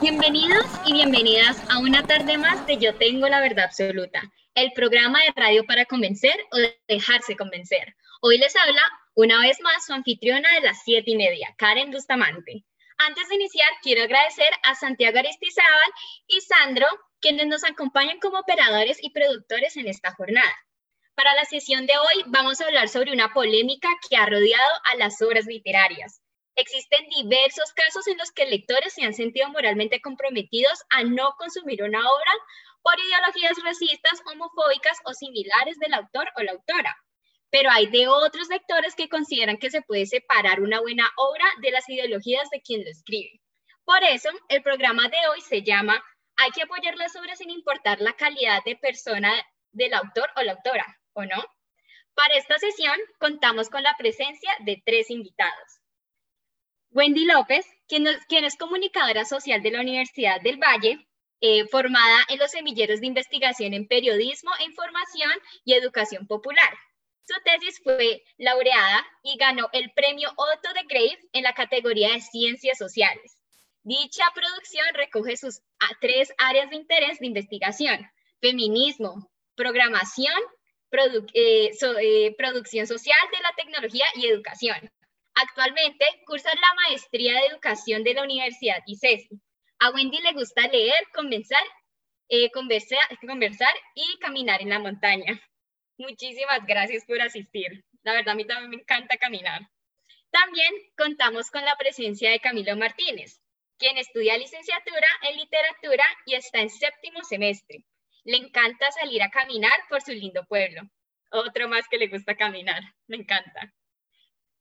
Bienvenidos 0.00 0.64
y 0.86 0.92
bienvenidas 0.92 1.60
a 1.68 1.80
una 1.80 2.06
tarde 2.06 2.38
más 2.38 2.64
de 2.68 2.78
Yo 2.78 2.94
Tengo 2.94 3.28
la 3.28 3.40
Verdad 3.40 3.64
Absoluta, 3.64 4.22
el 4.54 4.70
programa 4.72 5.18
de 5.24 5.32
radio 5.34 5.66
para 5.66 5.86
convencer 5.86 6.38
o 6.52 6.56
dejarse 6.86 7.36
convencer. 7.36 7.96
Hoy 8.20 8.38
les 8.38 8.54
habla 8.54 8.80
una 9.14 9.40
vez 9.40 9.60
más 9.60 9.84
su 9.84 9.92
anfitriona 9.92 10.48
de 10.54 10.60
las 10.60 10.84
siete 10.84 11.10
y 11.10 11.16
media, 11.16 11.52
Karen 11.58 11.90
Bustamante. 11.90 12.64
Antes 12.98 13.28
de 13.28 13.34
iniciar, 13.34 13.68
quiero 13.82 14.04
agradecer 14.04 14.48
a 14.62 14.76
Santiago 14.76 15.18
Aristizábal 15.18 15.90
y 16.28 16.42
Sandro, 16.42 16.86
quienes 17.20 17.48
nos 17.48 17.64
acompañan 17.64 18.20
como 18.20 18.38
operadores 18.38 18.98
y 19.02 19.10
productores 19.10 19.76
en 19.76 19.88
esta 19.88 20.14
jornada. 20.14 20.54
Para 21.16 21.34
la 21.34 21.44
sesión 21.44 21.86
de 21.86 21.98
hoy 21.98 22.22
vamos 22.28 22.60
a 22.60 22.66
hablar 22.66 22.88
sobre 22.88 23.12
una 23.12 23.32
polémica 23.32 23.88
que 24.08 24.16
ha 24.16 24.26
rodeado 24.26 24.72
a 24.84 24.94
las 24.94 25.20
obras 25.22 25.46
literarias. 25.46 26.20
Existen 26.60 27.06
diversos 27.10 27.72
casos 27.72 28.08
en 28.08 28.18
los 28.18 28.32
que 28.32 28.44
lectores 28.44 28.92
se 28.92 29.04
han 29.04 29.14
sentido 29.14 29.48
moralmente 29.48 30.00
comprometidos 30.00 30.82
a 30.90 31.04
no 31.04 31.36
consumir 31.38 31.84
una 31.84 32.00
obra 32.00 32.32
por 32.82 32.98
ideologías 32.98 33.56
racistas, 33.62 34.20
homofóbicas 34.26 34.98
o 35.04 35.14
similares 35.14 35.78
del 35.78 35.94
autor 35.94 36.28
o 36.36 36.42
la 36.42 36.50
autora. 36.50 36.96
Pero 37.50 37.70
hay 37.70 37.86
de 37.86 38.08
otros 38.08 38.48
lectores 38.48 38.96
que 38.96 39.08
consideran 39.08 39.58
que 39.58 39.70
se 39.70 39.82
puede 39.82 40.06
separar 40.06 40.60
una 40.60 40.80
buena 40.80 41.08
obra 41.16 41.44
de 41.62 41.70
las 41.70 41.88
ideologías 41.88 42.50
de 42.50 42.60
quien 42.60 42.82
lo 42.82 42.90
escribe. 42.90 43.40
Por 43.84 44.02
eso, 44.02 44.30
el 44.48 44.60
programa 44.64 45.08
de 45.08 45.28
hoy 45.30 45.40
se 45.42 45.62
llama 45.62 46.02
Hay 46.38 46.50
que 46.50 46.62
apoyar 46.62 46.96
las 46.96 47.14
obras 47.14 47.38
sin 47.38 47.50
importar 47.50 48.00
la 48.00 48.14
calidad 48.14 48.64
de 48.64 48.74
persona 48.74 49.32
del 49.70 49.94
autor 49.94 50.28
o 50.34 50.42
la 50.42 50.54
autora, 50.54 50.98
¿o 51.12 51.24
no? 51.24 51.40
Para 52.14 52.34
esta 52.34 52.58
sesión 52.58 52.98
contamos 53.20 53.70
con 53.70 53.84
la 53.84 53.94
presencia 53.96 54.50
de 54.64 54.82
tres 54.84 55.08
invitados. 55.08 55.77
Wendy 56.90 57.26
López, 57.26 57.66
quien, 57.86 58.06
es 58.06 58.56
comunicadora 58.56 59.24
social 59.24 59.62
de 59.62 59.70
la 59.70 59.80
Universidad 59.80 60.40
del 60.40 60.58
Valle, 60.58 61.06
eh, 61.40 61.66
formada 61.68 62.24
en 62.28 62.38
los 62.38 62.50
semilleros 62.50 63.00
de 63.00 63.06
investigación 63.06 63.74
en 63.74 63.86
periodismo 63.86 64.50
información 64.66 65.30
y 65.64 65.74
educación 65.74 66.26
popular. 66.26 66.70
Su 67.24 67.34
tesis 67.44 67.80
fue 67.84 68.22
laureada 68.38 69.06
y 69.22 69.36
ganó 69.36 69.68
el 69.72 69.92
premio 69.92 70.30
Otto 70.36 70.72
de 70.72 70.82
Grave 70.88 71.18
en 71.32 71.42
la 71.42 71.52
categoría 71.52 72.12
de 72.12 72.22
ciencias 72.22 72.78
sociales. 72.78 73.36
Dicha 73.82 74.24
producción 74.34 74.86
recoge 74.94 75.36
sus 75.36 75.60
tres 76.00 76.32
áreas 76.38 76.70
de 76.70 76.76
interés 76.76 77.18
de 77.18 77.26
investigación, 77.26 78.10
feminismo, 78.40 79.30
programación, 79.54 80.34
eh, 81.34 81.70
eh, 82.00 82.34
producción 82.38 82.86
social 82.86 83.18
de 83.30 83.42
la 83.42 83.52
tecnología 83.56 84.06
y 84.14 84.26
educación. 84.26 84.90
Actualmente 85.40 86.04
cursa 86.26 86.52
la 86.52 86.74
maestría 86.88 87.34
de 87.34 87.46
educación 87.46 88.02
de 88.02 88.12
la 88.12 88.24
Universidad 88.24 88.82
ICESI. 88.84 89.40
A 89.78 89.90
Wendy 89.90 90.18
le 90.20 90.32
gusta 90.32 90.66
leer, 90.66 91.06
eh, 92.28 92.50
conversar, 92.50 93.18
conversar 93.24 93.72
y 93.94 94.18
caminar 94.18 94.60
en 94.62 94.70
la 94.70 94.80
montaña. 94.80 95.40
Muchísimas 95.96 96.66
gracias 96.66 97.04
por 97.04 97.20
asistir. 97.20 97.84
La 98.02 98.14
verdad, 98.14 98.32
a 98.32 98.34
mí 98.34 98.44
también 98.46 98.70
me 98.70 98.76
encanta 98.78 99.16
caminar. 99.16 99.60
También 100.32 100.74
contamos 100.96 101.52
con 101.52 101.64
la 101.64 101.76
presencia 101.76 102.32
de 102.32 102.40
Camilo 102.40 102.76
Martínez, 102.76 103.40
quien 103.78 103.96
estudia 103.96 104.36
licenciatura 104.36 105.06
en 105.22 105.36
literatura 105.36 106.04
y 106.26 106.34
está 106.34 106.58
en 106.58 106.70
séptimo 106.70 107.22
semestre. 107.22 107.84
Le 108.24 108.38
encanta 108.38 108.90
salir 108.90 109.22
a 109.22 109.30
caminar 109.30 109.78
por 109.88 110.02
su 110.02 110.10
lindo 110.10 110.44
pueblo. 110.46 110.82
Otro 111.30 111.68
más 111.68 111.86
que 111.88 111.98
le 111.98 112.08
gusta 112.08 112.36
caminar. 112.36 112.82
Me 113.06 113.18
encanta. 113.18 113.72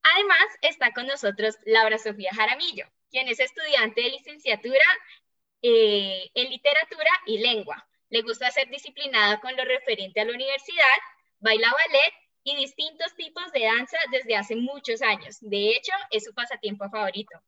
Además, 0.03 0.47
está 0.61 0.93
con 0.93 1.07
nosotros 1.07 1.55
Laura 1.65 1.97
Sofía 1.97 2.31
Jaramillo, 2.33 2.85
quien 3.11 3.27
es 3.27 3.39
estudiante 3.39 4.01
de 4.01 4.09
licenciatura 4.09 4.85
eh, 5.61 6.29
en 6.33 6.49
literatura 6.49 7.09
y 7.25 7.39
lengua. 7.39 7.87
Le 8.09 8.21
gusta 8.21 8.51
ser 8.51 8.69
disciplinada 8.69 9.39
con 9.39 9.55
lo 9.55 9.65
referente 9.65 10.21
a 10.21 10.25
la 10.25 10.33
universidad, 10.33 10.97
baila 11.39 11.71
ballet 11.71 12.13
y 12.43 12.55
distintos 12.55 13.13
tipos 13.15 13.51
de 13.51 13.65
danza 13.65 13.97
desde 14.11 14.35
hace 14.35 14.55
muchos 14.55 15.01
años. 15.01 15.37
De 15.41 15.69
hecho, 15.69 15.91
es 16.11 16.23
su 16.23 16.33
pasatiempo 16.33 16.89
favorito. 16.89 17.41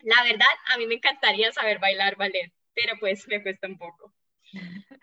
La 0.00 0.22
verdad, 0.22 0.46
a 0.68 0.78
mí 0.78 0.86
me 0.86 0.94
encantaría 0.94 1.50
saber 1.52 1.78
bailar 1.80 2.16
ballet, 2.16 2.52
pero 2.74 2.94
pues 3.00 3.26
me 3.26 3.42
cuesta 3.42 3.66
un 3.66 3.78
poco. 3.78 4.12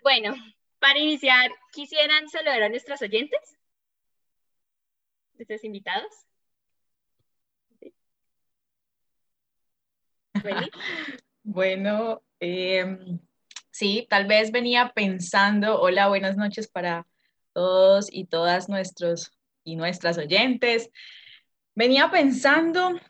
Bueno, 0.02 0.34
para 0.78 0.98
iniciar, 0.98 1.50
¿quisieran 1.72 2.28
saludar 2.28 2.62
a 2.62 2.68
nuestros 2.68 3.02
oyentes? 3.02 3.58
¿Nuestros 5.34 5.64
invitados? 5.64 6.12
bueno, 11.42 12.22
em, 12.40 13.18
sí, 13.70 14.06
tal 14.08 14.26
vez 14.26 14.52
venía 14.52 14.92
pensando, 14.94 15.80
hola, 15.80 16.08
buenas 16.08 16.36
noches 16.36 16.68
para 16.68 17.06
todos 17.52 18.08
y 18.10 18.26
todas 18.26 18.68
nuestros 18.68 19.32
y 19.64 19.76
nuestras 19.76 20.18
oyentes. 20.18 20.90
Venía 21.74 22.10
pensando 22.10 23.00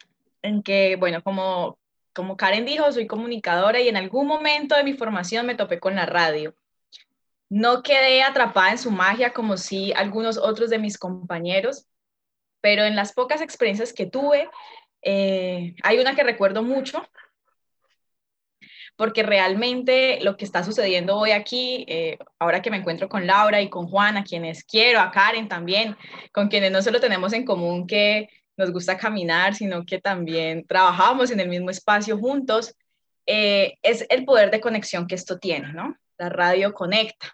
en 0.43 0.62
que, 0.62 0.97
bueno, 0.97 1.23
como, 1.23 1.79
como 2.12 2.37
Karen 2.37 2.65
dijo, 2.65 2.91
soy 2.93 3.07
comunicadora 3.07 3.81
y 3.81 3.89
en 3.89 3.97
algún 3.97 4.27
momento 4.27 4.77
de 4.77 4.85
mi 4.85 4.95
formación 4.95 5.47
me 5.47 5.55
topé 5.55 5.81
con 5.81 5.97
la 5.97 6.06
radio. 6.06 6.55
No 7.51 7.83
quedé 7.83 8.23
atrapada 8.23 8.71
en 8.73 8.79
su 8.79 8.91
magia 8.91 9.33
como 9.33 9.56
si 9.56 9.93
algunos 9.93 10.39
otros 10.39 10.71
de 10.71 10.79
mis 10.79 10.99
compañeros, 10.99 11.87
pero 12.61 12.85
en 12.85 12.97
las 12.97 13.12
pocas 13.12 13.43
experiencias 13.43 13.93
que 13.93 14.06
tuve, 14.06 14.49
eh, 15.04 15.75
hay 15.82 15.98
una 15.98 16.15
que 16.15 16.25
recuerdo 16.25 16.62
mucho, 16.62 17.06
porque 18.97 19.22
realmente 19.22 20.19
lo 20.22 20.37
que 20.37 20.44
está 20.44 20.65
sucediendo 20.65 21.16
hoy 21.16 21.32
aquí, 21.32 21.84
eh, 21.88 22.19
ahora 22.38 22.62
que 22.62 22.70
me 22.70 22.78
encuentro 22.78 23.09
con 23.09 23.26
Laura 23.26 23.60
y 23.60 23.69
con 23.69 23.87
Juan, 23.88 24.16
a 24.16 24.25
quienes 24.25 24.64
quiero, 24.64 25.00
a 25.00 25.10
Karen 25.10 25.48
también, 25.48 25.97
con 26.32 26.48
quienes 26.48 26.72
no 26.72 26.81
solo 26.81 27.00
tenemos 27.00 27.32
en 27.32 27.44
común 27.44 27.87
que 27.87 28.28
nos 28.56 28.72
gusta 28.72 28.97
caminar, 28.97 29.54
sino 29.54 29.84
que 29.84 30.00
también 30.00 30.64
trabajamos 30.66 31.31
en 31.31 31.41
el 31.41 31.48
mismo 31.48 31.70
espacio 31.70 32.16
juntos, 32.19 32.75
eh, 33.26 33.75
es 33.82 34.06
el 34.10 34.25
poder 34.25 34.50
de 34.50 34.60
conexión 34.60 35.06
que 35.06 35.16
esto 35.16 35.38
tiene, 35.38 35.72
¿no? 35.72 35.97
La 36.19 36.28
radio 36.28 36.72
conecta. 36.72 37.32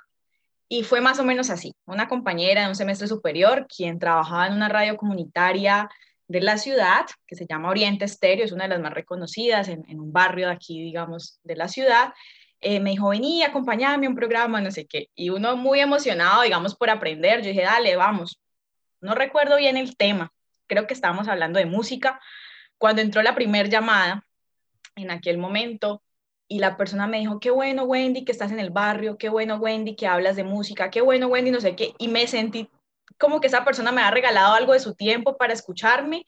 Y 0.68 0.84
fue 0.84 1.00
más 1.00 1.18
o 1.18 1.24
menos 1.24 1.50
así, 1.50 1.74
una 1.84 2.08
compañera 2.08 2.62
de 2.62 2.68
un 2.68 2.76
semestre 2.76 3.06
superior, 3.08 3.66
quien 3.66 3.98
trabajaba 3.98 4.46
en 4.46 4.54
una 4.54 4.68
radio 4.68 4.96
comunitaria 4.96 5.88
de 6.30 6.40
la 6.40 6.58
ciudad, 6.58 7.06
que 7.26 7.34
se 7.34 7.44
llama 7.44 7.70
Oriente 7.70 8.04
Estéreo, 8.04 8.44
es 8.44 8.52
una 8.52 8.62
de 8.62 8.70
las 8.70 8.80
más 8.80 8.94
reconocidas 8.94 9.66
en, 9.66 9.84
un 9.98 10.12
barrio 10.12 10.46
de 10.46 10.52
aquí, 10.52 10.80
digamos, 10.80 11.40
de 11.42 11.56
la 11.56 11.66
ciudad. 11.66 12.14
Eh, 12.60 12.78
me 12.78 12.90
dijo, 12.90 13.08
vení, 13.08 13.42
acompáñame 13.42 14.06
a 14.06 14.10
un 14.10 14.14
programa, 14.14 14.60
no 14.60 14.70
sé 14.70 14.86
qué. 14.86 15.08
Y 15.16 15.30
uno 15.30 15.56
muy 15.56 15.80
emocionado, 15.80 16.42
digamos, 16.42 16.76
por 16.76 16.88
aprender. 16.88 17.42
Yo 17.42 17.48
dije, 17.48 17.62
dale, 17.62 17.96
vamos. 17.96 18.38
No 19.00 19.16
recuerdo 19.16 19.56
bien 19.56 19.76
el 19.76 19.96
tema. 19.96 20.32
Creo 20.68 20.86
que 20.86 20.94
estábamos 20.94 21.26
hablando 21.26 21.58
de 21.58 21.66
música. 21.66 22.20
Cuando 22.78 23.02
entró 23.02 23.22
la 23.22 23.34
primera 23.34 23.68
llamada, 23.68 24.24
en 24.94 25.10
aquel 25.10 25.36
momento, 25.36 26.00
y 26.46 26.60
la 26.60 26.76
persona 26.76 27.08
me 27.08 27.18
dijo, 27.18 27.40
qué 27.40 27.50
bueno, 27.50 27.82
Wendy, 27.82 28.24
que 28.24 28.30
estás 28.30 28.52
en 28.52 28.60
el 28.60 28.70
barrio, 28.70 29.18
qué 29.18 29.30
bueno, 29.30 29.56
Wendy, 29.56 29.96
que 29.96 30.06
hablas 30.06 30.36
de 30.36 30.44
música, 30.44 30.90
qué 30.90 31.00
bueno, 31.00 31.26
Wendy, 31.26 31.50
no 31.50 31.60
sé 31.60 31.74
qué. 31.74 31.92
Y 31.98 32.06
me 32.06 32.28
sentí 32.28 32.70
como 33.18 33.40
que 33.40 33.48
esa 33.48 33.64
persona 33.64 33.92
me 33.92 34.02
ha 34.02 34.10
regalado 34.10 34.54
algo 34.54 34.72
de 34.72 34.80
su 34.80 34.94
tiempo 34.94 35.36
para 35.36 35.52
escucharme, 35.52 36.24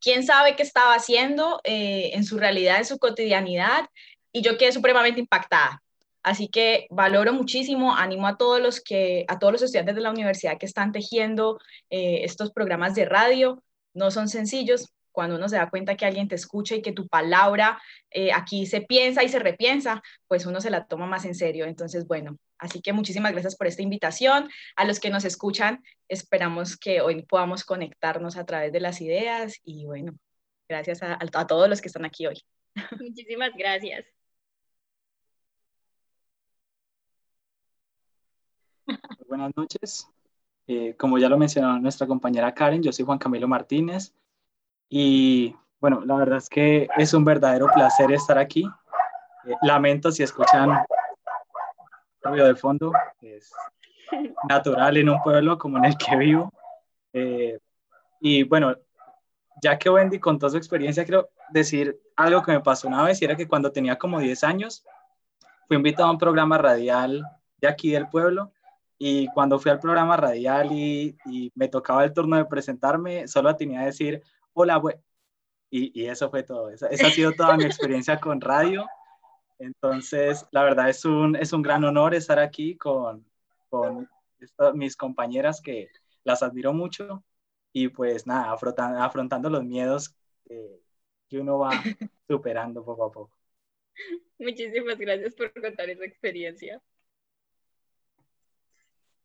quién 0.00 0.24
sabe 0.24 0.56
qué 0.56 0.62
estaba 0.62 0.94
haciendo 0.94 1.60
eh, 1.64 2.10
en 2.14 2.24
su 2.24 2.38
realidad, 2.38 2.78
en 2.78 2.84
su 2.84 2.98
cotidianidad, 2.98 3.86
y 4.32 4.42
yo 4.42 4.56
quedé 4.58 4.72
supremamente 4.72 5.20
impactada. 5.20 5.82
Así 6.22 6.48
que 6.48 6.86
valoro 6.90 7.32
muchísimo, 7.32 7.96
animo 7.96 8.28
a 8.28 8.36
todos 8.36 8.60
los 8.60 8.80
que, 8.80 9.24
a 9.28 9.38
todos 9.38 9.52
los 9.52 9.62
estudiantes 9.62 9.96
de 9.96 10.02
la 10.02 10.10
universidad 10.10 10.58
que 10.58 10.66
están 10.66 10.92
tejiendo 10.92 11.58
eh, 11.90 12.20
estos 12.24 12.52
programas 12.52 12.94
de 12.94 13.04
radio. 13.04 13.62
No 13.92 14.10
son 14.10 14.28
sencillos, 14.28 14.92
cuando 15.12 15.36
uno 15.36 15.48
se 15.48 15.56
da 15.56 15.70
cuenta 15.70 15.96
que 15.96 16.06
alguien 16.06 16.28
te 16.28 16.34
escucha 16.34 16.74
y 16.74 16.82
que 16.82 16.92
tu 16.92 17.06
palabra 17.06 17.80
eh, 18.10 18.32
aquí 18.32 18.66
se 18.66 18.80
piensa 18.80 19.22
y 19.22 19.28
se 19.28 19.38
repiensa, 19.38 20.02
pues 20.26 20.46
uno 20.46 20.60
se 20.60 20.70
la 20.70 20.86
toma 20.86 21.06
más 21.06 21.24
en 21.24 21.34
serio. 21.34 21.66
Entonces, 21.66 22.06
bueno, 22.06 22.38
así 22.58 22.80
que 22.80 22.92
muchísimas 22.92 23.32
gracias 23.32 23.56
por 23.56 23.66
esta 23.66 23.82
invitación. 23.82 24.48
A 24.76 24.84
los 24.84 24.98
que 24.98 25.10
nos 25.10 25.24
escuchan, 25.24 25.82
esperamos 26.08 26.76
que 26.76 27.00
hoy 27.00 27.22
podamos 27.22 27.64
conectarnos 27.64 28.36
a 28.36 28.46
través 28.46 28.72
de 28.72 28.80
las 28.80 29.00
ideas 29.00 29.60
y 29.62 29.86
bueno, 29.86 30.14
gracias 30.68 31.02
a, 31.02 31.18
todos 31.46 31.68
los 31.68 31.80
que 31.80 31.88
están 31.88 32.04
aquí 32.04 32.26
hoy. 32.26 32.40
Muchísimas 33.00 33.52
gracias. 33.56 34.06
Buenas 39.28 39.52
noches. 39.56 40.08
Eh, 40.66 40.94
como 40.96 41.18
ya 41.18 41.28
lo 41.28 41.38
mencionó 41.38 41.78
nuestra 41.80 42.06
compañera 42.06 42.54
Karen, 42.54 42.82
yo 42.82 42.92
soy 42.92 43.04
Juan 43.04 43.18
Camilo 43.18 43.48
Martínez, 43.48 44.14
y 44.94 45.56
bueno, 45.80 46.02
la 46.04 46.16
verdad 46.16 46.36
es 46.36 46.50
que 46.50 46.86
es 46.98 47.14
un 47.14 47.24
verdadero 47.24 47.66
placer 47.74 48.12
estar 48.12 48.36
aquí. 48.36 48.68
Eh, 49.46 49.54
lamento 49.62 50.12
si 50.12 50.22
escuchan 50.22 50.84
ruido 52.22 52.46
de 52.46 52.54
fondo, 52.54 52.92
es 53.22 53.50
natural 54.50 54.98
en 54.98 55.08
un 55.08 55.22
pueblo 55.22 55.56
como 55.56 55.78
en 55.78 55.86
el 55.86 55.96
que 55.96 56.14
vivo. 56.14 56.52
Eh, 57.14 57.58
y 58.20 58.42
bueno, 58.42 58.76
ya 59.62 59.78
que 59.78 59.88
Wendy 59.88 60.20
contó 60.20 60.50
su 60.50 60.58
experiencia, 60.58 61.04
quiero 61.04 61.30
decir 61.48 61.98
algo 62.14 62.42
que 62.42 62.52
me 62.52 62.60
pasó 62.60 62.86
una 62.86 63.02
vez 63.02 63.22
y 63.22 63.24
era 63.24 63.34
que 63.34 63.48
cuando 63.48 63.72
tenía 63.72 63.96
como 63.96 64.20
10 64.20 64.44
años, 64.44 64.84
fui 65.68 65.78
invitado 65.78 66.10
a 66.10 66.12
un 66.12 66.18
programa 66.18 66.58
radial 66.58 67.24
de 67.56 67.68
aquí 67.68 67.92
del 67.92 68.10
pueblo 68.10 68.52
y 68.98 69.26
cuando 69.28 69.58
fui 69.58 69.70
al 69.70 69.80
programa 69.80 70.18
radial 70.18 70.70
y, 70.70 71.16
me 71.54 71.68
tocaba 71.68 72.04
el 72.04 72.12
turno 72.12 72.36
de 72.36 72.44
presentarme, 72.44 73.26
solo 73.26 73.56
tenía 73.56 73.80
que 73.80 73.86
decir, 73.86 74.22
hola, 74.52 74.80
y, 75.70 76.00
y, 76.00 76.06
eso 76.06 76.30
fue 76.30 76.42
todo. 76.42 76.70
Esa, 76.70 76.88
esa, 76.88 77.06
ha 77.06 77.10
sido 77.10 77.32
toda 77.32 77.56
mi 77.56 77.64
experiencia 77.64 78.20
con 78.20 78.40
radio. 78.40 78.86
Entonces, 79.58 80.46
la 80.50 80.64
verdad 80.64 80.88
es 80.88 81.04
un, 81.04 81.36
es 81.36 81.52
un 81.52 81.62
gran 81.62 81.84
honor 81.84 82.14
estar 82.14 82.38
aquí 82.38 82.76
con, 82.76 83.24
con 83.70 84.08
mis 84.74 84.96
compañeras 84.96 85.60
que 85.60 85.88
las 86.24 86.42
admiro 86.42 86.72
mucho 86.72 87.24
y 87.72 87.88
pues 87.88 88.26
nada, 88.26 88.52
afrontando, 88.52 89.00
afrontando 89.00 89.50
los 89.50 89.64
miedos 89.64 90.14
que, 90.44 90.80
que 91.28 91.38
uno 91.38 91.58
va 91.58 91.70
superando 92.28 92.84
poco 92.84 93.04
a 93.04 93.12
poco. 93.12 93.36
Muchísimas 94.38 94.98
gracias 94.98 95.34
por 95.34 95.52
contar 95.52 95.88
esa 95.88 96.04
experiencia. 96.04 96.82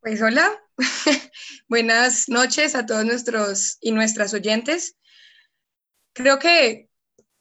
Pues 0.02 0.22
hola, 0.22 0.52
buenas 1.68 2.30
noches 2.30 2.76
a 2.76 2.86
todos 2.86 3.04
nuestros 3.04 3.78
y 3.82 3.92
nuestras 3.92 4.34
oyentes. 4.34 4.96
Creo 6.18 6.40
que 6.40 6.90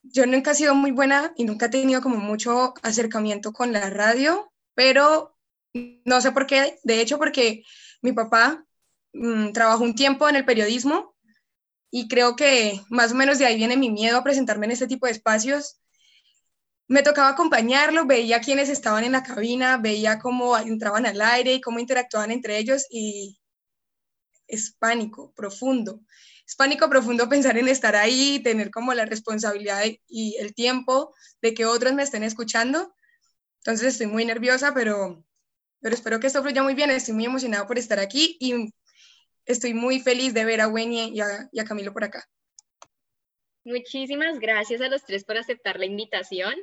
yo 0.03 0.27
nunca 0.27 0.51
he 0.51 0.55
sido 0.55 0.75
muy 0.75 0.91
buena 0.91 1.33
y 1.35 1.45
nunca 1.45 1.65
he 1.65 1.71
tenido 1.71 2.03
como 2.03 2.19
mucho 2.19 2.75
acercamiento 2.83 3.55
con 3.55 3.73
la 3.73 3.89
radio, 3.89 4.53
pero 4.75 5.35
no 5.73 6.21
sé 6.21 6.31
por 6.31 6.47
qué, 6.47 6.79
de 6.83 7.01
hecho 7.01 7.17
porque 7.17 7.65
mi 8.03 8.13
papá 8.13 8.67
mm, 9.15 9.53
trabajó 9.53 9.83
un 9.83 9.95
tiempo 9.95 10.29
en 10.29 10.37
el 10.37 10.45
periodismo 10.45 11.17
y 11.91 12.07
creo 12.07 12.37
que 12.37 12.83
más 12.91 13.13
o 13.13 13.15
menos 13.15 13.39
de 13.39 13.47
ahí 13.47 13.57
viene 13.57 13.79
mi 13.79 13.91
miedo 13.91 14.19
a 14.19 14.23
presentarme 14.25 14.67
en 14.67 14.73
este 14.73 14.87
tipo 14.87 15.07
de 15.07 15.13
espacios 15.13 15.81
me 16.87 17.03
tocaba 17.03 17.31
acompañarlo, 17.31 18.05
veía 18.05 18.43
quiénes 18.43 18.69
estaban 18.69 19.05
en 19.05 19.13
la 19.13 19.23
cabina, 19.23 19.79
veía 19.79 20.19
cómo 20.19 20.55
entraban 20.59 21.07
al 21.07 21.23
aire 21.23 21.55
y 21.55 21.63
cómo 21.63 21.79
interactuaban 21.79 22.31
entre 22.31 22.59
ellos 22.59 22.87
y 22.91 23.39
es 24.47 24.77
pánico 24.79 25.33
profundo. 25.35 26.03
Es 26.47 26.55
pánico 26.55 26.89
profundo 26.89 27.29
pensar 27.29 27.59
en 27.59 27.69
estar 27.69 27.97
ahí, 27.97 28.41
tener 28.43 28.71
como 28.71 28.95
la 28.95 29.05
responsabilidad 29.05 29.83
y 30.07 30.37
el 30.39 30.55
tiempo 30.55 31.15
de 31.43 31.55
que 31.55 31.67
otros 31.67 31.93
me 31.95 32.05
estén 32.05 32.23
escuchando. 32.23 32.95
Entonces 33.59 33.95
estoy 33.95 34.07
muy 34.07 34.25
nerviosa, 34.25 34.73
pero, 34.73 35.25
pero 35.81 35.95
espero 35.95 36.21
que 36.21 36.29
esto 36.29 36.43
fluya 36.43 36.63
muy 36.63 36.75
bien. 36.75 36.91
Estoy 36.91 37.15
muy 37.15 37.25
emocionada 37.25 37.67
por 37.67 37.79
estar 37.79 37.99
aquí 37.99 38.37
y 38.39 38.73
estoy 39.45 39.75
muy 39.75 39.99
feliz 39.99 40.35
de 40.35 40.45
ver 40.45 40.61
a 40.61 40.69
Wendy 40.69 41.11
y 41.15 41.21
a, 41.21 41.49
y 41.51 41.59
a 41.59 41.65
Camilo 41.65 41.93
por 41.93 42.05
acá. 42.05 42.25
Muchísimas 43.65 44.39
gracias 44.39 44.81
a 44.81 44.89
los 44.89 45.03
tres 45.05 45.25
por 45.25 45.37
aceptar 45.37 45.81
la 45.81 45.87
invitación. 45.87 46.55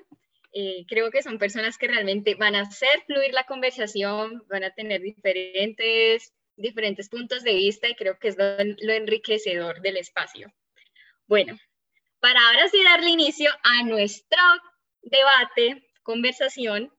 Eh, 0.54 0.86
creo 0.88 1.12
que 1.12 1.24
son 1.24 1.40
personas 1.40 1.78
que 1.78 1.88
realmente 1.88 2.36
van 2.36 2.56
a 2.56 2.62
hacer 2.62 3.04
fluir 3.08 3.34
la 3.34 3.44
conversación, 3.46 4.44
van 4.48 4.64
a 4.64 4.74
tener 4.74 5.02
diferentes, 5.02 6.32
diferentes 6.56 7.10
puntos 7.10 7.44
de 7.44 7.54
vista 7.54 7.88
y 7.88 7.96
creo 7.96 8.18
que 8.20 8.30
es 8.30 8.38
lo, 8.38 8.94
enriquecedor 8.94 9.82
del 9.82 9.98
espacio. 9.98 10.54
Bueno, 11.28 11.58
para 12.20 12.40
ahora 12.48 12.68
sí 12.68 12.84
darle 12.84 13.10
inicio 13.10 13.52
a 13.64 13.84
nuestro 13.84 14.42
debate, 15.02 15.90
conversación, 16.04 16.94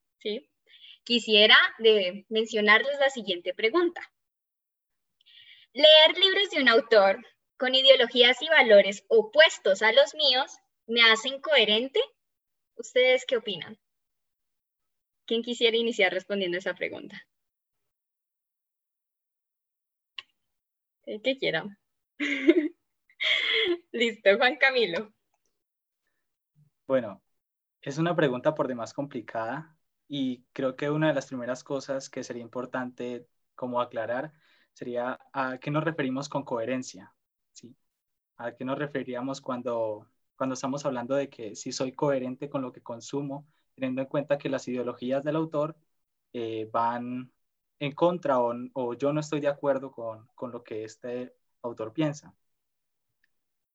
quisiera 1.05 1.56
de 1.79 2.25
mencionarles 2.29 2.99
la 2.99 3.11
siguiente 3.11 3.55
pregunta. 3.55 4.01
Leer 5.73 6.19
libros 6.19 6.51
de 6.51 6.62
un 6.62 6.69
autor 6.69 7.25
con 7.56 7.75
ideologías 7.75 8.41
y 8.43 8.49
valores 8.49 9.05
opuestos 9.09 9.83
a 9.83 9.93
los 9.93 10.15
míos 10.15 10.51
me 10.87 11.03
hacen 11.03 11.41
coherente? 11.41 12.01
¿Ustedes 12.77 13.25
qué 13.27 13.37
opinan? 13.37 13.79
¿Quién 15.27 15.43
quisiera 15.43 15.77
iniciar 15.77 16.12
respondiendo 16.12 16.59
esa 16.59 16.75
pregunta? 16.75 17.27
El 21.06 21.21
que 21.23 21.39
quiera. 21.39 21.65
Listo, 23.93 24.37
Juan 24.37 24.56
Camilo. 24.56 25.12
Bueno, 26.87 27.23
es 27.81 27.99
una 27.99 28.15
pregunta 28.15 28.55
por 28.55 28.69
demás 28.69 28.93
complicada 28.93 29.77
y 30.09 30.45
creo 30.53 30.77
que 30.77 30.91
una 30.91 31.09
de 31.09 31.15
las 31.15 31.27
primeras 31.27 31.65
cosas 31.65 32.11
que 32.11 32.25
sería 32.25 32.43
importante 32.43 33.27
como 33.55 33.81
aclarar 33.81 34.33
sería 34.73 35.19
a 35.33 35.59
qué 35.59 35.71
nos 35.71 35.85
referimos 35.85 36.29
con 36.29 36.45
coherencia. 36.45 37.15
¿A 38.37 38.53
qué 38.53 38.65
nos 38.65 38.79
referíamos 38.79 39.41
cuando, 39.41 40.11
cuando 40.37 40.55
estamos 40.55 40.85
hablando 40.85 41.15
de 41.15 41.31
que 41.31 41.55
si 41.55 41.71
soy 41.71 41.93
coherente 41.93 42.49
con 42.49 42.62
lo 42.62 42.73
que 42.73 42.83
consumo, 42.83 43.47
teniendo 43.75 44.03
en 44.03 44.09
cuenta 44.09 44.39
que 44.39 44.49
las 44.49 44.67
ideologías 44.67 45.23
del 45.23 45.37
autor 45.37 45.77
eh, 46.33 46.69
van 46.73 47.33
en 47.79 47.93
contra 47.93 48.41
o, 48.41 48.94
yo 48.94 49.12
no 49.12 49.21
estoy 49.21 49.41
de 49.41 49.49
acuerdo 49.49 49.93
con, 49.93 50.26
con 50.35 50.53
lo 50.53 50.62
que 50.62 50.85
este 50.85 51.35
autor 51.62 51.93
piensa? 51.93 52.35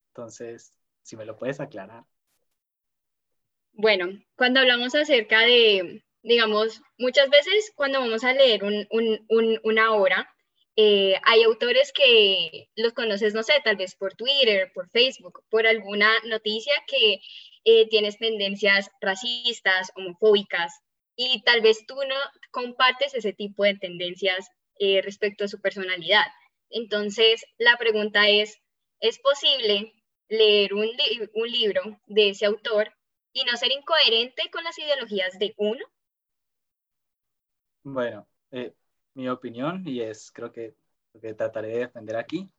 Entonces, 0.09 0.73
si 1.01 1.15
me 1.15 1.25
lo 1.25 1.37
puedes 1.37 1.59
aclarar. 1.59 2.03
Bueno, 3.71 4.07
cuando 4.35 4.59
hablamos 4.59 4.93
acerca 4.95 5.41
de, 5.41 6.03
digamos, 6.21 6.81
muchas 6.97 7.29
veces 7.29 7.71
cuando 7.75 7.99
vamos 7.99 8.23
a 8.23 8.33
leer 8.33 8.63
un, 8.63 8.87
un, 8.89 9.59
una 9.63 9.93
obra, 9.93 10.29
eh, 10.75 11.15
hay 11.23 11.43
autores 11.43 11.91
que 11.91 12.69
los 12.75 12.93
conoces, 12.93 13.33
no 13.33 13.43
sé, 13.43 13.53
tal 13.63 13.75
vez 13.75 13.95
por 13.95 14.15
Twitter, 14.15 14.71
por 14.73 14.89
Facebook, 14.89 15.43
por 15.49 15.67
alguna 15.67 16.09
noticia 16.25 16.73
que 16.87 17.19
eh, 17.65 17.87
tienes 17.89 18.17
tendencias 18.17 18.89
racistas, 19.01 19.91
homofóbicas, 19.95 20.79
y 21.21 21.41
tal 21.41 21.59
vez 21.59 21.85
tú 21.85 21.95
no 21.95 22.15
compartes 22.49 23.13
ese 23.13 23.33
tipo 23.33 23.65
de 23.65 23.75
tendencias 23.75 24.49
eh, 24.79 25.01
respecto 25.01 25.43
a 25.43 25.49
su 25.49 25.59
personalidad. 25.59 26.23
Entonces, 26.69 27.43
la 27.57 27.75
pregunta 27.77 28.29
es, 28.29 28.57
¿es 29.01 29.19
posible 29.19 29.93
leer 30.29 30.73
un, 30.73 30.87
un 31.33 31.51
libro 31.51 31.99
de 32.05 32.29
ese 32.29 32.45
autor 32.45 32.93
y 33.33 33.43
no 33.43 33.57
ser 33.57 33.69
incoherente 33.73 34.49
con 34.49 34.63
las 34.63 34.79
ideologías 34.79 35.37
de 35.37 35.53
uno? 35.57 35.85
Bueno, 37.83 38.25
mi 39.13 39.27
opinión, 39.27 39.83
y 39.85 39.99
es 39.99 40.31
creo 40.31 40.53
que 40.53 40.77
lo 41.13 41.19
que 41.19 41.33
trataré 41.33 41.67
de 41.67 41.79
defender 41.79 42.15
aquí, 42.15 42.49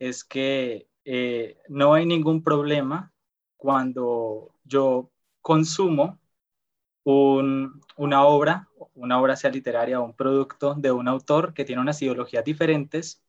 es 0.00 0.24
que 0.24 0.88
eh, 1.04 1.58
no 1.68 1.94
hay 1.94 2.06
ningún 2.06 2.42
problema 2.42 3.12
cuando 3.56 4.52
yo 4.64 5.12
consumo 5.40 6.19
una 7.04 8.24
obra, 8.26 8.68
una 8.94 9.20
obra 9.20 9.36
sea 9.36 9.50
literaria 9.50 10.00
o 10.00 10.04
un 10.04 10.14
producto 10.14 10.74
de 10.74 10.92
un 10.92 11.08
autor 11.08 11.54
que 11.54 11.64
tiene 11.64 11.82
unas 11.82 12.00
ideologías 12.02 12.44
diferentes 12.44 13.22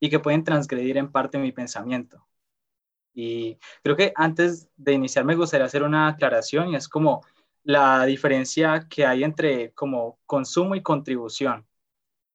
y 0.00 0.10
que 0.10 0.20
pueden 0.20 0.44
transgredir 0.44 0.96
en 0.96 1.12
parte 1.12 1.38
mi 1.38 1.52
pensamiento. 1.52 2.26
Y 3.14 3.58
creo 3.82 3.96
que 3.96 4.12
antes 4.16 4.68
de 4.76 4.92
iniciar 4.92 5.24
me 5.24 5.34
gustaría 5.34 5.66
hacer 5.66 5.82
una 5.82 6.08
aclaración 6.08 6.70
y 6.70 6.76
es 6.76 6.88
como 6.88 7.22
la 7.64 8.04
diferencia 8.06 8.86
que 8.88 9.06
hay 9.06 9.24
entre 9.24 9.72
como 9.72 10.18
consumo 10.26 10.74
y 10.74 10.82
contribución. 10.82 11.66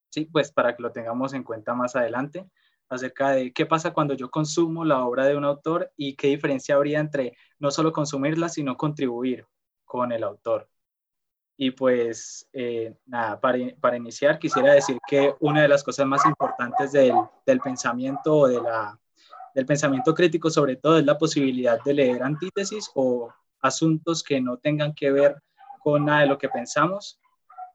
¿sí? 0.10 0.26
Pues 0.26 0.52
para 0.52 0.76
que 0.76 0.84
lo 0.84 0.92
tengamos 0.92 1.34
en 1.34 1.44
cuenta 1.44 1.74
más 1.74 1.96
adelante, 1.96 2.50
acerca 2.90 3.32
de 3.32 3.54
qué 3.54 3.66
pasa 3.66 3.94
cuando 3.94 4.14
yo 4.14 4.30
consumo 4.30 4.86
la 4.86 5.06
obra 5.06 5.26
de 5.26 5.36
un 5.38 5.46
autor 5.46 5.92
y 5.98 6.16
qué 6.16 6.28
diferencia 6.28 6.76
habría 6.76 7.00
entre 7.00 7.38
no 7.60 7.72
solo 7.72 7.92
consumirla, 7.94 8.50
sino 8.50 8.78
contribuir 8.78 9.48
con 9.86 10.12
el 10.12 10.24
autor. 10.24 10.70
Y 11.56 11.72
pues 11.72 12.50
eh, 12.54 12.96
nada, 13.06 13.40
para, 13.40 13.58
para, 13.80 13.98
iniciar 13.98 14.40
quisiera 14.40 14.74
decir 14.74 14.98
que 15.08 15.36
una 15.40 15.62
de 15.62 15.68
las 15.68 15.84
cosas 15.84 16.06
más 16.08 16.26
importantes 16.26 16.92
del, 16.92 17.14
del 17.46 17.60
pensamiento 17.60 18.36
o 18.36 18.48
de 18.48 18.60
la, 18.60 19.00
del 19.54 19.66
pensamiento 19.66 20.16
crítico 20.16 20.50
sobre 20.50 20.78
todo 20.78 20.98
es 20.98 21.06
la 21.06 21.18
posibilidad 21.18 21.80
de 21.84 21.94
leer 21.94 22.24
antítesis 22.24 22.90
o 22.96 23.32
asuntos 23.62 24.24
que 24.24 24.42
no 24.42 24.58
tengan 24.58 24.94
que 24.94 25.12
ver 25.12 25.42
con 25.84 26.06
nada 26.06 26.22
de 26.22 26.28
lo 26.28 26.38
que 26.40 26.50
pensamos 26.50 27.20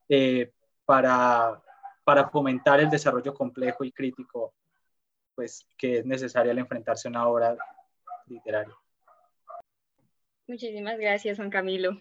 eh, 0.08 0.52
para 0.84 1.62
para 2.08 2.30
fomentar 2.30 2.80
el 2.80 2.88
desarrollo 2.88 3.34
complejo 3.34 3.84
y 3.84 3.92
crítico 3.92 4.54
pues, 5.34 5.68
que 5.76 5.98
es 5.98 6.06
necesario 6.06 6.50
al 6.50 6.58
enfrentarse 6.58 7.06
a 7.06 7.10
una 7.10 7.28
obra 7.28 7.54
literaria. 8.26 8.74
Muchísimas 10.46 10.98
gracias, 10.98 11.36
Juan 11.36 11.50
Camilo. 11.50 12.00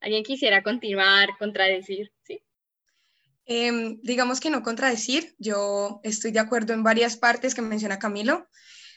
¿Alguien 0.00 0.22
quisiera 0.22 0.62
continuar, 0.62 1.30
contradecir? 1.38 2.12
¿Sí? 2.22 2.42
Em, 3.44 4.00
digamos 4.02 4.40
que 4.40 4.50
no 4.50 4.62
contradecir, 4.62 5.34
yo 5.38 6.00
estoy 6.02 6.32
de 6.32 6.40
acuerdo 6.40 6.72
en 6.72 6.82
varias 6.82 7.16
partes 7.16 7.54
que 7.54 7.62
menciona 7.62 7.98
Camilo. 7.98 8.48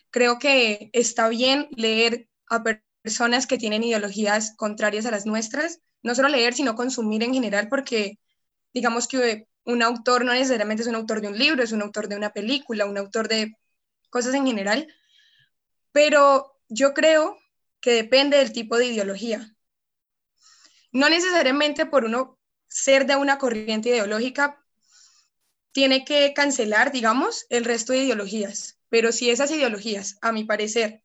Creo 0.10 0.40
que 0.40 0.90
está 0.94 1.30
bien 1.30 1.68
leer 1.76 2.28
a 2.50 2.64
personas 3.04 3.46
que 3.46 3.60
tienen 3.60 3.84
ideologías 3.84 4.56
contrarias 4.58 5.06
a 5.06 5.12
las 5.12 5.26
nuestras, 5.26 5.82
no 6.02 6.16
solo 6.16 6.30
leer, 6.30 6.54
sino 6.54 6.76
consumir 6.76 7.24
en 7.24 7.34
general, 7.34 7.70
porque 7.70 8.18
digamos 8.74 9.08
que 9.08 9.48
un 9.66 9.84
autor 9.84 10.26
no 10.26 10.34
necesariamente 10.34 10.82
es 10.82 10.90
un 10.90 10.96
autor 10.96 11.22
de 11.22 11.28
un 11.28 11.38
libro, 11.38 11.64
es 11.64 11.72
un 11.72 11.84
autor 11.84 12.08
de 12.08 12.16
una 12.16 12.32
película, 12.32 12.86
un 12.86 12.98
autor 12.98 13.28
de 13.28 13.54
cosas 14.10 14.34
en 14.34 14.48
general, 14.48 14.88
pero 15.92 16.60
yo 16.70 16.94
creo 16.94 17.38
que 17.82 17.92
depende 17.92 18.38
del 18.38 18.52
tipo 18.52 18.78
de 18.78 18.88
ideología. 18.88 19.56
No 20.92 21.10
necesariamente 21.10 21.86
por 21.86 22.06
uno 22.06 22.40
ser 22.68 23.06
de 23.06 23.16
una 23.16 23.38
corriente 23.38 23.90
ideológica 23.90 24.64
tiene 25.72 26.04
que 26.04 26.34
cancelar, 26.34 26.92
digamos, 26.92 27.46
el 27.50 27.66
resto 27.66 27.94
de 27.94 28.00
ideologías. 28.00 28.80
Pero 28.90 29.12
si 29.12 29.30
esas 29.30 29.52
ideologías, 29.52 30.18
a 30.22 30.32
mi 30.32 30.44
parecer, 30.44 31.04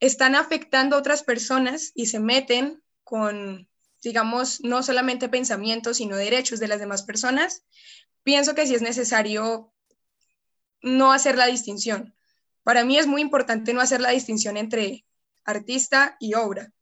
están 0.00 0.34
afectando 0.34 0.96
a 0.96 0.98
otras 0.98 1.22
personas 1.22 1.92
y 1.94 2.06
se 2.06 2.20
meten 2.20 2.82
con, 3.04 3.68
digamos, 4.02 4.60
no 4.62 4.82
solamente 4.82 5.28
pensamientos, 5.28 5.98
sino 5.98 6.16
derechos 6.16 6.60
de 6.60 6.68
las 6.68 6.80
demás 6.80 7.02
personas, 7.02 7.64
pienso 8.22 8.54
que 8.54 8.66
sí 8.66 8.74
es 8.74 8.82
necesario 8.82 9.72
no 10.82 11.12
hacer 11.12 11.36
la 11.36 11.46
distinción. 11.46 12.14
Para 12.62 12.84
mí 12.84 12.98
es 12.98 13.06
muy 13.06 13.20
importante 13.20 13.72
no 13.74 13.80
hacer 13.80 14.00
la 14.00 14.10
distinción 14.10 14.56
entre 14.56 15.04
artista 15.44 16.16
y 16.20 16.34
obra, 16.34 16.72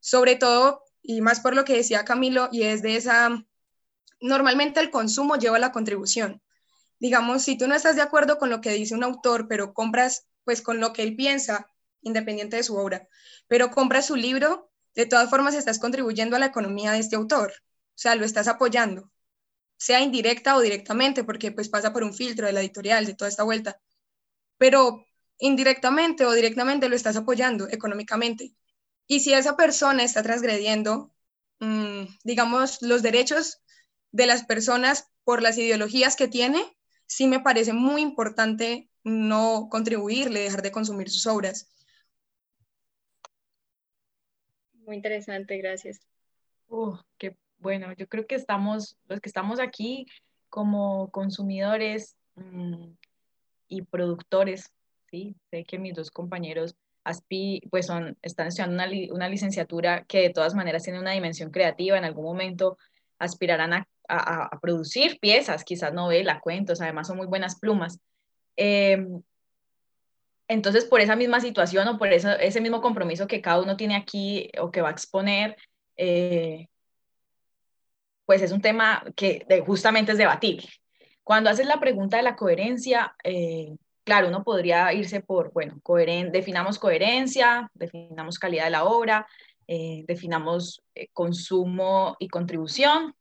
sobre 0.00 0.36
todo, 0.36 0.82
y 1.06 1.20
más 1.20 1.40
por 1.40 1.54
lo 1.54 1.64
que 1.64 1.76
decía 1.76 2.04
Camilo, 2.04 2.48
y 2.50 2.64
es 2.64 2.82
de 2.82 2.96
esa, 2.96 3.44
normalmente 4.20 4.80
el 4.80 4.90
consumo 4.90 5.36
lleva 5.36 5.58
la 5.58 5.72
contribución. 5.72 6.42
Digamos, 6.98 7.42
si 7.42 7.56
tú 7.56 7.68
no 7.68 7.74
estás 7.74 7.94
de 7.94 8.02
acuerdo 8.02 8.38
con 8.38 8.50
lo 8.50 8.60
que 8.60 8.70
dice 8.70 8.94
un 8.94 9.04
autor, 9.04 9.46
pero 9.48 9.72
compras 9.72 10.26
pues 10.44 10.62
con 10.62 10.80
lo 10.80 10.92
que 10.92 11.02
él 11.02 11.16
piensa, 11.16 11.68
independiente 12.02 12.56
de 12.56 12.62
su 12.62 12.76
obra, 12.76 13.08
pero 13.48 13.70
compras 13.70 14.06
su 14.06 14.16
libro, 14.16 14.70
de 14.94 15.06
todas 15.06 15.28
formas 15.28 15.54
estás 15.54 15.78
contribuyendo 15.78 16.36
a 16.36 16.38
la 16.38 16.46
economía 16.46 16.92
de 16.92 16.98
este 16.98 17.16
autor, 17.16 17.52
o 17.52 17.98
sea, 17.98 18.14
lo 18.14 18.24
estás 18.24 18.48
apoyando, 18.48 19.10
sea 19.76 20.00
indirecta 20.00 20.56
o 20.56 20.60
directamente, 20.60 21.24
porque 21.24 21.52
pues 21.52 21.68
pasa 21.68 21.92
por 21.92 22.02
un 22.02 22.14
filtro 22.14 22.46
de 22.46 22.52
la 22.52 22.60
editorial, 22.60 23.06
de 23.06 23.14
toda 23.14 23.28
esta 23.28 23.42
vuelta, 23.42 23.80
pero 24.58 25.04
indirectamente 25.38 26.24
o 26.24 26.32
directamente 26.32 26.88
lo 26.88 26.96
estás 26.96 27.16
apoyando 27.16 27.68
económicamente. 27.68 28.54
Y 29.06 29.20
si 29.20 29.32
esa 29.32 29.56
persona 29.56 30.02
está 30.02 30.22
transgrediendo, 30.22 31.12
mm, 31.60 32.04
digamos, 32.24 32.82
los 32.82 33.02
derechos 33.02 33.62
de 34.12 34.26
las 34.26 34.44
personas 34.44 35.10
por 35.24 35.42
las 35.42 35.58
ideologías 35.58 36.16
que 36.16 36.28
tiene, 36.28 36.64
sí 37.06 37.26
me 37.26 37.40
parece 37.40 37.72
muy 37.72 38.02
importante 38.02 38.90
no 39.04 39.68
contribuirle, 39.70 40.40
dejar 40.40 40.62
de 40.62 40.72
consumir 40.72 41.10
sus 41.10 41.26
obras. 41.26 41.68
Muy 44.72 44.96
interesante, 44.96 45.56
gracias. 45.58 46.00
Uh, 46.68 46.96
qué 47.18 47.36
bueno, 47.58 47.92
yo 47.94 48.06
creo 48.08 48.26
que 48.26 48.34
estamos, 48.34 48.96
los 49.08 49.20
que 49.20 49.28
estamos 49.28 49.60
aquí 49.60 50.06
como 50.48 51.10
consumidores 51.10 52.16
mm, 52.34 52.90
y 53.68 53.82
productores, 53.82 54.72
¿sí? 55.10 55.36
Sé 55.50 55.64
que 55.64 55.78
mis 55.78 55.94
dos 55.94 56.10
compañeros 56.10 56.76
ASPI, 57.06 57.62
pues 57.70 57.86
son, 57.86 58.16
están 58.22 58.48
estudiando 58.48 58.74
una, 58.74 58.90
una 59.12 59.28
licenciatura 59.28 60.04
que 60.04 60.20
de 60.20 60.30
todas 60.30 60.54
maneras 60.54 60.82
tiene 60.82 61.00
una 61.00 61.12
dimensión 61.12 61.50
creativa, 61.50 61.96
en 61.96 62.04
algún 62.04 62.24
momento 62.24 62.78
aspirarán 63.18 63.72
a 63.72 63.88
a, 64.08 64.58
producir 64.60 65.18
piezas, 65.20 65.64
quizás 65.64 65.92
novela, 65.92 66.40
cuentos, 66.40 66.80
además 66.80 67.06
son 67.06 67.16
muy 67.16 67.26
buenas 67.26 67.58
plumas. 67.58 68.00
Em, 68.56 69.22
entonces, 70.48 70.84
por 70.84 71.00
esa 71.00 71.16
misma 71.16 71.40
situación 71.40 71.88
o 71.88 71.98
por 71.98 72.12
eso, 72.12 72.30
ese 72.32 72.60
mismo 72.60 72.80
compromiso 72.80 73.26
que 73.26 73.40
cada 73.40 73.60
uno 73.60 73.76
tiene 73.76 73.96
aquí 73.96 74.50
o 74.60 74.70
que 74.70 74.80
va 74.80 74.88
a 74.88 74.92
exponer, 74.92 75.56
eh, 75.96 76.68
pues 78.24 78.42
es 78.42 78.52
un 78.52 78.60
tema 78.60 79.04
que 79.16 79.44
justamente 79.66 80.12
es 80.12 80.18
debatible. 80.18 80.68
Cuando 81.24 81.50
haces 81.50 81.66
la 81.66 81.80
pregunta 81.80 82.16
de 82.16 82.22
la 82.22 82.36
coherencia, 82.36 83.16
eh, 83.24 83.76
claro, 84.06 84.28
uno 84.28 84.44
podría 84.44 84.92
irse 84.92 85.20
por, 85.20 85.52
bueno, 85.52 85.80
definamos 86.30 86.78
coherencia, 86.78 87.68
definamos 87.74 88.38
calidad 88.38 88.66
de 88.66 88.70
la 88.70 88.84
obra, 88.84 89.26
eh, 89.66 90.04
definamos 90.06 90.80
consumo 91.12 92.16
y 92.20 92.28
contribución, 92.28 93.16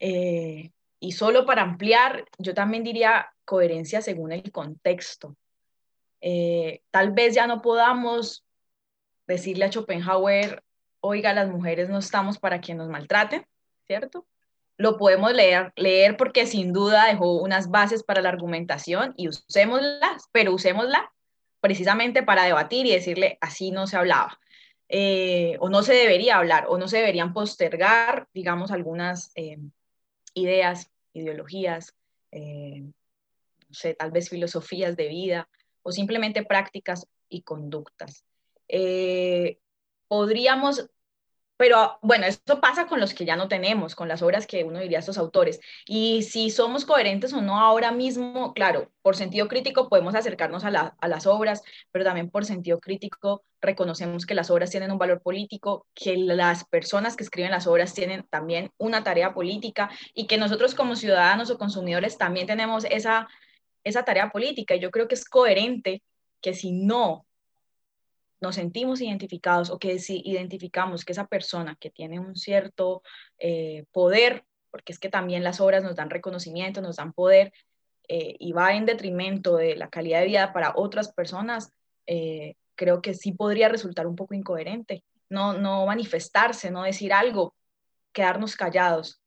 eh, 0.00 0.70
y 1.00 1.12
solo 1.12 1.44
para 1.44 1.62
ampliar, 1.62 2.24
yo 2.38 2.54
también 2.54 2.82
diría 2.82 3.28
coherencia 3.44 4.00
según 4.00 4.32
el 4.32 4.50
contexto. 4.50 5.36
Eh, 6.22 6.80
tal 6.90 7.12
vez 7.12 7.34
ya 7.34 7.46
no 7.46 7.60
podamos 7.60 8.44
decirle 9.26 9.66
a 9.66 9.70
Schopenhauer, 9.70 10.64
oiga, 11.00 11.34
las 11.34 11.50
mujeres 11.50 11.90
no 11.90 11.98
estamos 11.98 12.38
para 12.38 12.62
que 12.62 12.74
nos 12.74 12.88
maltraten, 12.88 13.46
¿cierto? 13.86 14.26
Lo 14.78 14.96
podemos 14.96 15.34
leer, 15.34 15.72
leer 15.76 16.16
porque 16.16 16.46
sin 16.46 16.72
duda 16.72 17.04
dejó 17.06 17.42
unas 17.42 17.70
bases 17.70 18.02
para 18.02 18.22
la 18.22 18.30
argumentación 18.30 19.12
y 19.16 19.28
usémoslas, 19.28 20.28
pero 20.32 20.54
usémosla 20.54 21.12
precisamente 21.60 22.22
para 22.22 22.44
debatir 22.44 22.86
y 22.86 22.92
decirle, 22.92 23.36
así 23.42 23.70
no 23.70 23.86
se 23.86 23.98
hablaba. 23.98 24.40
Eh, 24.88 25.56
o 25.60 25.68
no 25.68 25.82
se 25.82 25.92
debería 25.92 26.38
hablar, 26.38 26.64
o 26.68 26.78
no 26.78 26.88
se 26.88 26.98
deberían 26.98 27.34
postergar, 27.34 28.28
digamos, 28.32 28.70
algunas 28.70 29.32
ideas, 30.32 30.90
ideologías, 31.12 31.94
eh, 32.30 32.84
tal 33.98 34.10
vez 34.10 34.28
filosofías 34.30 34.96
de 34.96 35.08
vida 35.08 35.48
o 35.82 35.92
simplemente 35.92 36.42
prácticas 36.42 37.06
y 37.28 37.42
conductas. 37.42 38.24
Eh, 38.68 39.58
podríamos 40.08 40.88
pero 41.58 41.98
bueno, 42.02 42.24
esto 42.24 42.60
pasa 42.60 42.86
con 42.86 43.00
los 43.00 43.14
que 43.14 43.24
ya 43.24 43.34
no 43.34 43.48
tenemos, 43.48 43.96
con 43.96 44.06
las 44.06 44.22
obras 44.22 44.46
que 44.46 44.62
uno 44.62 44.78
diría 44.78 45.00
estos 45.00 45.18
autores. 45.18 45.58
Y 45.86 46.22
si 46.22 46.50
somos 46.50 46.84
coherentes 46.86 47.32
o 47.32 47.42
no 47.42 47.58
ahora 47.60 47.90
mismo, 47.90 48.54
claro, 48.54 48.92
por 49.02 49.16
sentido 49.16 49.48
crítico 49.48 49.88
podemos 49.88 50.14
acercarnos 50.14 50.64
a, 50.64 50.70
las 50.70 51.26
obras, 51.26 51.62
pero 51.90 52.04
también 52.04 52.30
por 52.30 52.44
sentido 52.44 52.78
crítico 52.78 53.42
reconocemos 53.60 54.24
que 54.24 54.36
las 54.36 54.50
obras 54.50 54.70
tienen 54.70 54.92
un 54.92 54.98
valor 54.98 55.20
político, 55.20 55.88
que 55.94 56.16
las 56.16 56.64
personas 56.64 57.16
que 57.16 57.24
escriben 57.24 57.50
las 57.50 57.66
obras 57.66 57.92
tienen 57.92 58.24
también 58.30 58.70
una 58.78 59.02
tarea 59.02 59.34
política 59.34 59.90
y 60.14 60.28
que 60.28 60.38
nosotros 60.38 60.76
como 60.76 60.94
ciudadanos 60.94 61.50
o 61.50 61.58
consumidores 61.58 62.18
también 62.18 62.46
tenemos 62.46 62.84
esa, 62.84 63.26
esa 63.82 64.04
tarea 64.04 64.30
política. 64.30 64.76
Y 64.76 64.80
yo 64.80 64.92
creo 64.92 65.08
que 65.08 65.16
es 65.16 65.24
coherente 65.24 66.02
que 66.40 66.54
si 66.54 66.70
no 66.70 67.26
nos 68.40 68.54
sentimos 68.54 69.00
identificados 69.00 69.70
o 69.70 69.78
que 69.78 69.98
si 69.98 70.22
identificamos 70.24 71.04
que 71.04 71.12
esa 71.12 71.26
persona 71.26 71.76
que 71.78 71.90
tiene 71.90 72.20
un 72.20 72.36
cierto 72.36 73.02
eh, 73.38 73.84
poder, 73.92 74.44
porque 74.70 74.92
es 74.92 74.98
que 74.98 75.08
también 75.08 75.44
las 75.44 75.60
obras 75.60 75.82
nos 75.82 75.96
dan 75.96 76.10
reconocimiento, 76.10 76.80
nos 76.80 76.96
dan 76.96 77.12
poder 77.12 77.52
eh, 78.08 78.36
y 78.38 78.52
va 78.52 78.74
en 78.74 78.86
detrimento 78.86 79.56
de 79.56 79.76
la 79.76 79.88
calidad 79.88 80.20
de 80.20 80.26
vida 80.26 80.52
para 80.52 80.72
otras 80.76 81.12
personas, 81.12 81.72
eh, 82.06 82.54
creo 82.74 83.02
que 83.02 83.14
sí 83.14 83.32
podría 83.32 83.68
resultar 83.68 84.06
un 84.06 84.16
poco 84.16 84.34
incoherente. 84.34 85.04
No, 85.28 85.52
no 85.52 85.84
manifestarse, 85.84 86.70
no 86.70 86.84
decir 86.84 87.12
algo, 87.12 87.54
quedarnos 88.12 88.56
callados, 88.56 89.20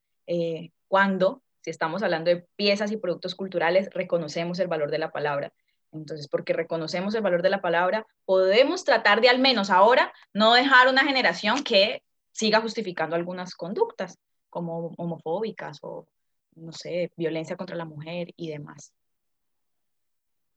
cuando, 0.88 1.44
si 1.62 1.70
estamos 1.70 2.04
hablando 2.04 2.32
de 2.32 2.48
piezas 2.56 2.92
y 2.92 2.98
productos 2.98 3.36
culturales, 3.36 3.90
reconocemos 3.92 4.60
el 4.60 4.70
valor 4.70 4.90
de 4.90 4.98
la 4.98 5.12
palabra. 5.12 5.52
Entonces, 5.92 6.28
porque 6.28 6.54
reconocemos 6.54 7.14
el 7.16 7.22
valor 7.22 7.42
de 7.42 7.50
la 7.50 7.62
palabra, 7.62 8.06
podemos 8.26 8.86
tratar 8.86 9.22
de 9.22 9.30
al 9.30 9.40
menos 9.40 9.70
ahora 9.70 10.14
no 10.34 10.54
dejar 10.54 10.88
una 10.88 11.04
generación 11.04 11.64
que 11.64 12.02
siga 12.32 12.62
justificando 12.62 13.16
algunas 13.16 13.56
conductas 13.56 14.18
como 14.50 14.94
homofóbicas 14.98 15.80
o, 15.82 16.08
no 16.56 16.72
sé, 16.72 17.12
violencia 17.18 17.58
contra 17.58 17.76
la 17.76 17.86
mujer 17.86 18.34
y 18.38 18.50
demás. 18.50 18.94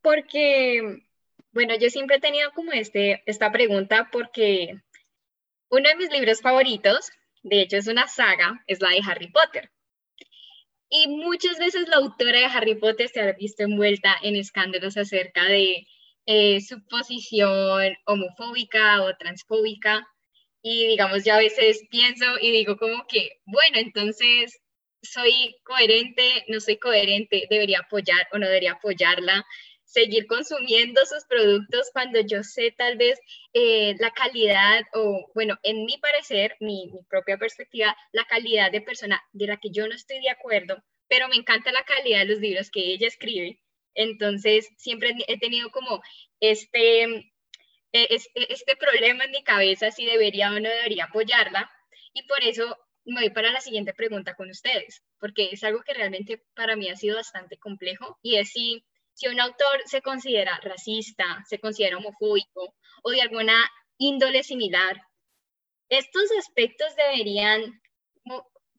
Porque, 0.02 1.02
bueno, 1.52 1.74
yo 1.76 1.90
siempre 1.90 2.16
he 2.16 2.20
tenido 2.20 2.52
como 2.52 2.72
este, 2.72 3.22
esta 3.26 3.50
pregunta 3.50 4.08
porque 4.12 4.80
uno 5.70 5.88
de 5.88 5.96
mis 5.96 6.10
libros 6.10 6.40
favoritos, 6.40 7.10
de 7.42 7.62
hecho 7.62 7.76
es 7.76 7.88
una 7.88 8.06
saga, 8.06 8.62
es 8.66 8.80
la 8.80 8.90
de 8.90 9.02
Harry 9.04 9.32
Potter. 9.32 9.70
Y 10.88 11.08
muchas 11.08 11.58
veces 11.58 11.88
la 11.88 11.96
autora 11.96 12.38
de 12.38 12.44
Harry 12.46 12.74
Potter 12.76 13.08
se 13.08 13.20
ha 13.20 13.32
visto 13.32 13.64
envuelta 13.64 14.16
en 14.22 14.36
escándalos 14.36 14.96
acerca 14.96 15.44
de 15.44 15.86
eh, 16.26 16.60
su 16.60 16.84
posición 16.86 17.94
homofóbica 18.06 19.02
o 19.02 19.16
transfóbica. 19.16 20.06
Y 20.62 20.86
digamos, 20.88 21.24
yo 21.24 21.34
a 21.34 21.38
veces 21.38 21.82
pienso 21.90 22.24
y 22.40 22.50
digo 22.50 22.76
como 22.76 23.06
que, 23.06 23.30
bueno, 23.44 23.78
entonces 23.78 24.60
soy 25.02 25.54
coherente, 25.64 26.44
no 26.48 26.60
soy 26.60 26.78
coherente, 26.78 27.46
debería 27.50 27.80
apoyar 27.80 28.26
o 28.32 28.38
no 28.38 28.46
debería 28.46 28.72
apoyarla 28.72 29.44
seguir 29.84 30.26
consumiendo 30.26 31.04
sus 31.06 31.24
productos 31.26 31.90
cuando 31.92 32.20
yo 32.20 32.42
sé 32.42 32.74
tal 32.76 32.96
vez 32.96 33.18
eh, 33.52 33.94
la 33.98 34.10
calidad 34.10 34.82
o, 34.94 35.30
bueno, 35.34 35.56
en 35.62 35.84
mi 35.84 35.98
parecer, 35.98 36.56
mi, 36.60 36.90
propia 37.08 37.38
perspectiva, 37.38 37.96
la 38.12 38.24
calidad 38.24 38.72
de 38.72 38.80
persona 38.80 39.22
de 39.32 39.46
la 39.46 39.58
que 39.58 39.70
yo 39.70 39.86
no 39.86 39.94
estoy 39.94 40.20
de 40.20 40.30
acuerdo, 40.30 40.82
pero 41.08 41.28
me 41.28 41.36
encanta 41.36 41.72
la 41.72 41.84
calidad 41.84 42.20
de 42.20 42.26
los 42.26 42.40
libros 42.40 42.70
que 42.70 42.80
ella 42.80 43.08
escribe. 43.08 43.60
Entonces, 43.94 44.68
siempre 44.76 45.14
he 45.28 45.38
tenido 45.38 45.70
como 45.70 46.02
este, 46.40 47.04
e, 47.04 47.22
este, 47.92 48.52
este 48.52 48.76
problema 48.76 49.24
en 49.24 49.30
mi 49.30 49.44
cabeza 49.44 49.90
si 49.90 50.04
debería 50.06 50.50
o 50.50 50.54
no 50.60 50.68
debería 50.68 51.04
apoyarla. 51.04 51.70
Y 52.12 52.26
por 52.26 52.42
eso 52.42 52.76
me 53.04 53.20
voy 53.20 53.30
para 53.30 53.52
la 53.52 53.60
siguiente 53.60 53.94
pregunta 53.94 54.34
con 54.34 54.50
ustedes, 54.50 55.02
porque 55.18 55.50
es 55.52 55.62
algo 55.62 55.82
que 55.82 55.94
realmente 55.94 56.42
para 56.54 56.76
mí 56.76 56.88
ha 56.88 56.96
sido 56.96 57.16
bastante 57.16 57.58
complejo 57.58 58.18
y 58.22 58.36
es 58.36 58.50
si 58.50 58.84
si 59.14 59.28
un 59.28 59.40
autor 59.40 59.82
se 59.86 60.02
considera 60.02 60.60
racista, 60.62 61.44
se 61.48 61.58
considera 61.58 61.98
homofóbico 61.98 62.74
o 63.02 63.10
de 63.10 63.22
alguna 63.22 63.54
índole 63.96 64.42
similar, 64.42 65.00
estos 65.88 66.24
aspectos 66.38 66.94
deberían 66.96 67.80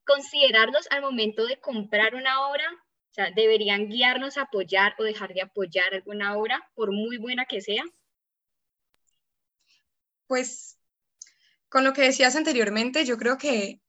considerarlos 0.06 0.88
al 0.92 1.02
momento 1.02 1.46
de 1.46 1.60
comprar 1.60 2.16
una 2.16 2.48
obra, 2.48 2.70
o 2.72 3.14
sea, 3.14 3.32
deberían 3.32 3.90
guiarnos 3.90 4.38
a 4.38 4.44
apoyar 4.44 4.96
o 5.00 5.04
dejar 5.04 5.34
de 5.34 5.42
apoyar 5.42 5.94
alguna 5.94 6.38
obra, 6.38 6.70
por 6.76 6.92
muy 6.92 7.18
buena 7.18 7.46
que 7.46 7.62
sea. 7.62 7.84
Pues 10.28 10.78
con 11.70 11.84
lo 11.84 11.94
que 11.94 12.02
decías 12.02 12.36
anteriormente, 12.36 13.06
yo 13.06 13.18
creo 13.18 13.38
que 13.38 13.82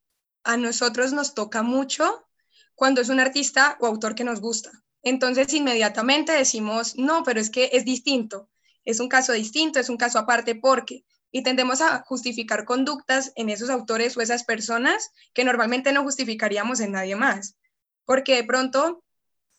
a 0.44 0.56
nosotros 0.56 1.12
nos 1.12 1.34
toca 1.34 1.62
mucho 1.62 2.28
cuando 2.74 3.00
es 3.00 3.08
un 3.08 3.20
artista 3.20 3.76
o 3.80 3.86
autor 3.86 4.14
que 4.14 4.24
nos 4.24 4.40
gusta. 4.40 4.70
Entonces 5.06 5.54
inmediatamente 5.54 6.32
decimos, 6.32 6.96
no, 6.96 7.22
pero 7.22 7.38
es 7.38 7.48
que 7.48 7.70
es 7.72 7.84
distinto, 7.84 8.50
es 8.84 8.98
un 8.98 9.08
caso 9.08 9.32
distinto, 9.32 9.78
es 9.78 9.88
un 9.88 9.96
caso 9.96 10.18
aparte 10.18 10.56
porque, 10.56 11.04
y 11.30 11.44
tendemos 11.44 11.80
a 11.80 12.00
justificar 12.00 12.64
conductas 12.64 13.30
en 13.36 13.48
esos 13.48 13.70
autores 13.70 14.16
o 14.16 14.20
esas 14.20 14.42
personas 14.42 15.12
que 15.32 15.44
normalmente 15.44 15.92
no 15.92 16.02
justificaríamos 16.02 16.80
en 16.80 16.90
nadie 16.90 17.14
más. 17.14 17.56
Porque 18.04 18.34
de 18.34 18.42
pronto, 18.42 19.04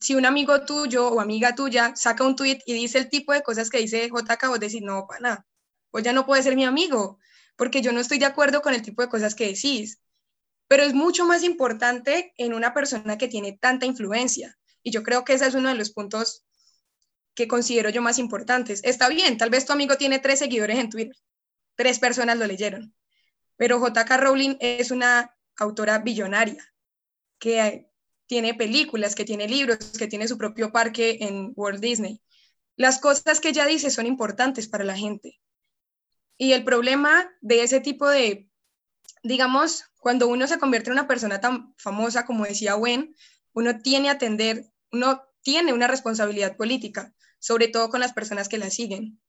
si 0.02 0.16
un 0.16 0.26
amigo 0.26 0.66
tuyo 0.66 1.08
o 1.08 1.22
amiga 1.22 1.56
tuya 1.56 1.96
saca 1.96 2.26
un 2.26 2.36
tweet 2.36 2.60
y 2.66 2.74
dice 2.74 2.98
el 2.98 3.08
tipo 3.08 3.32
de 3.32 3.42
cosas 3.42 3.70
que 3.70 3.78
dice 3.78 4.10
JK, 4.10 4.50
vos 4.50 4.60
decís, 4.60 4.82
no, 4.82 5.08
pana, 5.08 5.46
pues 5.92 6.04
ya 6.04 6.12
no 6.12 6.26
puede 6.26 6.44
ser 6.44 6.58
mi 6.58 6.66
amigo, 6.66 7.20
porque 7.56 7.82
yo 7.82 7.94
no 7.94 8.02
estoy 8.02 8.20
de 8.20 8.26
acuerdo 8.26 8.62
con 8.62 8.74
el 8.74 8.82
tipo 8.82 9.02
de 9.02 9.08
cosas 9.08 9.34
que 9.34 9.48
decís. 9.48 10.02
Pero 10.68 10.84
es 10.84 10.94
mucho 10.94 11.26
más 11.26 11.44
importante 11.44 12.34
en 12.36 12.54
una 12.54 12.74
persona 12.74 13.18
que 13.18 13.30
tiene 13.30 13.54
tanta 13.54 13.86
influencia. 13.86 14.58
Y 14.88 14.92
yo 14.92 15.04
creo 15.04 15.26
que 15.26 15.34
ese 15.34 15.46
es 15.46 15.54
uno 15.54 15.68
de 15.68 15.76
los 15.76 15.90
puntos 15.92 16.46
que 17.36 17.46
considero 17.46 17.90
yo 17.90 18.02
más 18.02 18.20
importantes. 18.20 18.80
Está 18.86 19.10
bien, 19.10 19.38
tal 19.38 19.50
vez 19.50 19.66
tu 19.66 19.74
amigo 19.74 19.98
tiene 19.98 20.20
tres 20.20 20.40
seguidores 20.40 20.80
en 20.80 20.90
Twitter, 20.90 21.18
tres 21.76 22.00
personas 22.00 22.38
lo 22.38 22.48
leyeron, 22.48 22.96
pero 23.58 23.86
JK 23.86 24.10
Rowling 24.18 24.56
es 24.62 24.92
una 24.92 25.36
autora 25.58 26.00
billonaria 26.00 26.64
que 27.38 27.90
tiene 28.28 28.54
películas, 28.54 29.14
que 29.14 29.26
tiene 29.26 29.50
libros, 29.50 29.78
que 30.00 30.08
tiene 30.08 30.26
su 30.26 30.38
propio 30.38 30.72
parque 30.72 31.18
en 31.20 31.52
Walt 31.58 31.82
Disney. 31.82 32.22
Las 32.78 32.98
cosas 33.00 33.42
que 33.42 33.50
ella 33.50 33.66
dice 33.66 33.92
son 33.92 34.06
importantes 34.06 34.70
para 34.70 34.86
la 34.86 34.96
gente. 34.96 35.38
Y 36.38 36.54
el 36.54 36.64
problema 36.64 37.30
de 37.42 37.64
ese 37.64 37.82
tipo 37.82 38.08
de, 38.08 38.50
digamos, 39.22 39.84
cuando 40.00 40.30
uno 40.30 40.48
se 40.48 40.60
convierte 40.60 40.92
en 40.92 40.94
una 40.94 41.10
persona 41.10 41.42
tan 41.42 41.76
famosa 41.78 42.26
como 42.26 42.46
decía 42.46 42.76
Gwen, 42.76 43.14
uno 43.58 43.80
tiene 43.80 44.12
atender, 44.12 44.72
uno 44.92 45.24
tiene 45.42 45.74
una 45.74 45.88
responsabilidad 45.88 46.58
política, 46.58 47.14
sobre 47.40 47.68
todo 47.68 47.90
con 47.90 48.00
las 48.00 48.14
personas 48.14 48.50
que 48.50 48.58
la 48.58 48.70
siguen. 48.70 49.20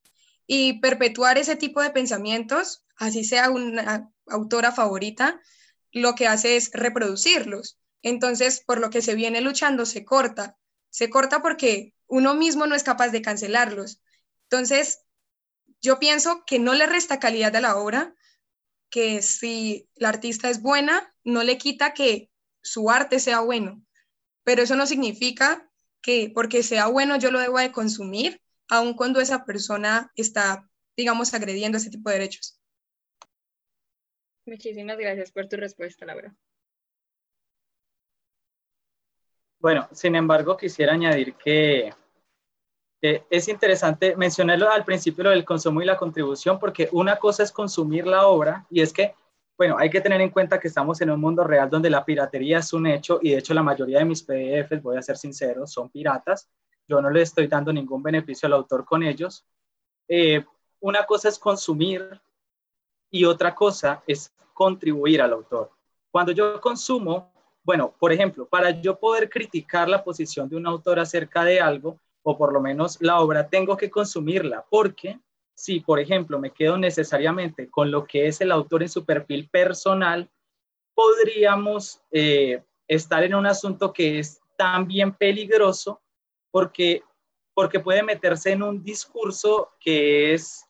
Y 0.47 0.81
perpetuar 0.81 1.39
ese 1.39 1.57
tipo 1.57 1.83
de 1.83 1.91
pensamientos, 1.91 2.85
así 2.97 3.25
sea 3.25 3.51
una 3.51 4.11
autora 4.27 4.73
favorita, 4.73 5.41
lo 5.93 6.15
que 6.15 6.27
hace 6.27 6.57
es 6.57 6.71
reproducirlos. 6.73 7.79
Entonces, 8.03 8.63
por 8.67 8.81
lo 8.81 8.91
que 8.91 9.03
se 9.03 9.15
viene 9.15 9.41
luchando, 9.41 9.85
se 9.87 10.05
corta. 10.05 10.57
Se 10.91 11.11
corta 11.11 11.43
porque 11.43 11.95
uno 12.07 12.35
mismo 12.35 12.67
no 12.67 12.75
es 12.75 12.83
capaz 12.83 13.11
de 13.11 13.23
cancelarlos. 13.23 14.01
Entonces, 14.45 15.01
yo 15.81 15.99
pienso 15.99 16.45
que 16.47 16.59
no 16.59 16.75
le 16.75 16.87
resta 16.87 17.19
calidad 17.21 17.55
a 17.57 17.61
la 17.61 17.77
obra, 17.77 18.15
que 18.91 19.23
si 19.23 19.89
la 19.95 20.09
artista 20.09 20.49
es 20.49 20.63
buena, 20.63 21.15
no 21.25 21.43
le 21.43 21.59
quita 21.59 21.93
que 21.93 22.31
su 22.63 22.91
arte 22.91 23.21
sea 23.21 23.41
bueno, 23.41 23.85
pero 24.49 24.63
eso 24.63 24.77
no 24.77 24.87
significa 24.87 25.71
que 26.01 26.33
porque 26.35 26.63
sea 26.63 26.87
bueno 26.87 27.19
yo 27.19 27.31
lo 27.31 27.39
debo 27.39 27.59
de 27.59 27.71
consumir, 27.71 28.41
aun 28.71 28.95
cuando 28.95 29.21
esa 29.21 29.45
persona 29.45 30.11
está, 30.17 30.67
digamos, 30.97 31.35
agrediendo 31.35 31.77
ese 31.77 31.91
tipo 31.91 32.09
de 32.09 32.17
derechos. 32.17 32.59
Muchísimas 34.47 34.97
gracias 34.97 35.31
por 35.33 35.47
tu 35.49 35.59
respuesta, 35.59 36.07
Laura. 36.07 36.35
Bueno, 39.59 39.87
sin 39.93 40.17
embargo, 40.17 40.57
quisiera 40.57 40.95
añadir 40.95 41.35
que 41.35 41.93
es 43.03 43.49
interesante 43.49 44.17
mencionarlo 44.17 44.71
al 44.71 44.87
principio 44.87 45.25
lo 45.25 45.31
del 45.31 45.45
consumo 45.45 45.83
y 45.83 45.85
la 45.85 45.99
contribución, 45.99 46.59
porque 46.59 46.89
una 46.93 47.19
cosa 47.19 47.43
es 47.43 47.53
consumir 47.53 48.07
la 48.07 48.27
obra 48.27 48.65
y 48.71 48.81
es 48.81 48.95
que, 48.95 49.15
bueno, 49.59 49.77
hay 49.77 49.91
que 49.91 50.01
tener 50.01 50.21
en 50.21 50.31
cuenta 50.31 50.61
que 50.61 50.69
estamos 50.69 51.01
en 51.01 51.11
un 51.11 51.21
mundo 51.21 51.43
real 51.43 51.69
donde 51.69 51.91
la 51.91 52.05
piratería 52.05 52.59
es 52.59 52.73
un 52.73 52.87
hecho 52.87 53.19
y 53.21 53.33
de 53.33 53.39
hecho 53.39 53.53
la 53.53 53.63
mayoría 53.65 53.99
de 53.99 54.05
mis 54.05 54.23
PDFs, 54.23 54.81
voy 54.81 54.97
a 54.97 55.03
ser 55.03 55.17
sincero, 55.17 55.67
son 55.67 55.91
piratas. 55.91 56.49
Yo 56.87 57.03
no 57.03 57.11
le 57.11 57.23
estoy 57.23 57.49
dando 57.49 57.73
ningún 57.73 58.01
beneficio 58.01 58.47
al 58.47 58.53
autor 58.53 58.85
con 58.85 59.03
ellos. 59.03 59.45
Eh, 60.07 60.45
una 60.79 61.05
cosa 61.05 61.29
es 61.29 61.41
consumir 61.41 62.21
y 63.11 63.25
otra 63.25 63.53
cosa 63.53 64.01
es 64.07 64.33
contribuir 64.55 65.21
al 65.21 65.33
autor. 65.33 65.73
Cuando 66.13 66.31
yo 66.31 66.61
consumo, 66.61 67.33
bueno, 67.65 67.93
por 67.99 68.13
ejemplo, 68.13 68.47
para 68.47 68.71
yo 68.71 68.97
poder 68.97 69.29
criticar 69.29 69.89
la 69.89 70.05
posición 70.05 70.49
de 70.49 70.55
un 70.55 70.69
autor 70.69 71.01
acerca 71.01 71.43
de 71.43 71.61
algo, 71.61 71.99
o 72.23 72.39
por 72.39 72.53
lo 72.53 72.61
menos 72.61 72.97
la 73.01 73.21
obra, 73.21 73.49
tengo 73.49 73.77
que 73.77 73.91
consumirla, 73.91 74.65
porque 74.71 75.19
si, 75.59 75.81
por 75.81 75.99
ejemplo, 75.99 76.39
me 76.39 76.53
quedo 76.53 76.79
necesariamente 76.79 77.69
con 77.69 77.91
lo 77.91 78.07
que 78.07 78.29
es 78.29 78.41
el 78.41 78.53
autor 78.53 78.85
en 78.85 78.89
su 78.89 79.05
perfil 79.05 79.49
personal, 79.51 80.31
podríamos 80.95 82.01
eh, 82.13 82.63
estar 82.87 83.25
en 83.25 83.35
un 83.35 83.45
asunto 83.45 83.93
que 83.93 84.21
es 84.21 84.41
también 84.57 85.13
peligroso 85.13 86.01
porque, 86.53 87.03
porque 87.55 87.81
puede 87.81 88.05
meterse 88.05 88.53
en 88.53 88.63
un 88.63 88.85
discurso 88.85 89.73
que 89.81 90.33
es, 90.33 90.65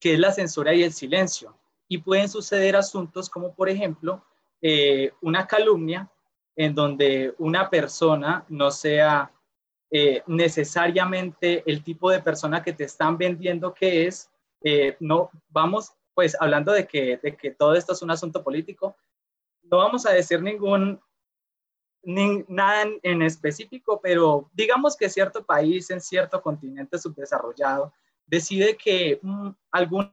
que 0.00 0.14
es 0.14 0.18
la 0.18 0.32
censura 0.32 0.74
y 0.74 0.82
el 0.82 0.92
silencio. 0.92 1.56
Y 1.86 1.98
pueden 1.98 2.28
suceder 2.28 2.74
asuntos 2.74 3.30
como, 3.30 3.54
por 3.54 3.68
ejemplo, 3.68 4.24
eh, 4.60 5.12
una 5.20 5.46
calumnia 5.46 6.10
en 6.56 6.74
donde 6.74 7.32
una 7.38 7.70
persona 7.70 8.44
no 8.48 8.72
sea 8.72 9.32
eh, 9.90 10.22
necesariamente 10.26 11.64
el 11.66 11.82
tipo 11.82 12.10
de 12.10 12.20
persona 12.20 12.62
que 12.62 12.72
te 12.72 12.84
están 12.84 13.18
vendiendo 13.18 13.74
que 13.74 14.06
es. 14.06 14.30
Eh, 14.62 14.96
no, 15.00 15.30
vamos, 15.48 15.92
pues 16.14 16.36
hablando 16.40 16.72
de 16.72 16.86
que, 16.86 17.18
de 17.22 17.36
que 17.36 17.50
todo 17.50 17.74
esto 17.74 17.92
es 17.92 18.02
un 18.02 18.10
asunto 18.10 18.44
político, 18.44 18.96
no 19.62 19.78
vamos 19.78 20.06
a 20.06 20.12
decir 20.12 20.42
ningún, 20.42 21.00
nada 22.02 22.86
en, 23.02 23.22
específico, 23.22 24.00
pero 24.02 24.50
digamos 24.52 24.96
que 24.96 25.08
cierto 25.08 25.44
país 25.44 25.90
en 25.90 26.00
cierto 26.00 26.40
continente 26.40 26.98
subdesarrollado 26.98 27.92
decide 28.26 28.76
que 28.76 29.18
mm, 29.22 29.50
algún 29.72 30.12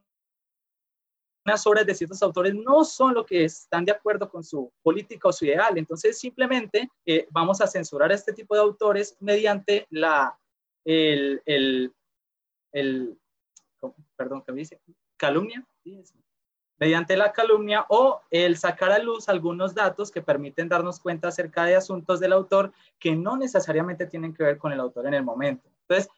unas 1.48 1.66
obras 1.66 1.86
de 1.86 1.94
ciertos 1.94 2.22
autores 2.22 2.54
no 2.54 2.84
son 2.84 3.14
lo 3.14 3.24
que 3.24 3.44
están 3.44 3.84
de 3.84 3.92
acuerdo 3.92 4.28
con 4.28 4.44
su 4.44 4.70
política 4.82 5.28
o 5.28 5.32
su 5.32 5.46
ideal. 5.46 5.78
Entonces, 5.78 6.18
simplemente 6.18 6.90
eh, 7.06 7.26
vamos 7.30 7.60
a 7.62 7.66
censurar 7.66 8.10
a 8.10 8.14
este 8.14 8.34
tipo 8.34 8.54
de 8.54 8.60
autores 8.60 9.16
mediante 9.20 9.86
la, 9.90 10.38
el, 10.84 11.40
el, 11.46 13.18
perdón, 14.14 14.42
¿qué 14.46 14.52
dice? 14.52 14.80
Calumnia. 15.16 15.66
Mediante 16.78 17.16
la 17.16 17.32
calumnia 17.32 17.86
o 17.88 18.20
el 18.30 18.56
sacar 18.58 18.92
a 18.92 18.98
luz 18.98 19.28
algunos 19.28 19.74
datos 19.74 20.10
que 20.12 20.22
permiten 20.22 20.68
darnos 20.68 21.00
cuenta 21.00 21.28
acerca 21.28 21.64
de 21.64 21.76
asuntos 21.76 22.20
del 22.20 22.32
autor 22.32 22.72
que 22.98 23.16
no 23.16 23.36
necesariamente 23.38 24.06
tienen 24.06 24.34
que 24.34 24.44
ver 24.44 24.58
con 24.58 24.72
el 24.72 24.80
autor 24.80 25.06
en 25.06 25.14
el 25.14 25.24
momento. 25.24 25.68
Entonces, 25.88 26.10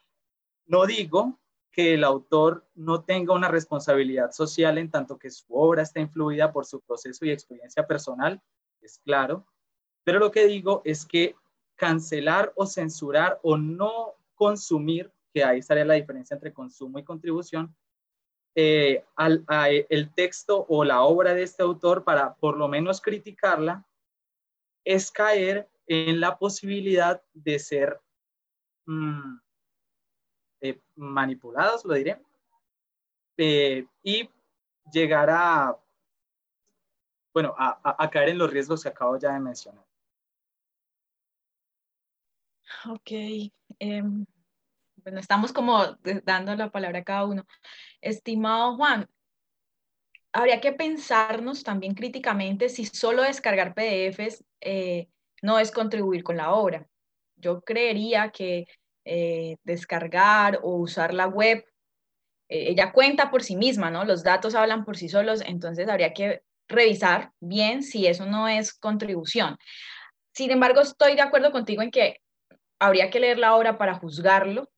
no 0.67 0.85
digo 0.85 1.39
que 1.71 1.93
el 1.93 2.03
autor 2.03 2.67
no 2.75 3.03
tenga 3.03 3.33
una 3.33 3.47
responsabilidad 3.47 4.31
social 4.31 4.77
en 4.77 4.91
tanto 4.91 5.17
que 5.17 5.31
su 5.31 5.45
obra 5.49 5.83
está 5.83 5.99
influida 5.99 6.51
por 6.51 6.65
su 6.65 6.81
proceso 6.81 7.25
y 7.25 7.31
experiencia 7.31 7.87
personal, 7.87 8.41
es 8.81 8.99
claro, 8.99 9.45
pero 10.03 10.19
lo 10.19 10.31
que 10.31 10.47
digo 10.47 10.81
es 10.83 11.05
que 11.05 11.35
cancelar 11.75 12.51
o 12.55 12.65
censurar 12.65 13.39
o 13.43 13.57
no 13.57 14.15
consumir, 14.35 15.11
que 15.33 15.43
ahí 15.43 15.59
estaría 15.59 15.85
la 15.85 15.93
diferencia 15.93 16.33
entre 16.35 16.53
consumo 16.53 16.99
y 16.99 17.03
contribución, 17.03 17.75
eh, 18.53 19.05
al, 19.15 19.45
el 19.89 20.13
texto 20.13 20.65
o 20.67 20.83
la 20.83 21.03
obra 21.03 21.33
de 21.33 21.43
este 21.43 21.63
autor 21.63 22.03
para 22.03 22.35
por 22.35 22.57
lo 22.57 22.67
menos 22.67 22.99
criticarla, 22.99 23.87
es 24.83 25.09
caer 25.09 25.69
en 25.87 26.19
la 26.19 26.37
posibilidad 26.37 27.21
de 27.33 27.59
ser 27.59 28.01
mm, 28.85 29.37
eh, 30.61 30.79
manipulados, 30.95 31.83
lo 31.85 31.93
diré, 31.95 32.21
eh, 33.37 33.85
y 34.03 34.29
llegar 34.91 35.29
a, 35.29 35.77
bueno, 37.33 37.55
a, 37.57 38.09
caer 38.09 38.29
en 38.29 38.37
los 38.37 38.51
riesgos 38.51 38.83
que 38.83 38.89
acabo 38.89 39.17
ya 39.17 39.33
de 39.33 39.39
mencionar. 39.39 39.85
Ok. 42.89 43.11
Em, 43.79 44.25
bueno, 44.97 45.19
estamos 45.19 45.51
como 45.53 45.97
dando 46.23 46.55
la 46.55 46.71
palabra 46.71 46.99
a 46.99 47.03
cada 47.03 47.25
uno. 47.25 47.45
Estimado 48.01 48.75
Juan, 48.75 49.09
habría 50.31 50.61
que 50.61 50.71
pensarnos 50.71 51.63
también 51.63 51.95
críticamente 51.95 52.69
si 52.69 52.85
solo 52.85 53.23
descargar 53.23 53.73
PDFs 53.73 54.43
eh, 54.61 55.09
no 55.41 55.59
es 55.59 55.71
contribuir 55.71 56.23
con 56.23 56.37
la 56.37 56.53
obra. 56.53 56.87
Yo 57.35 57.61
creería 57.61 58.31
que 58.31 58.67
eh, 59.05 59.57
descargar 59.63 60.59
o 60.63 60.75
usar 60.75 61.13
la 61.13 61.27
web, 61.27 61.65
eh, 62.49 62.69
ella 62.69 62.91
cuenta 62.91 63.31
por 63.31 63.43
sí 63.43 63.55
misma, 63.55 63.89
¿no? 63.89 64.05
Los 64.05 64.23
datos 64.23 64.55
hablan 64.55 64.85
por 64.85 64.97
sí 64.97 65.09
solos, 65.09 65.41
entonces 65.45 65.87
habría 65.89 66.13
que 66.13 66.41
revisar 66.67 67.31
bien 67.39 67.83
si 67.83 68.07
eso 68.07 68.25
no 68.25 68.47
es 68.47 68.73
contribución. 68.73 69.57
Sin 70.33 70.51
embargo, 70.51 70.81
estoy 70.81 71.15
de 71.15 71.21
acuerdo 71.21 71.51
contigo 71.51 71.81
en 71.81 71.91
que 71.91 72.21
habría 72.79 73.09
que 73.09 73.19
leer 73.19 73.37
la 73.37 73.55
obra 73.55 73.77
para 73.77 73.95
juzgarlo, 73.95 74.69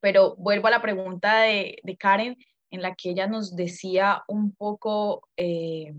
pero 0.00 0.36
vuelvo 0.36 0.68
a 0.68 0.70
la 0.70 0.82
pregunta 0.82 1.42
de, 1.42 1.80
Karen, 1.98 2.36
en 2.70 2.82
la 2.82 2.94
que 2.94 3.10
ella 3.10 3.26
nos 3.26 3.56
decía 3.56 4.22
un 4.28 4.54
poco 4.54 5.28
eh, 5.36 5.92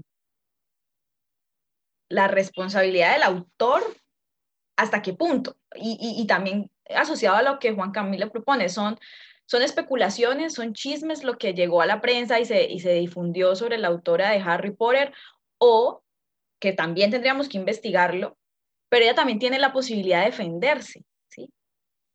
la 2.10 2.28
responsabilidad 2.28 3.13
del 3.13 3.24
autor, 3.24 3.84
hasta 4.78 5.02
qué 5.02 5.13
punto, 5.13 5.58
y, 5.76 6.26
también 6.28 6.70
asociado 6.95 7.38
a 7.38 7.41
lo 7.41 7.60
que 7.60 7.73
Juan 7.73 7.91
Camilo 7.91 8.32
propone, 8.32 8.69
son, 8.69 8.97
son 9.45 9.62
especulaciones, 9.62 10.54
son 10.54 10.73
chismes 10.73 11.23
lo 11.23 11.38
que 11.38 11.54
llegó 11.54 11.82
a 11.82 11.86
la 11.86 12.01
prensa 12.01 12.39
y 12.39 12.45
se, 12.45 12.65
y 12.65 12.80
se 12.80 12.93
difundió 12.93 13.56
sobre 13.56 13.77
la 13.77 13.88
autora 13.89 14.32
de 14.32 14.39
Harry 14.39 14.71
Potter, 14.71 15.13
o 15.58 16.04
que 16.60 16.73
también 16.73 17.12
tendríamos 17.12 17.49
que 17.49 17.58
investigarlo, 17.58 18.38
pero 18.89 19.06
ella 19.06 19.15
también 19.15 19.39
tiene 19.39 19.60
la 19.60 19.73
posibilidad 19.73 20.19
de 20.19 20.32
defenderse. 20.32 21.04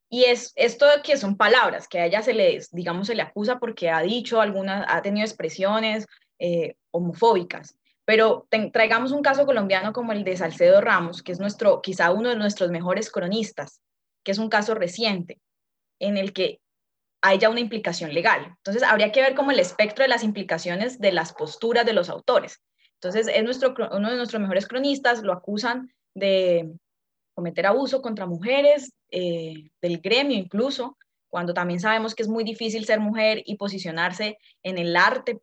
Y 0.08 0.24
es 0.24 0.52
esto 0.54 0.86
que 1.02 1.16
son 1.16 1.36
palabras, 1.36 1.88
que 1.88 1.98
a 1.98 2.06
ella 2.06 2.22
se 2.22 2.32
le, 2.32 2.60
digamos, 2.70 3.08
se 3.08 3.14
le 3.14 3.22
acusa 3.22 3.58
porque 3.58 3.90
ha 3.90 4.00
dicho 4.02 4.40
algunas, 4.40 4.86
ha 4.88 5.02
tenido 5.02 5.26
expresiones 5.26 6.06
eh, 6.38 6.74
homofóbicas. 6.92 7.76
Pero 8.04 8.46
traigamos 8.72 9.10
un 9.10 9.22
caso 9.22 9.46
colombiano 9.46 9.92
como 9.92 10.12
el 10.12 10.22
de 10.22 10.36
Salcedo 10.36 10.80
Ramos, 10.80 11.24
que 11.24 11.32
es 11.32 11.40
nuestro, 11.40 11.82
quizá 11.82 12.12
uno 12.12 12.28
de 12.28 12.36
nuestros 12.36 12.70
mejores 12.70 13.10
cronistas, 13.10 13.80
que 14.26 14.32
es 14.32 14.38
un 14.38 14.48
caso 14.48 14.74
reciente, 14.74 15.38
en 16.00 16.16
el 16.16 16.32
que 16.32 16.60
hay 17.22 17.38
ya 17.38 17.48
una 17.48 17.60
implicación 17.60 18.12
legal. 18.12 18.54
Entonces, 18.56 18.82
habría 18.82 19.12
que 19.12 19.22
ver 19.22 19.36
como 19.36 19.52
el 19.52 19.60
espectro 19.60 20.02
de 20.02 20.08
las 20.08 20.24
implicaciones 20.24 20.98
de 20.98 21.12
las 21.12 21.32
posturas 21.32 21.86
de 21.86 21.92
los 21.92 22.10
autores. 22.10 22.60
Entonces, 22.94 23.28
es 23.32 23.44
nuestro, 23.44 23.72
uno 23.92 24.10
de 24.10 24.16
nuestros 24.16 24.42
mejores 24.42 24.66
cronistas, 24.66 25.22
lo 25.22 25.32
acusan 25.32 25.94
de 26.12 26.72
cometer 27.34 27.66
abuso 27.66 28.02
contra 28.02 28.26
mujeres, 28.26 28.92
eh, 29.12 29.70
del 29.80 30.00
gremio 30.00 30.36
incluso, 30.36 30.98
cuando 31.28 31.54
también 31.54 31.78
sabemos 31.78 32.16
que 32.16 32.24
es 32.24 32.28
muy 32.28 32.42
difícil 32.42 32.84
ser 32.84 32.98
mujer 32.98 33.44
y 33.46 33.56
posicionarse 33.56 34.38
en 34.64 34.78
el 34.78 34.96
arte. 34.96 35.38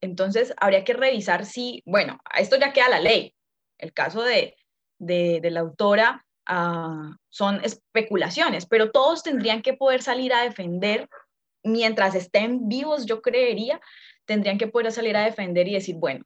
Entonces, 0.00 0.54
habría 0.56 0.84
que 0.84 0.92
revisar 0.92 1.46
si, 1.46 1.82
bueno, 1.84 2.20
esto 2.38 2.56
ya 2.56 2.72
queda 2.72 2.90
la 2.90 3.00
ley. 3.00 3.34
El 3.76 3.92
caso 3.92 4.22
de, 4.22 4.54
de, 5.00 5.50
la 5.50 5.60
autora 5.60 6.24
ah, 6.46 7.16
son 7.28 7.60
especulaciones, 7.64 8.66
pero 8.66 8.90
todos 8.90 9.22
tendrían 9.22 9.62
que 9.62 9.74
poder 9.74 10.02
salir 10.02 10.32
a 10.32 10.42
defender, 10.42 11.08
mientras 11.62 12.14
estén 12.14 12.68
vivos, 12.68 13.06
yo 13.06 13.22
creería, 13.22 13.80
tendrían 14.24 14.58
que 14.58 14.68
poder 14.68 14.92
salir 14.92 15.16
a 15.16 15.24
defender 15.24 15.68
y 15.68 15.74
decir, 15.74 15.96
bueno, 15.96 16.24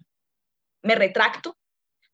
me 0.83 0.95
retracto, 0.95 1.57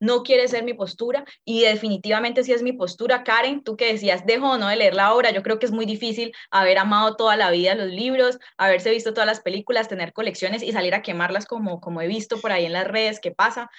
no 0.00 0.22
quiere 0.22 0.48
ser 0.48 0.64
mi 0.64 0.72
postura 0.74 1.24
y 1.44 1.62
definitivamente 1.62 2.42
si 2.42 2.52
es 2.52 2.62
mi 2.62 2.72
postura, 2.72 3.22
Karen, 3.22 3.62
tú 3.62 3.76
que 3.76 3.92
decías, 3.92 4.24
dejo 4.24 4.52
o 4.52 4.58
no 4.58 4.68
de 4.68 4.76
leer 4.76 4.94
la 4.94 5.14
obra, 5.14 5.30
yo 5.30 5.42
creo 5.42 5.58
que 5.58 5.66
es 5.66 5.72
muy 5.72 5.84
difícil 5.84 6.32
haber 6.50 6.78
amado 6.78 7.16
toda 7.16 7.36
la 7.36 7.50
vida 7.50 7.74
los 7.74 7.90
libros, 7.90 8.38
haberse 8.56 8.90
visto 8.90 9.12
todas 9.12 9.26
las 9.26 9.40
películas, 9.40 9.88
tener 9.88 10.12
colecciones 10.12 10.62
y 10.62 10.72
salir 10.72 10.94
a 10.94 11.02
quemarlas 11.02 11.44
como, 11.46 11.80
como 11.80 12.00
he 12.00 12.08
visto 12.08 12.40
por 12.40 12.50
ahí 12.50 12.64
en 12.64 12.72
las 12.72 12.88
redes 12.88 13.20
que 13.20 13.30
pasa. 13.30 13.70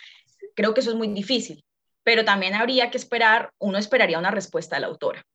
Creo 0.55 0.73
que 0.73 0.81
eso 0.81 0.91
es 0.91 0.95
muy 0.95 1.07
difícil, 1.07 1.63
pero 2.03 2.25
también 2.25 2.55
habría 2.55 2.89
que 2.89 2.97
esperar, 2.97 3.51
uno 3.59 3.77
esperaría 3.77 4.19
una 4.19 4.31
respuesta 4.31 4.75
de 4.75 4.81
la 4.81 4.87
autora. 4.87 5.25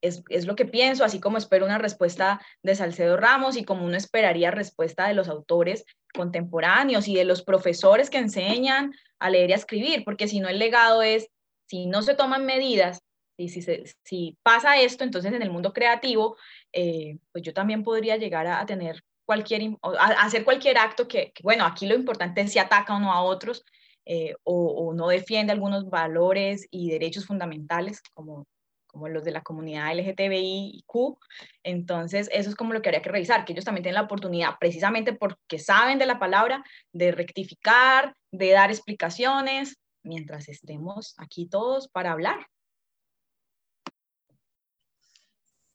Es, 0.00 0.22
es, 0.28 0.46
lo 0.46 0.54
que 0.54 0.66
pienso, 0.66 1.04
así 1.04 1.18
como 1.18 1.38
espero 1.38 1.64
una 1.64 1.78
respuesta 1.78 2.40
de 2.62 2.74
Salcedo 2.74 3.16
Ramos 3.16 3.56
y 3.56 3.64
como 3.64 3.86
uno 3.86 3.96
esperaría 3.96 4.50
respuesta 4.50 5.08
de 5.08 5.14
los 5.14 5.28
autores 5.28 5.86
contemporáneos 6.12 7.08
y 7.08 7.14
de 7.14 7.24
los 7.24 7.42
profesores 7.42 8.10
que 8.10 8.18
enseñan 8.18 8.92
a 9.18 9.30
leer 9.30 9.50
y 9.50 9.52
a 9.54 9.56
escribir, 9.56 10.04
porque 10.04 10.28
si 10.28 10.40
no 10.40 10.48
el 10.48 10.58
legado 10.58 11.00
es, 11.00 11.30
si 11.66 11.86
no 11.86 12.02
se 12.02 12.14
toman 12.14 12.44
medidas, 12.44 13.02
y 13.36 13.48
si, 13.48 13.62
si 14.04 14.38
pasa 14.42 14.80
esto, 14.80 15.04
entonces 15.04 15.32
en 15.32 15.42
el 15.42 15.50
mundo 15.50 15.72
creativo, 15.72 16.36
eh, 16.72 17.18
pues 17.32 17.42
yo 17.42 17.52
también 17.52 17.82
podría 17.82 18.16
llegar 18.16 18.46
a, 18.46 18.64
tener 18.64 19.02
cualquier, 19.24 19.76
hacer 19.82 20.44
cualquier 20.44 20.78
acto 20.78 21.08
que, 21.08 21.32
bueno, 21.42 21.64
aquí 21.64 21.86
lo 21.86 21.94
importante 21.94 22.42
es 22.42 22.52
si 22.52 22.58
ataca 22.58 22.94
o 22.94 23.00
no 23.00 23.12
a 23.12 23.22
otros, 23.22 23.64
eh, 24.06 24.34
o, 24.44 24.92
no 24.94 25.08
defiende 25.08 25.52
algunos 25.52 25.88
valores 25.88 26.66
y 26.70 26.90
derechos 26.90 27.26
fundamentales, 27.26 28.02
como 28.14 28.46
como 28.94 29.08
los 29.08 29.24
de 29.24 29.32
la 29.32 29.42
comunidad 29.42 29.92
LGTBIQ. 29.92 31.18
Entonces, 31.64 32.28
eso 32.30 32.48
es 32.48 32.54
como 32.54 32.72
lo 32.72 32.80
que 32.80 32.90
habría 32.90 33.02
que 33.02 33.10
revisar, 33.10 33.44
que 33.44 33.52
ellos 33.52 33.64
también 33.64 33.82
tienen 33.82 33.96
la 33.96 34.06
oportunidad, 34.06 34.50
precisamente 34.60 35.12
porque 35.12 35.58
saben 35.58 35.98
de 35.98 36.06
la 36.06 36.20
palabra, 36.20 36.62
de 36.92 37.10
rectificar, 37.10 38.14
de 38.30 38.52
dar 38.52 38.70
explicaciones, 38.70 39.78
mientras 40.04 40.48
estemos 40.48 41.14
aquí 41.18 41.46
todos 41.46 41.88
para 41.88 42.12
hablar. 42.12 42.46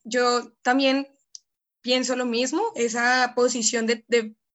Yo 0.05 0.53
también 0.61 1.05
pienso 1.81 2.15
lo 2.15 2.25
mismo, 2.25 2.71
esa 2.75 3.33
posición 3.35 3.85
de 3.85 4.05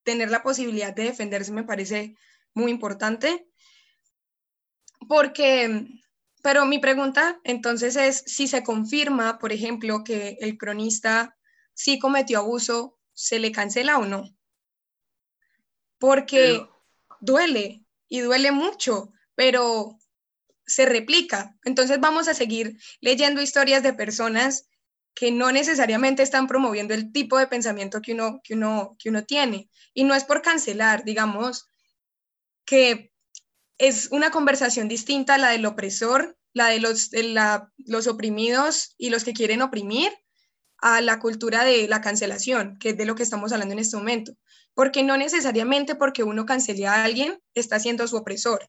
tener 0.04 0.30
la 0.30 0.42
posibilidad 0.42 0.94
de 0.94 1.04
defenderse 1.04 1.52
me 1.52 1.64
parece 1.64 2.16
muy 2.54 2.70
importante, 2.70 3.46
porque 5.08 5.86
pero 6.44 6.66
mi 6.66 6.78
pregunta 6.78 7.40
entonces 7.42 7.96
es 7.96 8.22
si 8.26 8.48
se 8.48 8.62
confirma, 8.62 9.38
por 9.38 9.50
ejemplo, 9.50 10.04
que 10.04 10.36
el 10.40 10.58
cronista 10.58 11.38
sí 11.72 11.98
cometió 11.98 12.40
abuso, 12.40 12.98
¿se 13.14 13.38
le 13.38 13.50
cancela 13.50 13.96
o 13.96 14.04
no? 14.04 14.28
Porque 15.96 16.68
duele 17.20 17.86
y 18.10 18.20
duele 18.20 18.52
mucho, 18.52 19.10
pero 19.34 19.98
se 20.66 20.84
replica. 20.84 21.56
Entonces 21.64 21.98
vamos 21.98 22.28
a 22.28 22.34
seguir 22.34 22.78
leyendo 23.00 23.40
historias 23.40 23.82
de 23.82 23.94
personas 23.94 24.68
que 25.14 25.30
no 25.30 25.50
necesariamente 25.50 26.22
están 26.22 26.46
promoviendo 26.46 26.92
el 26.92 27.10
tipo 27.10 27.38
de 27.38 27.46
pensamiento 27.46 28.02
que 28.02 28.12
uno, 28.12 28.42
que 28.44 28.52
uno, 28.52 28.96
que 28.98 29.08
uno 29.08 29.24
tiene. 29.24 29.70
Y 29.94 30.04
no 30.04 30.14
es 30.14 30.24
por 30.24 30.42
cancelar, 30.42 31.04
digamos, 31.04 31.70
que 32.66 33.13
es 33.78 34.08
una 34.10 34.30
conversación 34.30 34.88
distinta 34.88 35.34
a 35.34 35.38
la 35.38 35.50
del 35.50 35.66
opresor, 35.66 36.36
la 36.52 36.68
de 36.68 36.80
los, 36.80 37.10
los 37.78 38.06
oprimidos 38.06 38.94
y 38.98 39.10
los 39.10 39.24
que 39.24 39.32
quieren 39.32 39.62
oprimir, 39.62 40.12
a 40.84 41.00
la 41.00 41.18
cultura 41.18 41.64
de 41.64 41.88
la 41.88 42.02
cancelación, 42.02 42.78
que 42.78 42.90
es 42.90 42.96
de 42.98 43.06
lo 43.06 43.14
que 43.14 43.22
estamos 43.22 43.52
hablando 43.52 43.72
en 43.72 43.78
este 43.78 43.96
momento. 43.96 44.36
Porque 44.74 45.02
no 45.02 45.16
necesariamente 45.16 45.94
porque 45.94 46.22
uno 46.22 46.44
cancele 46.44 46.86
a 46.86 47.04
alguien 47.04 47.40
está 47.54 47.80
siendo 47.80 48.06
su 48.06 48.16
opresor. 48.16 48.68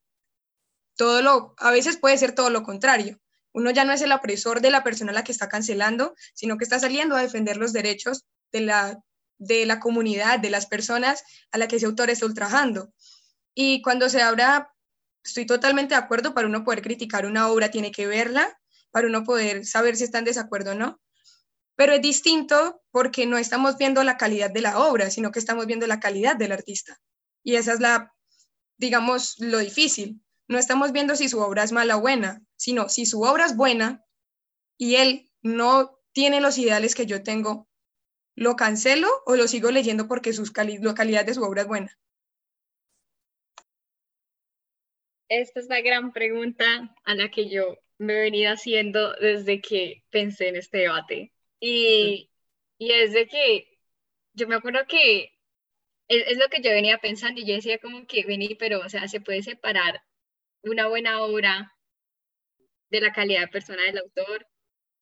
Todo 0.95 1.21
lo, 1.21 1.55
a 1.57 1.71
veces 1.71 1.97
puede 1.97 2.17
ser 2.17 2.33
todo 2.33 2.49
lo 2.49 2.63
contrario. 2.63 3.19
Uno 3.51 3.69
ya 3.71 3.83
no 3.83 3.91
es 3.91 4.01
el 4.01 4.13
opresor 4.13 4.61
de 4.61 4.69
la 4.69 4.81
persona 4.81 5.11
a 5.11 5.13
la 5.13 5.23
que 5.25 5.33
está 5.33 5.49
cancelando, 5.49 6.15
sino 6.33 6.57
que 6.57 6.63
está 6.63 6.79
saliendo 6.79 7.17
a 7.17 7.21
defender 7.21 7.57
los 7.57 7.73
derechos 7.73 8.23
de 8.53 8.61
la, 8.61 9.03
de 9.37 9.65
la 9.65 9.81
comunidad, 9.81 10.39
de 10.39 10.49
las 10.49 10.67
personas 10.67 11.21
a 11.51 11.57
la 11.57 11.67
que 11.67 11.75
ese 11.75 11.85
autor 11.85 12.09
está 12.09 12.25
ultrajando. 12.25 12.93
Y 13.53 13.81
cuando 13.81 14.07
se 14.07 14.21
habla 14.21 14.73
estoy 15.25 15.45
totalmente 15.45 15.95
de 15.95 15.99
acuerdo, 15.99 16.33
para 16.33 16.47
uno 16.47 16.63
poder 16.63 16.81
criticar 16.81 17.25
una 17.25 17.49
obra 17.49 17.71
tiene 17.71 17.91
que 17.91 18.07
verla, 18.07 18.57
para 18.91 19.07
uno 19.07 19.23
poder 19.23 19.65
saber 19.65 19.97
si 19.97 20.03
está 20.03 20.19
en 20.19 20.25
desacuerdo 20.25 20.71
o 20.71 20.75
no. 20.75 21.01
Pero 21.75 21.93
es 21.93 22.01
distinto 22.01 22.81
porque 22.91 23.25
no 23.25 23.37
estamos 23.37 23.77
viendo 23.77 24.03
la 24.03 24.17
calidad 24.17 24.51
de 24.51 24.61
la 24.61 24.79
obra, 24.79 25.09
sino 25.09 25.31
que 25.31 25.39
estamos 25.39 25.65
viendo 25.65 25.87
la 25.87 25.99
calidad 25.99 26.37
del 26.37 26.53
artista. 26.53 26.97
Y 27.43 27.55
esa 27.55 27.73
es 27.73 27.79
la, 27.79 28.13
digamos, 28.77 29.35
lo 29.39 29.57
difícil. 29.57 30.21
No 30.47 30.57
estamos 30.57 30.91
viendo 30.91 31.15
si 31.15 31.27
su 31.27 31.39
obra 31.39 31.63
es 31.63 31.71
mala 31.71 31.97
o 31.97 32.01
buena, 32.01 32.41
sino 32.55 32.87
si 32.87 33.05
su 33.05 33.21
obra 33.23 33.45
es 33.45 33.57
buena 33.57 34.05
y 34.77 34.95
él 34.95 35.29
no 35.41 35.99
tiene 36.13 36.39
los 36.39 36.57
ideales 36.57 36.95
que 36.95 37.05
yo 37.05 37.23
tengo, 37.23 37.67
¿lo 38.35 38.55
cancelo 38.55 39.09
o 39.25 39.35
lo 39.35 39.47
sigo 39.47 39.71
leyendo 39.71 40.07
porque 40.07 40.33
sus 40.33 40.53
la 40.55 40.93
calidad 40.93 41.25
de 41.25 41.33
su 41.33 41.43
obra 41.43 41.63
es 41.63 41.67
buena? 41.67 41.97
Esta 45.29 45.59
es 45.59 45.67
la 45.67 45.81
gran 45.81 46.13
pregunta 46.13 46.95
a 47.03 47.15
la 47.15 47.29
que 47.29 47.49
yo 47.49 47.77
me 47.97 48.13
he 48.13 48.21
venido 48.21 48.51
haciendo 48.51 49.13
desde 49.13 49.61
que 49.61 50.03
pensé 50.09 50.49
en 50.49 50.57
este 50.57 50.79
debate. 50.79 51.33
Y, 51.59 52.29
y 52.77 52.91
es 52.91 53.13
de 53.13 53.27
que 53.27 53.79
yo 54.33 54.47
me 54.47 54.55
acuerdo 54.55 54.85
que 54.87 55.35
es, 56.07 56.37
lo 56.37 56.47
que 56.49 56.61
yo 56.61 56.71
venía 56.71 56.99
pensando 56.99 57.41
y 57.41 57.45
yo 57.45 57.55
decía 57.55 57.79
como 57.79 58.05
que 58.07 58.25
vení, 58.25 58.55
pero 58.55 58.79
o 58.79 58.89
sea, 58.89 59.07
se 59.07 59.21
puede 59.21 59.43
separar 59.43 60.03
una 60.63 60.87
buena 60.87 61.21
obra 61.21 61.73
de 62.89 63.01
la 63.01 63.13
calidad 63.13 63.41
de 63.41 63.47
persona 63.47 63.83
del 63.83 63.99
autor 63.99 64.47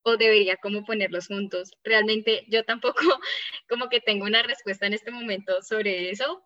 o 0.03 0.17
debería 0.17 0.57
como 0.57 0.86
ponerlos 0.86 1.27
juntos. 1.27 1.71
Realmente 1.83 2.45
yo 2.49 2.63
tampoco 2.63 2.99
como 3.69 3.89
que 3.89 4.01
tengo 4.01 4.25
una 4.25 4.43
respuesta 4.43 4.88
en 4.88 4.93
este 4.93 5.12
momento 5.12 5.62
sobre 5.62 6.09
eso, 6.09 6.45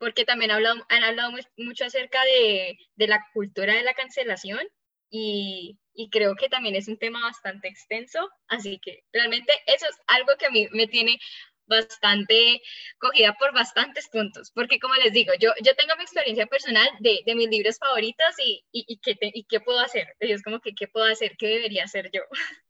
porque 0.00 0.24
también 0.24 0.50
hablado, 0.50 0.84
han 0.88 1.04
hablado 1.04 1.30
mucho 1.58 1.84
acerca 1.84 2.24
de, 2.24 2.78
de, 2.96 3.06
la 3.06 3.24
cultura 3.34 3.74
de 3.74 3.84
la 3.84 3.94
cancelación 3.94 4.66
y, 5.10 5.78
y, 5.92 6.08
creo 6.08 6.34
que 6.36 6.48
también 6.48 6.74
es 6.74 6.88
un 6.88 6.98
tema 6.98 7.20
bastante 7.20 7.68
extenso, 7.68 8.30
así 8.48 8.80
que 8.82 9.04
realmente 9.12 9.52
eso 9.66 9.86
es 9.86 9.96
algo 10.06 10.32
que 10.38 10.46
a 10.46 10.50
mí 10.50 10.68
me 10.72 10.86
tiene 10.86 11.18
bastante 11.66 12.62
cogida 12.98 13.36
por 13.38 13.52
bastantes 13.52 14.08
puntos, 14.08 14.50
porque 14.52 14.80
como 14.80 14.94
les 14.94 15.12
digo, 15.12 15.32
yo, 15.38 15.50
yo 15.62 15.74
tengo 15.76 15.94
mi 15.96 16.02
experiencia 16.02 16.46
personal 16.46 16.88
de, 17.00 17.20
de 17.24 17.34
mis 17.34 17.48
libros 17.48 17.78
favoritos 17.78 18.34
y, 18.42 18.64
y, 18.72 18.84
y, 18.88 18.98
qué 19.00 19.16
y 19.20 19.44
qué 19.44 19.60
puedo 19.60 19.80
hacer. 19.80 20.08
Es 20.18 20.42
como 20.42 20.60
que, 20.60 20.74
¿qué 20.74 20.88
puedo 20.88 21.06
hacer? 21.06 21.36
¿Qué 21.38 21.46
debería 21.46 21.84
hacer 21.84 22.10
yo? 22.12 22.22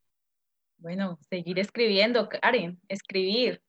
Bueno, 0.82 1.18
seguir 1.28 1.58
escribiendo, 1.58 2.26
Karen, 2.30 2.80
escribir. 2.88 3.60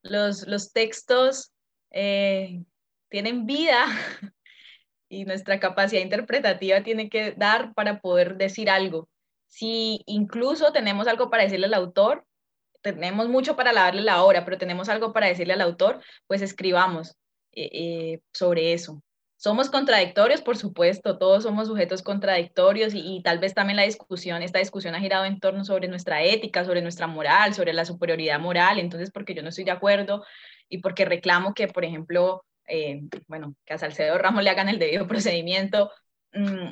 Los, 0.00 0.46
los 0.46 0.72
textos 0.72 1.52
eh, 1.90 2.64
tienen 3.08 3.46
vida 3.46 3.86
y 5.08 5.24
nuestra 5.24 5.60
capacidad 5.60 6.02
interpretativa 6.02 6.82
tiene 6.82 7.08
que 7.08 7.32
dar 7.32 7.74
para 7.74 8.00
poder 8.00 8.36
decir 8.36 8.70
algo. 8.70 9.08
Si 9.48 10.02
incluso 10.06 10.72
tenemos 10.72 11.06
algo 11.06 11.30
para 11.30 11.44
decirle 11.44 11.66
al 11.66 11.74
autor, 11.74 12.24
tenemos 12.82 13.28
mucho 13.28 13.56
para 13.56 13.72
darle 13.72 14.02
la 14.02 14.22
obra, 14.22 14.44
pero 14.44 14.58
tenemos 14.58 14.88
algo 14.88 15.12
para 15.12 15.28
decirle 15.28 15.54
al 15.54 15.60
autor, 15.62 16.02
pues 16.26 16.42
escribamos 16.42 17.16
eh, 17.52 17.70
eh, 17.72 18.20
sobre 18.32 18.72
eso. 18.72 19.02
Somos 19.36 19.68
contradictorios, 19.68 20.42
por 20.42 20.56
supuesto, 20.56 21.18
todos 21.18 21.42
somos 21.42 21.68
sujetos 21.68 22.02
contradictorios 22.02 22.94
y, 22.94 23.22
tal 23.22 23.38
vez 23.38 23.52
también 23.52 23.76
la 23.76 23.82
discusión, 23.82 24.42
esta 24.42 24.58
discusión 24.58 24.94
ha 24.94 25.00
girado 25.00 25.24
en 25.24 25.38
torno 25.38 25.64
sobre 25.64 25.86
nuestra 25.86 26.22
ética, 26.22 26.64
sobre 26.64 26.82
nuestra 26.82 27.06
moral, 27.06 27.52
sobre 27.54 27.72
la 27.74 27.84
superioridad 27.84 28.40
moral, 28.40 28.78
entonces 28.78 29.10
porque 29.10 29.34
yo 29.34 29.42
no 29.42 29.50
estoy 29.50 29.64
de 29.64 29.70
acuerdo 29.70 30.24
y 30.68 30.78
porque 30.78 31.04
reclamo 31.04 31.52
que, 31.52 31.68
por 31.68 31.84
ejemplo, 31.84 32.44
eh, 32.66 33.02
bueno, 33.28 33.54
que 33.64 33.74
a 33.74 33.78
Salcedo 33.78 34.18
Ramos 34.18 34.42
le 34.42 34.50
hagan 34.50 34.68
el 34.68 34.78
debido 34.78 35.06
procedimiento, 35.08 35.90
mm, 36.32 36.70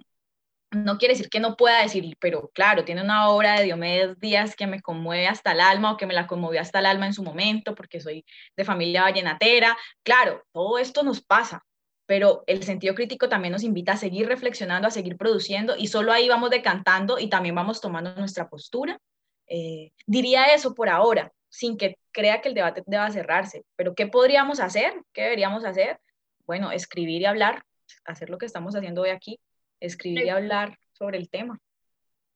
no 0.73 0.99
quiere 0.99 1.15
decir 1.15 1.29
que 1.29 1.41
no 1.41 1.57
pueda 1.57 1.83
decir, 1.83 2.17
pero 2.19 2.51
claro, 2.55 2.85
tiene 2.85 3.03
una 3.03 3.29
obra 3.29 3.59
de 3.59 3.65
Diomedes 3.65 4.19
Díaz 4.19 4.57
que 4.57 4.67
me 4.67 4.81
conmueve 4.81 5.27
hasta 5.27 5.53
el 5.53 5.61
alma 5.61 5.93
o 5.93 5.97
que 5.97 6.07
me 6.07 6.15
la 6.15 6.27
conmovió 6.27 6.61
hasta 6.61 6.79
el 6.79 6.87
alma 6.87 7.07
en 7.07 7.13
su 7.13 7.23
momento 7.23 7.75
porque 7.75 8.01
soy 8.01 8.25
de 8.57 8.65
familia 8.65 9.03
vallenatera. 9.03 9.77
Claro, 10.03 10.43
todo 10.53 10.79
esto 10.79 11.03
nos 11.03 11.23
pasa, 11.23 11.65
pero 12.07 12.43
el 12.47 12.63
sentido 12.63 12.95
crítico 12.95 13.29
también 13.29 13.53
nos 13.53 13.65
invita 13.65 13.93
a 13.93 13.97
seguir 13.97 14.27
reflexionando, 14.29 14.89
a 14.89 14.91
seguir 14.91 15.17
produciendo 15.17 15.77
y 15.77 15.89
solo 15.89 16.13
ahí 16.13 16.29
vamos 16.29 16.51
decantando 16.51 17.19
y 17.19 17.29
también 17.29 17.55
vamos 17.55 17.81
tomando 17.81 18.15
nuestra 18.17 18.49
postura. 18.49 18.99
Eh, 19.47 19.93
diría 20.07 20.55
eso 20.55 20.75
por 20.75 20.89
ahora, 20.89 21.33
sin 21.53 21.77
que 21.77 21.99
crea 22.13 22.41
que 22.41 22.49
el 22.49 22.55
debate 22.55 22.83
deba 22.87 23.11
cerrarse, 23.11 23.67
pero 23.77 23.95
¿qué 23.95 24.07
podríamos 24.07 24.59
hacer? 24.59 24.95
¿Qué 25.13 25.25
deberíamos 25.25 25.67
hacer? 25.67 26.01
Bueno, 26.47 26.73
escribir 26.73 27.21
y 27.21 27.27
hablar, 27.27 27.67
hacer 28.07 28.31
lo 28.31 28.39
que 28.39 28.47
estamos 28.47 28.75
haciendo 28.75 29.03
hoy 29.03 29.11
aquí, 29.11 29.39
escribir 29.79 30.25
y 30.25 30.29
hablar 30.31 30.79
sobre 30.93 31.19
el 31.19 31.29
tema. 31.29 31.61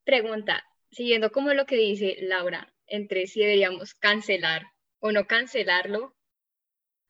Pregunta, 0.04 0.62
siguiendo 0.90 1.32
como 1.32 1.54
lo 1.54 1.64
que 1.64 1.76
dice 1.76 2.18
Laura, 2.20 2.70
entre 2.86 3.26
si 3.26 3.40
deberíamos 3.40 3.94
cancelar 3.94 4.66
o 5.00 5.10
no 5.12 5.26
cancelarlo, 5.26 6.14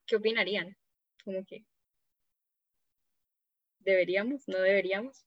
¿qué 0.07 0.15
opinarían? 0.15 0.77
Como 1.25 1.45
que 1.45 1.65
deberíamos, 3.81 4.47
no 4.47 4.59
deberíamos. 4.59 5.27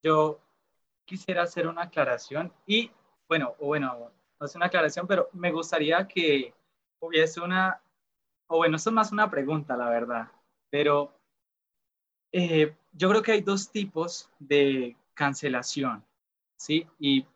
Yo 0.00 0.40
quisiera 1.06 1.42
hacer 1.42 1.66
una 1.66 1.82
aclaración 1.82 2.52
y, 2.66 2.92
bueno, 3.26 3.56
bueno, 3.58 4.12
es 4.40 4.54
una 4.54 4.66
aclaración, 4.66 5.06
pero 5.06 5.28
me 5.32 5.52
gustaría 5.52 6.06
que 6.08 6.54
hubiese 7.00 7.40
una, 7.40 7.82
o 8.48 8.58
bueno, 8.58 8.76
esto 8.76 8.90
es 8.90 8.94
más 8.94 9.12
una 9.12 9.30
pregunta, 9.30 9.76
la 9.76 9.88
verdad, 9.88 10.28
pero 10.70 11.12
eh, 12.32 12.76
yo 12.92 13.08
creo 13.10 13.22
que 13.22 13.32
hay 13.32 13.40
dos 13.42 13.70
tipos 13.70 14.30
de 14.38 14.96
cancelación, 15.14 16.04
¿sí? 16.56 16.86
Y 16.98 17.26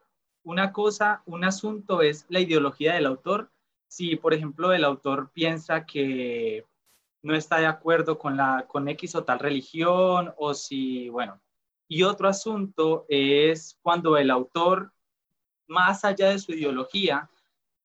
una 0.44 0.72
cosa, 0.72 1.22
un 1.26 1.44
asunto 1.44 2.02
es 2.02 2.26
la 2.28 2.40
ideología 2.40 2.94
del 2.94 3.06
autor. 3.06 3.50
Si, 3.88 4.16
por 4.16 4.34
ejemplo, 4.34 4.72
el 4.72 4.84
autor 4.84 5.30
piensa 5.32 5.86
que 5.86 6.66
no 7.22 7.34
está 7.34 7.58
de 7.58 7.66
acuerdo 7.66 8.18
con, 8.18 8.36
la, 8.36 8.66
con 8.68 8.88
X 8.88 9.14
o 9.14 9.24
tal 9.24 9.38
religión, 9.38 10.34
o 10.36 10.54
si, 10.54 11.08
bueno. 11.08 11.40
Y 11.88 12.02
otro 12.02 12.28
asunto 12.28 13.06
es 13.08 13.78
cuando 13.82 14.16
el 14.16 14.30
autor, 14.30 14.92
más 15.66 16.04
allá 16.04 16.30
de 16.30 16.38
su 16.38 16.52
ideología, 16.52 17.28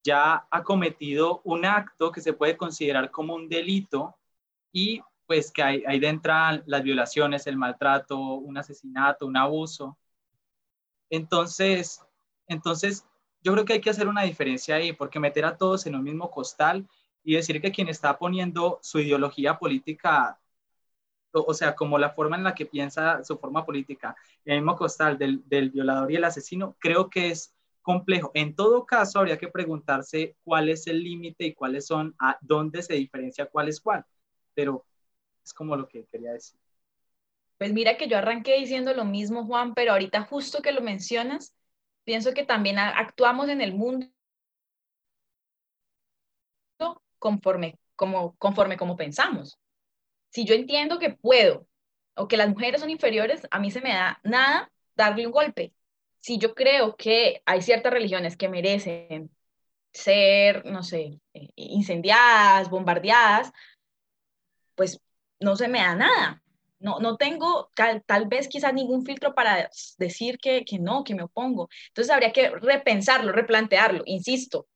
ya 0.03 0.47
ha 0.49 0.63
cometido 0.63 1.41
un 1.43 1.65
acto 1.65 2.11
que 2.11 2.21
se 2.21 2.33
puede 2.33 2.57
considerar 2.57 3.11
como 3.11 3.35
un 3.35 3.49
delito 3.49 4.15
y 4.71 5.01
pues 5.25 5.51
que 5.51 5.61
ahí, 5.61 5.83
ahí 5.87 5.99
entran 6.03 6.63
las 6.65 6.83
violaciones, 6.83 7.45
el 7.47 7.57
maltrato, 7.57 8.17
un 8.17 8.57
asesinato, 8.57 9.27
un 9.27 9.37
abuso. 9.37 9.97
Entonces, 11.09 12.01
entonces, 12.47 13.05
yo 13.43 13.53
creo 13.53 13.65
que 13.65 13.73
hay 13.73 13.81
que 13.81 13.91
hacer 13.91 14.07
una 14.07 14.23
diferencia 14.23 14.75
ahí, 14.75 14.91
porque 14.93 15.19
meter 15.19 15.45
a 15.45 15.57
todos 15.57 15.85
en 15.85 15.95
un 15.95 16.03
mismo 16.03 16.29
costal 16.31 16.87
y 17.23 17.35
decir 17.35 17.61
que 17.61 17.71
quien 17.71 17.87
está 17.89 18.17
poniendo 18.17 18.79
su 18.81 18.99
ideología 18.99 19.57
política, 19.59 20.39
o, 21.31 21.53
sea, 21.53 21.75
como 21.75 21.99
la 21.99 22.09
forma 22.11 22.37
en 22.37 22.43
la 22.43 22.55
que 22.55 22.65
piensa 22.65 23.23
su 23.23 23.37
forma 23.37 23.65
política, 23.65 24.15
en 24.45 24.55
el 24.55 24.61
mismo 24.61 24.75
costal 24.75 25.17
del, 25.17 25.47
del 25.47 25.69
violador 25.69 26.11
y 26.11 26.15
el 26.15 26.23
asesino, 26.23 26.75
creo 26.79 27.09
que 27.09 27.29
es 27.29 27.53
En 28.33 28.55
todo 28.55 28.85
caso, 28.85 29.19
habría 29.19 29.37
que 29.37 29.47
preguntarse 29.47 30.35
cuál 30.43 30.69
es 30.69 30.85
el 30.87 31.03
límite 31.03 31.45
y 31.45 31.53
cuáles 31.53 31.87
son, 31.87 32.15
a 32.19 32.37
dónde 32.41 32.83
se 32.83 32.93
diferencia 32.93 33.47
cuál 33.47 33.67
es 33.69 33.79
cuál. 33.81 34.05
Pero 34.53 34.85
es 35.43 35.53
como 35.53 35.75
lo 35.75 35.87
que 35.87 36.05
quería 36.05 36.33
decir. 36.33 36.59
Pues 37.57 37.73
mira 37.73 37.97
que 37.97 38.07
yo 38.07 38.17
arranqué 38.17 38.57
diciendo 38.57 38.93
lo 38.93 39.05
mismo, 39.05 39.45
Juan, 39.45 39.73
pero 39.73 39.93
ahorita 39.93 40.21
justo 40.21 40.61
que 40.61 40.71
lo 40.71 40.81
mencionas, 40.81 41.55
pienso 42.03 42.33
que 42.33 42.45
también 42.45 42.77
actuamos 42.79 43.49
en 43.49 43.61
el 43.61 43.73
mundo 43.73 44.07
conforme 47.19 47.77
como, 47.95 48.35
conforme 48.37 48.77
como 48.77 48.95
pensamos. 48.95 49.59
Si 50.29 50.45
yo 50.45 50.55
entiendo 50.55 50.99
que 50.99 51.09
puedo 51.09 51.67
o 52.15 52.27
que 52.27 52.37
las 52.37 52.49
mujeres 52.49 52.81
son 52.81 52.89
inferiores, 52.89 53.47
a 53.51 53.59
mí 53.59 53.71
se 53.71 53.81
me 53.81 53.89
da 53.89 54.19
nada 54.23 54.71
darle 54.95 55.25
un 55.25 55.33
golpe. 55.33 55.73
Si 56.19 56.37
yo 56.37 56.53
creo 56.53 56.95
que 56.95 57.41
hay 57.45 57.61
ciertas 57.61 57.93
religiones 57.93 58.37
que 58.37 58.49
merecen 58.49 59.31
ser, 59.91 60.65
no 60.65 60.83
sé, 60.83 61.19
eh, 61.33 61.49
incendiadas, 61.55 62.69
bombardeadas, 62.69 63.51
pues 64.75 65.01
no 65.39 65.55
se 65.55 65.67
me 65.67 65.79
da 65.79 65.95
nada. 65.95 66.43
No, 66.79 66.99
no 66.99 67.17
tengo 67.17 67.69
tal, 67.75 68.27
vez 68.27 68.47
quizás 68.47 68.73
ningún 68.73 69.05
filtro 69.05 69.35
para 69.35 69.69
decir 69.97 70.37
que, 70.39 70.63
que 70.63 70.79
no, 70.79 71.03
que 71.03 71.15
me 71.15 71.23
opongo. 71.23 71.69
Entonces 71.89 72.11
habría 72.13 72.31
que 72.31 72.49
repensarlo, 72.49 73.33
replantearlo, 73.33 74.03
insisto, 74.05 74.67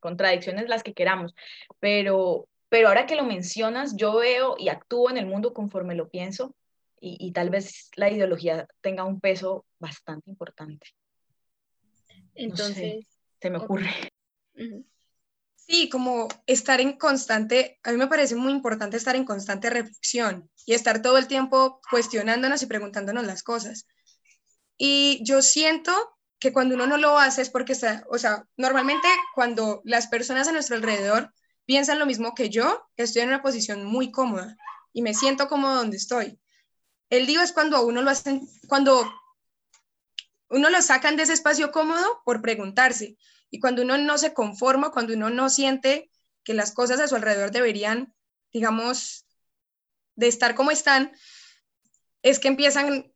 contradicciones 0.00 0.68
las 0.68 0.82
que 0.82 0.92
queramos, 0.92 1.34
pero, 1.78 2.46
pero 2.68 2.88
ahora 2.88 3.06
que 3.06 3.16
lo 3.16 3.24
mencionas, 3.24 3.96
yo 3.96 4.16
veo 4.16 4.56
y 4.58 4.68
actúo 4.68 5.08
en 5.10 5.16
el 5.16 5.26
mundo 5.26 5.54
conforme 5.54 5.94
lo 5.94 6.10
pienso 6.10 6.54
y, 7.00 7.16
y 7.18 7.32
tal 7.32 7.50
vez 7.50 7.90
la 7.96 8.10
ideología 8.10 8.68
tenga 8.80 9.04
un 9.04 9.20
peso 9.20 9.64
bastante 9.78 10.30
importante. 10.30 10.86
Entonces, 12.34 13.06
se 13.40 13.50
me 13.50 13.58
ocurre. 13.58 13.90
Sí, 15.54 15.88
como 15.88 16.28
estar 16.46 16.80
en 16.80 16.98
constante, 16.98 17.78
a 17.82 17.92
mí 17.92 17.96
me 17.96 18.08
parece 18.08 18.34
muy 18.34 18.52
importante 18.52 18.96
estar 18.96 19.14
en 19.14 19.24
constante 19.24 19.70
reflexión 19.70 20.50
y 20.66 20.74
estar 20.74 21.00
todo 21.00 21.16
el 21.16 21.28
tiempo 21.28 21.80
cuestionándonos 21.90 22.62
y 22.62 22.66
preguntándonos 22.66 23.24
las 23.24 23.42
cosas. 23.42 23.86
Y 24.76 25.20
yo 25.22 25.42
siento 25.42 25.92
que 26.40 26.52
cuando 26.52 26.74
uno 26.74 26.86
no 26.86 26.96
lo 26.96 27.18
hace 27.18 27.42
es 27.42 27.50
porque 27.50 27.72
está, 27.72 28.04
o 28.10 28.18
sea, 28.18 28.44
normalmente 28.56 29.06
cuando 29.34 29.82
las 29.84 30.08
personas 30.08 30.48
a 30.48 30.52
nuestro 30.52 30.76
alrededor 30.76 31.32
piensan 31.66 31.98
lo 31.98 32.06
mismo 32.06 32.34
que 32.34 32.48
yo, 32.48 32.82
estoy 32.96 33.22
en 33.22 33.28
una 33.28 33.42
posición 33.42 33.84
muy 33.84 34.10
cómoda 34.10 34.56
y 34.92 35.02
me 35.02 35.14
siento 35.14 35.46
cómodo 35.46 35.76
donde 35.76 35.98
estoy. 35.98 36.40
El 37.10 37.26
lío 37.26 37.42
es 37.42 37.52
cuando 37.52 37.84
uno 37.84 38.02
lo 38.02 38.10
hacen, 38.10 38.48
cuando 38.68 39.12
uno 40.48 40.70
lo 40.70 40.80
sacan 40.80 41.16
de 41.16 41.24
ese 41.24 41.32
espacio 41.32 41.72
cómodo 41.72 42.22
por 42.24 42.40
preguntarse 42.40 43.16
y 43.50 43.58
cuando 43.58 43.82
uno 43.82 43.98
no 43.98 44.16
se 44.16 44.32
conforma, 44.32 44.92
cuando 44.92 45.14
uno 45.14 45.28
no 45.28 45.50
siente 45.50 46.10
que 46.44 46.54
las 46.54 46.72
cosas 46.72 47.00
a 47.00 47.08
su 47.08 47.16
alrededor 47.16 47.50
deberían, 47.50 48.14
digamos, 48.52 49.26
de 50.14 50.28
estar 50.28 50.54
como 50.54 50.70
están, 50.70 51.12
es 52.22 52.38
que 52.38 52.48
empiezan 52.48 53.12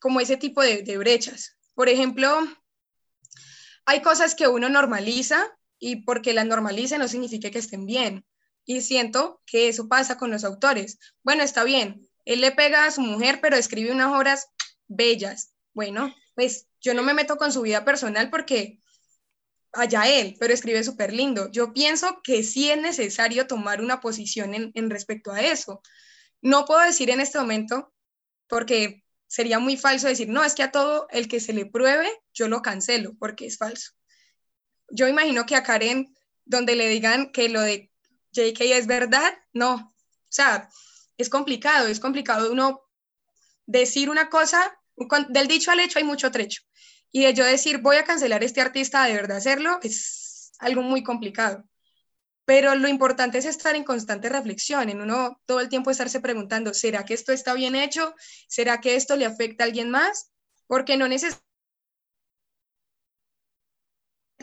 como 0.00 0.20
ese 0.20 0.36
tipo 0.36 0.62
de, 0.62 0.82
de 0.82 0.96
brechas. 0.98 1.56
Por 1.74 1.88
ejemplo, 1.88 2.40
hay 3.84 4.00
cosas 4.00 4.34
que 4.34 4.48
uno 4.48 4.68
normaliza 4.68 5.58
y 5.78 5.96
porque 6.04 6.32
las 6.32 6.46
normalice 6.46 6.98
no 6.98 7.08
significa 7.08 7.50
que 7.50 7.58
estén 7.58 7.84
bien. 7.84 8.24
Y 8.64 8.80
siento 8.80 9.42
que 9.44 9.68
eso 9.68 9.88
pasa 9.88 10.16
con 10.16 10.30
los 10.30 10.44
autores. 10.44 10.98
Bueno, 11.22 11.42
está 11.42 11.64
bien, 11.64 12.03
él 12.24 12.40
le 12.40 12.52
pega 12.52 12.84
a 12.84 12.90
su 12.90 13.00
mujer, 13.00 13.40
pero 13.40 13.56
escribe 13.56 13.92
unas 13.92 14.12
obras 14.12 14.48
bellas. 14.88 15.52
Bueno, 15.72 16.14
pues 16.34 16.68
yo 16.80 16.94
no 16.94 17.02
me 17.02 17.14
meto 17.14 17.36
con 17.36 17.52
su 17.52 17.62
vida 17.62 17.84
personal 17.84 18.30
porque 18.30 18.80
allá 19.72 20.08
él, 20.08 20.36
pero 20.38 20.54
escribe 20.54 20.82
súper 20.84 21.12
lindo. 21.12 21.50
Yo 21.50 21.72
pienso 21.72 22.20
que 22.22 22.42
sí 22.42 22.70
es 22.70 22.80
necesario 22.80 23.46
tomar 23.46 23.80
una 23.80 24.00
posición 24.00 24.54
en, 24.54 24.90
respecto 24.90 25.32
a 25.32 25.40
eso. 25.40 25.82
No 26.40 26.64
puedo 26.64 26.80
decir 26.80 27.10
en 27.10 27.20
este 27.20 27.38
momento, 27.38 27.92
porque 28.48 29.04
sería 29.26 29.58
muy 29.58 29.76
falso 29.76 30.06
decir, 30.06 30.28
no, 30.28 30.44
es 30.44 30.54
que 30.54 30.62
a 30.62 30.70
todo 30.70 31.08
el 31.10 31.28
que 31.28 31.40
se 31.40 31.52
le 31.52 31.66
pruebe, 31.66 32.08
yo 32.32 32.48
lo 32.48 32.62
cancelo, 32.62 33.14
porque 33.18 33.46
es 33.46 33.58
falso. 33.58 33.92
Yo 34.90 35.08
imagino 35.08 35.46
que 35.46 35.56
a 35.56 35.62
Karen 35.62 36.14
donde 36.44 36.76
le 36.76 36.88
digan 36.88 37.32
que 37.32 37.48
lo 37.48 37.60
de 37.60 37.90
JK 38.32 38.60
es 38.60 38.86
verdad, 38.86 39.32
no. 39.52 39.74
O 39.74 40.30
sea, 40.30 40.68
es 41.16 41.28
complicado, 41.28 41.88
es 41.88 42.00
complicado 42.00 42.50
uno 42.52 42.82
decir 43.66 44.10
una 44.10 44.28
cosa, 44.28 44.78
del 45.28 45.48
dicho 45.48 45.70
al 45.70 45.80
hecho 45.80 45.98
hay 45.98 46.04
mucho 46.04 46.30
trecho. 46.30 46.62
Y 47.10 47.24
de 47.24 47.34
yo 47.34 47.44
decir, 47.44 47.78
voy 47.78 47.96
a 47.96 48.04
cancelar 48.04 48.42
este 48.42 48.60
artista, 48.60 49.04
de 49.04 49.14
verdad 49.14 49.36
hacerlo, 49.36 49.78
es 49.82 50.52
algo 50.58 50.82
muy 50.82 51.02
complicado. 51.02 51.64
Pero 52.44 52.74
lo 52.74 52.88
importante 52.88 53.38
es 53.38 53.46
estar 53.46 53.74
en 53.74 53.84
constante 53.84 54.28
reflexión, 54.28 54.90
en 54.90 55.00
uno 55.00 55.40
todo 55.46 55.60
el 55.60 55.68
tiempo 55.68 55.90
estarse 55.90 56.20
preguntando, 56.20 56.74
¿será 56.74 57.04
que 57.04 57.14
esto 57.14 57.32
está 57.32 57.54
bien 57.54 57.74
hecho? 57.74 58.14
¿Será 58.48 58.80
que 58.80 58.96
esto 58.96 59.16
le 59.16 59.24
afecta 59.24 59.64
a 59.64 59.66
alguien 59.66 59.90
más? 59.90 60.30
Porque 60.66 60.96
no 60.96 61.08
necesariamente 61.08 61.44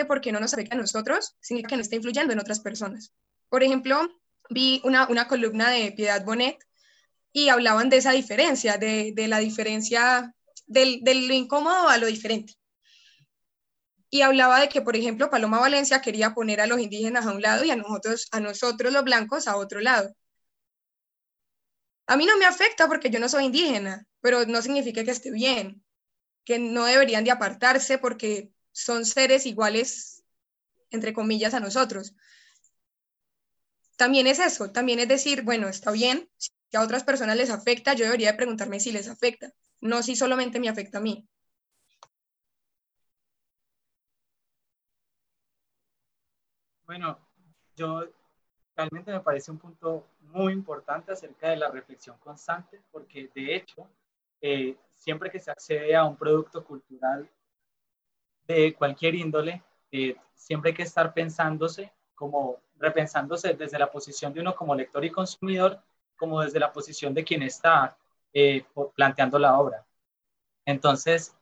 porque 0.07 0.31
no 0.31 0.39
nos 0.39 0.53
afecta 0.53 0.75
a 0.75 0.79
nosotros, 0.79 1.35
significa 1.41 1.69
que 1.69 1.75
no 1.75 1.81
está 1.81 1.95
influyendo 1.95 2.33
en 2.33 2.39
otras 2.39 2.59
personas. 2.59 3.13
Por 3.49 3.61
ejemplo, 3.63 4.20
vi 4.51 4.81
una, 4.83 5.27
columna 5.27 5.69
de 5.69 5.91
Piedad 5.93 6.23
Bonet 6.25 6.57
y 7.31 7.49
hablaban 7.49 7.89
de 7.89 7.97
esa 7.97 8.11
diferencia, 8.11 8.77
de, 8.77 9.13
la 9.27 9.39
diferencia 9.39 10.35
del, 10.67 11.01
de 11.03 11.15
lo 11.15 11.33
incómodo 11.33 11.87
a 11.87 11.97
lo 11.97 12.07
diferente. 12.07 12.53
Y 14.09 14.23
hablaba 14.23 14.59
de 14.59 14.67
que, 14.67 14.81
por 14.81 14.97
ejemplo, 14.97 15.29
Paloma 15.29 15.59
Valencia 15.59 16.01
quería 16.01 16.33
poner 16.33 16.59
a 16.59 16.67
los 16.67 16.81
indígenas 16.81 17.25
a 17.25 17.31
un 17.31 17.41
lado 17.41 17.63
y 17.63 17.71
a 17.71 17.77
nosotros, 17.77 18.27
a 18.31 18.41
nosotros 18.41 18.91
los 18.91 19.05
blancos 19.05 19.47
a 19.47 19.55
otro 19.55 19.79
lado. 19.79 20.13
A 22.07 22.17
mí 22.17 22.25
no 22.25 22.37
me 22.37 22.45
afecta 22.45 22.89
porque 22.89 23.09
yo 23.09 23.19
no 23.19 23.29
soy 23.29 23.45
indígena, 23.45 24.05
pero 24.19 24.45
no 24.45 24.61
significa 24.61 25.05
que 25.05 25.11
esté 25.11 25.31
bien, 25.31 25.81
que 26.43 26.59
no 26.59 26.83
deberían 26.83 27.23
de 27.23 27.31
apartarse 27.31 27.97
porque 27.99 28.51
son 28.73 29.05
seres 29.05 29.45
iguales, 29.45 30.23
entre 30.89 31.13
comillas, 31.13 31.53
a 31.53 31.61
nosotros. 31.61 32.13
También 34.01 34.25
es 34.25 34.39
eso, 34.39 34.71
también 34.71 34.97
es 34.97 35.07
decir, 35.07 35.43
bueno, 35.43 35.67
está 35.67 35.91
bien, 35.91 36.27
si 36.35 36.49
a 36.75 36.81
otras 36.81 37.03
personas 37.03 37.37
les 37.37 37.51
afecta, 37.51 37.93
yo 37.93 38.05
debería 38.05 38.35
preguntarme 38.35 38.79
si 38.79 38.91
les 38.91 39.07
afecta, 39.07 39.51
no 39.79 40.01
si 40.01 40.15
solamente 40.15 40.59
me 40.59 40.69
afecta 40.69 40.97
a 40.97 41.01
mí. 41.01 41.29
Bueno, 46.83 47.19
yo 47.75 48.09
realmente 48.75 49.11
me 49.11 49.19
parece 49.19 49.51
un 49.51 49.59
punto 49.59 50.07
muy 50.21 50.51
importante 50.53 51.11
acerca 51.11 51.49
de 51.51 51.57
la 51.57 51.69
reflexión 51.69 52.17
constante, 52.17 52.81
porque 52.91 53.29
de 53.35 53.55
hecho, 53.55 53.87
eh, 54.41 54.75
siempre 54.95 55.29
que 55.29 55.39
se 55.39 55.51
accede 55.51 55.95
a 55.95 56.05
un 56.05 56.17
producto 56.17 56.65
cultural 56.65 57.29
de 58.47 58.73
cualquier 58.73 59.13
índole, 59.13 59.61
eh, 59.91 60.15
siempre 60.33 60.71
hay 60.71 60.75
que 60.75 60.89
estar 60.89 61.13
pensándose 61.13 61.91
como 62.21 62.57
repensándose 62.77 63.55
desde 63.55 63.79
la 63.79 63.89
posición 63.89 64.31
de 64.31 64.41
uno 64.41 64.53
como 64.55 64.75
lector 64.75 65.03
y 65.03 65.09
consumidor 65.09 65.81
como 66.15 66.39
desde 66.41 66.59
la 66.59 66.71
posición 66.71 67.15
de 67.15 67.23
quien 67.23 67.41
está 67.41 67.97
eh, 68.31 68.63
planteando 68.95 69.39
la 69.39 69.57
obra. 69.59 69.83
Entonces, 70.63 71.35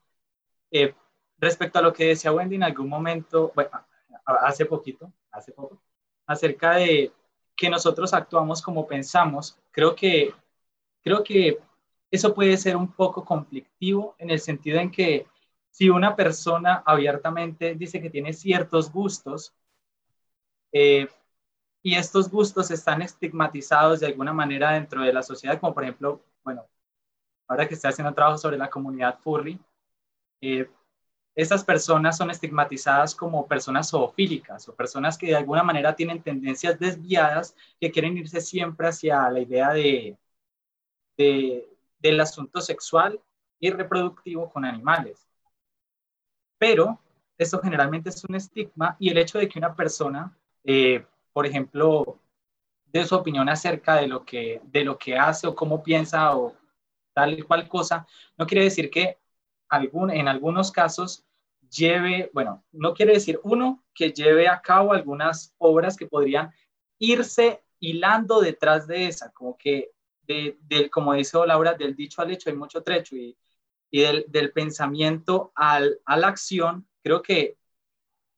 eh, 0.71 0.95
respecto 1.37 1.79
a 1.79 1.81
lo 1.81 1.91
que 1.91 2.05
decía 2.05 2.31
Wendy 2.31 2.55
en 2.55 2.63
algún 2.63 2.87
momento, 2.87 3.51
bueno, 3.53 3.71
hace 4.23 4.65
poquito, 4.65 5.11
hace 5.31 5.51
poco, 5.51 5.77
acerca 6.25 6.75
de 6.75 7.11
que 7.57 7.69
nosotros 7.69 8.13
actuamos 8.13 8.61
como 8.61 8.87
pensamos, 8.87 9.59
creo 9.71 9.93
que, 9.93 10.33
creo 11.03 11.25
que 11.25 11.59
eso 12.09 12.33
puede 12.33 12.55
ser 12.55 12.77
un 12.77 12.89
poco 12.93 13.25
conflictivo 13.25 14.15
en 14.17 14.29
el 14.29 14.39
sentido 14.39 14.79
en 14.79 14.91
que 14.91 15.27
si 15.71 15.89
una 15.89 16.15
persona 16.15 16.83
abiertamente 16.85 17.75
dice 17.75 18.01
que 18.01 18.09
tiene 18.09 18.31
ciertos 18.31 18.89
gustos, 18.89 19.53
eh, 20.71 21.07
y 21.81 21.95
estos 21.95 22.29
gustos 22.29 22.71
están 22.71 23.01
estigmatizados 23.01 23.99
de 24.01 24.07
alguna 24.07 24.33
manera 24.33 24.71
dentro 24.71 25.01
de 25.03 25.13
la 25.13 25.23
sociedad, 25.23 25.59
como 25.59 25.73
por 25.73 25.83
ejemplo, 25.83 26.21
bueno, 26.43 26.65
ahora 27.47 27.67
que 27.67 27.75
estoy 27.75 27.89
haciendo 27.89 28.13
trabajo 28.13 28.37
sobre 28.37 28.57
la 28.57 28.69
comunidad 28.69 29.19
furry, 29.19 29.59
eh, 30.41 30.69
estas 31.35 31.63
personas 31.63 32.17
son 32.17 32.31
estigmatizadas 32.31 33.15
como 33.15 33.47
personas 33.47 33.89
zoofílicas 33.89 34.67
o 34.67 34.75
personas 34.75 35.17
que 35.17 35.27
de 35.27 35.35
alguna 35.37 35.63
manera 35.63 35.95
tienen 35.95 36.21
tendencias 36.21 36.79
desviadas 36.79 37.55
que 37.79 37.91
quieren 37.91 38.17
irse 38.17 38.41
siempre 38.41 38.87
hacia 38.87 39.29
la 39.29 39.39
idea 39.39 39.69
de, 39.71 40.17
de 41.17 41.69
del 41.99 42.19
asunto 42.21 42.61
sexual 42.61 43.21
y 43.59 43.71
reproductivo 43.71 44.49
con 44.49 44.65
animales. 44.65 45.27
Pero 46.57 46.99
esto 47.37 47.59
generalmente 47.61 48.09
es 48.09 48.23
un 48.23 48.35
estigma 48.35 48.95
y 48.99 49.09
el 49.09 49.17
hecho 49.17 49.37
de 49.37 49.47
que 49.47 49.59
una 49.59 49.75
persona 49.75 50.37
eh, 50.63 51.05
por 51.33 51.45
ejemplo, 51.45 52.19
de 52.91 53.05
su 53.05 53.15
opinión 53.15 53.49
acerca 53.49 53.95
de 53.95 54.07
lo 54.07 54.25
que, 54.25 54.61
de 54.65 54.83
lo 54.83 54.97
que 54.97 55.17
hace 55.17 55.47
o 55.47 55.55
cómo 55.55 55.83
piensa 55.83 56.35
o 56.35 56.55
tal 57.13 57.37
y 57.37 57.41
cual 57.41 57.67
cosa, 57.67 58.07
no 58.37 58.45
quiere 58.47 58.63
decir 58.63 58.89
que 58.89 59.17
algún, 59.67 60.09
en 60.11 60.27
algunos 60.27 60.71
casos 60.71 61.25
lleve, 61.69 62.29
bueno, 62.33 62.63
no 62.71 62.93
quiere 62.93 63.13
decir 63.13 63.39
uno 63.43 63.83
que 63.93 64.11
lleve 64.11 64.47
a 64.47 64.61
cabo 64.61 64.93
algunas 64.93 65.53
obras 65.57 65.95
que 65.97 66.07
podrían 66.07 66.51
irse 66.97 67.63
hilando 67.79 68.41
detrás 68.41 68.87
de 68.87 69.07
esa, 69.07 69.31
como 69.31 69.57
que, 69.57 69.91
de, 70.23 70.89
como 70.91 71.13
dice 71.13 71.37
Laura, 71.45 71.73
del 71.73 71.95
dicho 71.95 72.21
al 72.21 72.31
hecho 72.31 72.49
hay 72.49 72.55
mucho 72.55 72.83
trecho 72.83 73.15
y, 73.15 73.35
y 73.89 74.01
del, 74.01 74.25
del, 74.27 74.51
pensamiento 74.51 75.51
al, 75.55 75.99
a 76.05 76.17
la 76.17 76.27
acción, 76.27 76.87
creo 77.01 77.21
que 77.21 77.57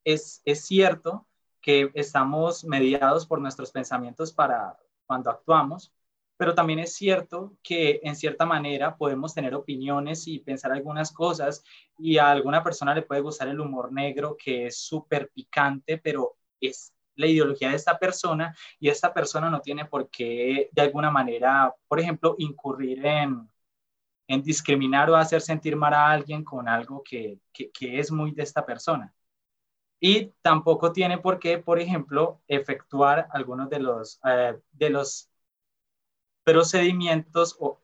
es, 0.05 0.41
es 0.45 0.65
cierto 0.65 1.27
que 1.61 1.91
estamos 1.93 2.63
mediados 2.65 3.25
por 3.25 3.39
nuestros 3.39 3.71
pensamientos 3.71 4.33
para 4.33 4.77
cuando 5.05 5.29
actuamos, 5.29 5.93
pero 6.37 6.55
también 6.55 6.79
es 6.79 6.93
cierto 6.93 7.55
que 7.61 7.99
en 8.03 8.15
cierta 8.15 8.45
manera 8.45 8.97
podemos 8.97 9.33
tener 9.35 9.53
opiniones 9.53 10.27
y 10.27 10.39
pensar 10.39 10.71
algunas 10.71 11.11
cosas 11.11 11.63
y 11.99 12.17
a 12.17 12.31
alguna 12.31 12.63
persona 12.63 12.95
le 12.95 13.03
puede 13.03 13.21
gustar 13.21 13.47
el 13.47 13.59
humor 13.59 13.91
negro 13.91 14.35
que 14.43 14.65
es 14.67 14.79
súper 14.79 15.29
picante, 15.29 15.99
pero 15.99 16.37
es 16.59 16.93
la 17.15 17.27
ideología 17.27 17.69
de 17.69 17.75
esta 17.75 17.99
persona 17.99 18.55
y 18.79 18.89
esta 18.89 19.13
persona 19.13 19.49
no 19.49 19.61
tiene 19.61 19.85
por 19.85 20.09
qué 20.09 20.69
de 20.71 20.81
alguna 20.81 21.11
manera, 21.11 21.75
por 21.87 21.99
ejemplo, 21.99 22.35
incurrir 22.39 23.05
en, 23.05 23.47
en 24.27 24.41
discriminar 24.41 25.09
o 25.11 25.15
hacer 25.15 25.41
sentir 25.41 25.75
mal 25.75 25.93
a 25.93 26.09
alguien 26.09 26.43
con 26.43 26.67
algo 26.67 27.03
que, 27.03 27.39
que, 27.53 27.69
que 27.71 27.99
es 27.99 28.11
muy 28.11 28.31
de 28.31 28.43
esta 28.43 28.65
persona 28.65 29.13
y 30.01 30.33
tampoco 30.41 30.91
tiene 30.91 31.19
por 31.19 31.39
qué, 31.39 31.59
por 31.59 31.79
ejemplo, 31.79 32.41
efectuar 32.47 33.27
algunos 33.31 33.69
de 33.69 33.79
los, 33.79 34.19
eh, 34.25 34.59
de 34.73 34.89
los 34.89 35.29
procedimientos 36.43 37.55
o 37.59 37.79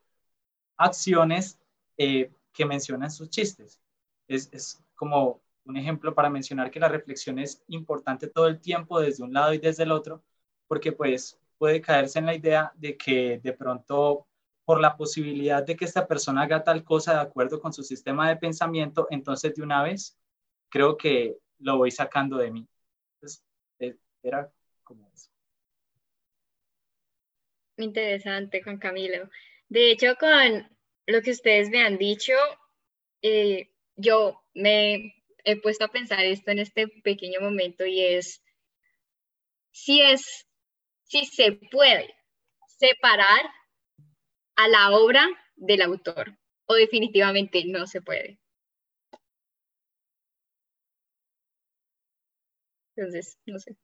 acciones 0.77 1.59
eh, 1.97 2.31
que 2.53 2.65
mencionan 2.65 3.11
sus 3.11 3.29
chistes. 3.29 3.79
Es, 4.27 4.49
es, 4.51 4.83
como 4.95 5.41
un 5.65 5.77
ejemplo 5.77 6.15
para 6.15 6.29
mencionar 6.29 6.71
que 6.71 6.79
la 6.79 6.89
reflexión 6.89 7.39
es 7.39 7.63
importante 7.67 8.27
todo 8.27 8.47
el 8.47 8.59
tiempo 8.61 8.99
desde 8.99 9.23
un 9.23 9.33
lado 9.33 9.53
y 9.53 9.59
desde 9.59 9.83
el 9.83 9.91
otro, 9.91 10.23
porque 10.67 10.91
pues 10.91 11.39
puede 11.59 11.81
caerse 11.81 12.19
en 12.19 12.25
la 12.25 12.35
idea 12.35 12.71
de 12.75 12.97
que 12.97 13.39
de 13.43 13.53
pronto 13.53 14.27
por 14.65 14.81
la 14.81 14.97
posibilidad 14.97 15.63
de 15.63 15.75
que 15.75 15.85
esta 15.85 16.07
persona 16.07 16.43
haga 16.43 16.63
tal 16.63 16.83
cosa 16.83 17.13
de 17.13 17.19
acuerdo 17.21 17.59
con 17.61 17.73
su 17.73 17.83
sistema 17.83 18.27
de 18.29 18.37
pensamiento, 18.37 19.07
entonces 19.11 19.55
de 19.55 19.63
una 19.63 19.83
vez 19.83 20.17
creo 20.69 20.97
que 20.97 21.37
lo 21.59 21.77
voy 21.77 21.91
sacando 21.91 22.37
de 22.37 22.51
mí. 22.51 22.67
Entonces, 23.15 23.43
eh, 23.79 23.95
era 24.23 24.51
como 24.83 25.09
eso. 25.13 25.29
Interesante, 27.77 28.63
Juan 28.63 28.77
Camilo. 28.77 29.29
De 29.69 29.91
hecho, 29.91 30.15
con 30.19 30.67
lo 31.05 31.21
que 31.21 31.31
ustedes 31.31 31.69
me 31.69 31.81
han 31.81 31.97
dicho, 31.97 32.33
eh, 33.21 33.71
yo 33.95 34.41
me 34.53 35.13
he 35.43 35.61
puesto 35.61 35.85
a 35.85 35.89
pensar 35.89 36.25
esto 36.25 36.51
en 36.51 36.59
este 36.59 36.87
pequeño 36.87 37.39
momento 37.39 37.85
y 37.85 38.03
es 38.03 38.43
si 39.71 40.01
es, 40.01 40.47
si 41.03 41.25
se 41.25 41.53
puede 41.53 42.15
separar 42.65 43.49
a 44.55 44.67
la 44.67 44.91
obra 44.91 45.25
del 45.55 45.81
autor 45.83 46.37
o 46.65 46.73
definitivamente 46.73 47.63
no 47.65 47.87
se 47.87 48.01
puede. 48.01 48.39
Entonces, 52.97 53.37
no 53.45 53.59
sé. 53.59 53.75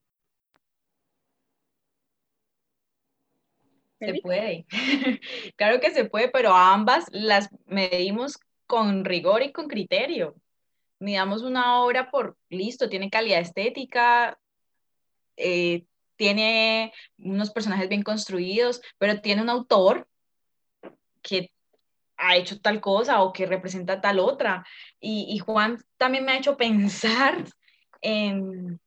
Se 4.00 4.16
puede. 4.22 4.66
claro 5.56 5.80
que 5.80 5.92
se 5.92 6.06
puede, 6.06 6.30
pero 6.30 6.54
ambas 6.54 7.06
las 7.12 7.50
medimos 7.66 8.40
con 8.66 9.06
rigor 9.06 9.44
y 9.44 9.52
con 9.54 9.68
criterio. 9.68 10.36
Midamos 11.00 11.44
una 11.44 11.82
obra 11.84 12.10
por, 12.10 12.38
listo, 12.50 12.90
tiene 12.90 13.10
calidad 13.10 13.40
estética, 13.40 14.40
eh, 15.38 15.86
tiene 16.16 16.92
unos 17.18 17.52
personajes 17.52 17.88
bien 17.90 18.04
construidos, 18.04 18.82
pero 18.98 19.22
tiene 19.22 19.42
un 19.42 19.50
autor 19.50 20.08
que 21.22 21.52
ha 22.18 22.36
hecho 22.36 22.60
tal 22.60 22.82
cosa 22.82 23.22
o 23.22 23.32
que 23.32 23.46
representa 23.46 24.02
tal 24.02 24.20
otra. 24.20 24.66
Y, 25.00 25.28
y 25.30 25.38
Juan 25.38 25.78
también 25.98 26.26
me 26.26 26.32
ha 26.32 26.38
hecho 26.38 26.58
pensar 26.58 27.46
en 28.02 28.82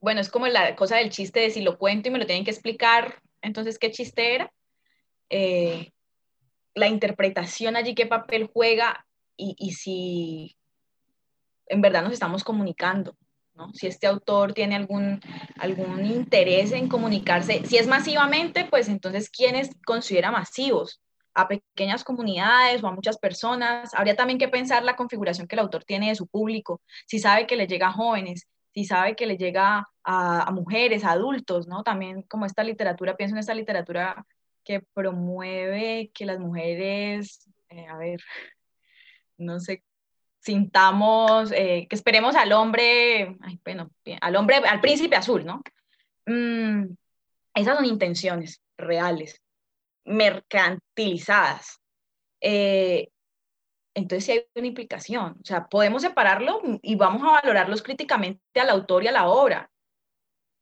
bueno, 0.00 0.20
es 0.20 0.30
como 0.30 0.46
la 0.46 0.74
cosa 0.76 0.96
del 0.96 1.10
chiste 1.10 1.40
de 1.40 1.50
si 1.50 1.62
lo 1.62 1.78
cuento 1.78 2.08
y 2.08 2.12
me 2.12 2.18
lo 2.18 2.26
tienen 2.26 2.44
que 2.44 2.50
explicar, 2.50 3.20
entonces, 3.42 3.78
¿qué 3.78 3.90
chiste 3.90 4.34
era? 4.34 4.52
Eh, 5.28 5.92
la 6.74 6.88
interpretación 6.88 7.76
allí, 7.76 7.94
qué 7.94 8.06
papel 8.06 8.50
juega 8.52 9.06
y, 9.36 9.54
y, 9.58 9.72
si 9.72 10.56
en 11.66 11.80
verdad 11.80 12.02
nos 12.02 12.12
estamos 12.12 12.44
comunicando, 12.44 13.16
¿no? 13.54 13.72
Si 13.74 13.86
este 13.86 14.06
autor 14.06 14.52
tiene 14.52 14.76
algún, 14.76 15.20
algún 15.58 16.04
interés 16.04 16.72
en 16.72 16.88
comunicarse, 16.88 17.64
si 17.64 17.76
es 17.76 17.86
masivamente, 17.86 18.66
pues 18.66 18.88
entonces, 18.88 19.30
¿quiénes 19.30 19.70
considera 19.84 20.30
masivos? 20.30 21.00
a 21.32 21.46
pequeñas 21.46 22.02
comunidades 22.02 22.82
o 22.82 22.88
a 22.88 22.92
muchas 22.92 23.16
personas. 23.16 23.94
Habría 23.94 24.16
también 24.16 24.38
que 24.38 24.48
pensar 24.48 24.82
la 24.82 24.96
configuración 24.96 25.46
que 25.46 25.54
el 25.54 25.60
autor 25.60 25.84
tiene 25.84 26.08
de 26.08 26.16
su 26.16 26.26
público, 26.26 26.80
si 27.06 27.18
sabe 27.18 27.46
que 27.46 27.56
le 27.56 27.68
llega 27.68 27.88
a 27.88 27.92
jóvenes, 27.92 28.48
si 28.72 28.84
sabe 28.84 29.16
que 29.16 29.26
le 29.26 29.36
llega 29.36 29.88
a, 30.04 30.50
mujeres, 30.52 31.04
a 31.04 31.12
adultos, 31.12 31.66
¿no? 31.66 31.82
También 31.82 32.22
como 32.22 32.46
esta 32.46 32.64
literatura, 32.64 33.16
pienso 33.16 33.34
en 33.34 33.40
esta 33.40 33.54
literatura 33.54 34.24
que 34.64 34.80
promueve 34.94 36.10
que 36.14 36.26
las 36.26 36.38
mujeres, 36.38 37.48
eh, 37.68 37.86
a 37.86 37.96
ver, 37.96 38.20
no 39.38 39.60
sé, 39.60 39.82
sintamos, 40.40 41.52
eh, 41.52 41.86
que 41.88 41.96
esperemos 41.96 42.34
al 42.34 42.52
hombre, 42.52 43.36
ay, 43.40 43.60
bueno, 43.64 43.90
al 44.20 44.36
hombre, 44.36 44.56
al 44.56 44.80
príncipe 44.80 45.16
azul, 45.16 45.44
¿no? 45.44 45.62
Mm, 46.26 46.94
esas 47.54 47.76
son 47.76 47.84
intenciones 47.84 48.62
reales, 48.76 49.42
mercantilizadas. 50.04 51.80
Eh, 52.40 53.10
entonces 53.94 54.24
sí 54.24 54.32
hay 54.32 54.46
una 54.54 54.68
implicación. 54.68 55.36
O 55.40 55.44
sea, 55.44 55.66
podemos 55.68 56.02
separarlo 56.02 56.60
y 56.82 56.94
vamos 56.94 57.22
a 57.22 57.40
valorarlos 57.40 57.82
críticamente 57.82 58.60
al 58.60 58.70
autor 58.70 59.04
y 59.04 59.08
a 59.08 59.12
la 59.12 59.28
obra. 59.28 59.70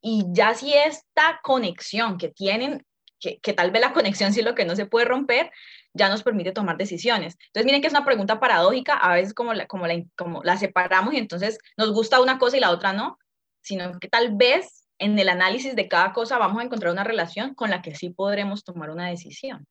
Y 0.01 0.25
ya 0.31 0.55
si 0.55 0.75
esta 0.75 1.41
conexión 1.43 2.19
que 2.19 2.29
tienen, 2.29 2.87
que, 3.21 3.53
tal 3.53 3.71
vez 3.71 3.83
la 3.83 3.93
conexión 3.93 4.33
sí 4.33 4.41
es 4.41 4.47
lo 4.47 4.55
que 4.55 4.65
no 4.65 4.77
se 4.77 4.87
puede 4.87 5.07
romper, 5.07 5.51
ya 5.93 6.09
nos 6.09 6.23
permite 6.23 6.53
tomar 6.53 6.77
decisiones. 6.77 7.37
Entonces 7.47 7.65
miren 7.65 7.81
que 7.81 7.89
es 7.89 7.93
una 7.93 8.05
pregunta 8.05 8.39
paradójica, 8.41 8.95
a 8.95 9.15
veces 9.15 9.35
como 9.35 9.55
la, 9.55 9.67
como 9.67 9.87
la, 9.87 10.03
como 10.17 10.43
la 10.45 10.57
separamos 10.57 11.15
y 11.15 11.19
entonces 11.19 11.59
nos 11.77 11.93
gusta 11.93 12.21
una 12.21 12.39
cosa 12.39 12.57
y 12.57 12.61
la 12.61 12.71
otra 12.71 12.93
no, 12.93 13.19
sino 13.63 13.99
que 13.99 14.09
tal 14.09 14.37
vez 14.37 14.89
en 14.99 15.19
el 15.19 15.29
análisis 15.29 15.77
de 15.77 15.89
cada 15.89 16.13
cosa 16.13 16.39
vamos 16.39 16.61
a 16.61 16.65
encontrar 16.65 16.93
una 16.93 17.05
relación 17.05 17.55
con 17.55 17.71
la 17.71 17.83
que 17.83 17.95
sí 17.95 18.11
podremos 18.11 18.65
tomar 18.65 18.91
una 18.91 19.09
decisión. 19.09 19.67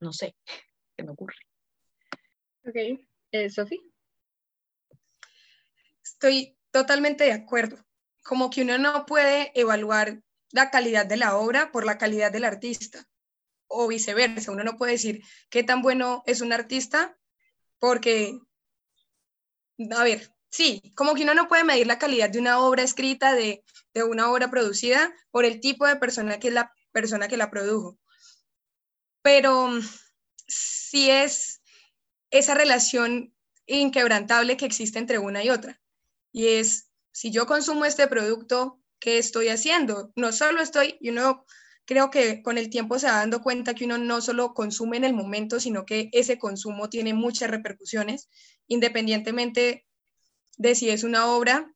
No 0.00 0.12
sé, 0.12 0.34
¿qué 0.96 1.04
me 1.04 1.12
ocurre? 1.12 1.36
Ok, 2.66 2.76
eh, 3.32 3.50
Sofi. 3.50 3.78
Estoy 6.02 6.56
totalmente 6.70 7.24
de 7.24 7.32
acuerdo. 7.32 7.84
Como 8.22 8.48
que 8.48 8.62
uno 8.62 8.78
no 8.78 9.04
puede 9.04 9.52
evaluar 9.58 10.22
la 10.50 10.70
calidad 10.70 11.04
de 11.04 11.18
la 11.18 11.36
obra 11.36 11.70
por 11.72 11.84
la 11.84 11.98
calidad 11.98 12.32
del 12.32 12.44
artista 12.44 13.06
o 13.66 13.86
viceversa. 13.86 14.50
Uno 14.50 14.64
no 14.64 14.78
puede 14.78 14.92
decir 14.92 15.22
qué 15.50 15.62
tan 15.62 15.82
bueno 15.82 16.22
es 16.26 16.40
un 16.40 16.52
artista 16.54 17.18
porque, 17.78 18.38
a 19.90 20.04
ver, 20.04 20.30
sí, 20.48 20.94
como 20.96 21.14
que 21.14 21.24
uno 21.24 21.34
no 21.34 21.48
puede 21.48 21.64
medir 21.64 21.86
la 21.86 21.98
calidad 21.98 22.30
de 22.30 22.38
una 22.38 22.60
obra 22.60 22.82
escrita, 22.82 23.34
de, 23.34 23.62
de 23.92 24.04
una 24.04 24.30
obra 24.32 24.50
producida 24.50 25.12
por 25.30 25.44
el 25.44 25.60
tipo 25.60 25.86
de 25.86 25.96
persona 25.96 26.38
que 26.38 26.48
es 26.48 26.54
la 26.54 26.72
persona 26.92 27.28
que 27.28 27.36
la 27.36 27.50
produjo. 27.50 27.98
Pero 29.20 29.68
sí 30.46 31.10
es 31.10 31.53
esa 32.34 32.54
relación 32.54 33.32
inquebrantable 33.66 34.56
que 34.56 34.66
existe 34.66 34.98
entre 34.98 35.20
una 35.20 35.44
y 35.44 35.50
otra. 35.50 35.80
Y 36.32 36.48
es, 36.48 36.90
si 37.12 37.30
yo 37.30 37.46
consumo 37.46 37.84
este 37.84 38.08
producto, 38.08 38.80
¿qué 38.98 39.18
estoy 39.18 39.48
haciendo? 39.48 40.12
No 40.16 40.32
solo 40.32 40.60
estoy, 40.60 40.96
y 41.00 41.10
uno 41.10 41.46
creo 41.84 42.10
que 42.10 42.42
con 42.42 42.58
el 42.58 42.70
tiempo 42.70 42.98
se 42.98 43.06
va 43.06 43.18
dando 43.18 43.40
cuenta 43.40 43.74
que 43.74 43.84
uno 43.84 43.98
no 43.98 44.20
solo 44.20 44.52
consume 44.52 44.96
en 44.96 45.04
el 45.04 45.14
momento, 45.14 45.60
sino 45.60 45.86
que 45.86 46.08
ese 46.12 46.36
consumo 46.36 46.90
tiene 46.90 47.14
muchas 47.14 47.50
repercusiones, 47.50 48.28
independientemente 48.66 49.86
de 50.56 50.74
si 50.74 50.90
es 50.90 51.04
una 51.04 51.28
obra. 51.28 51.72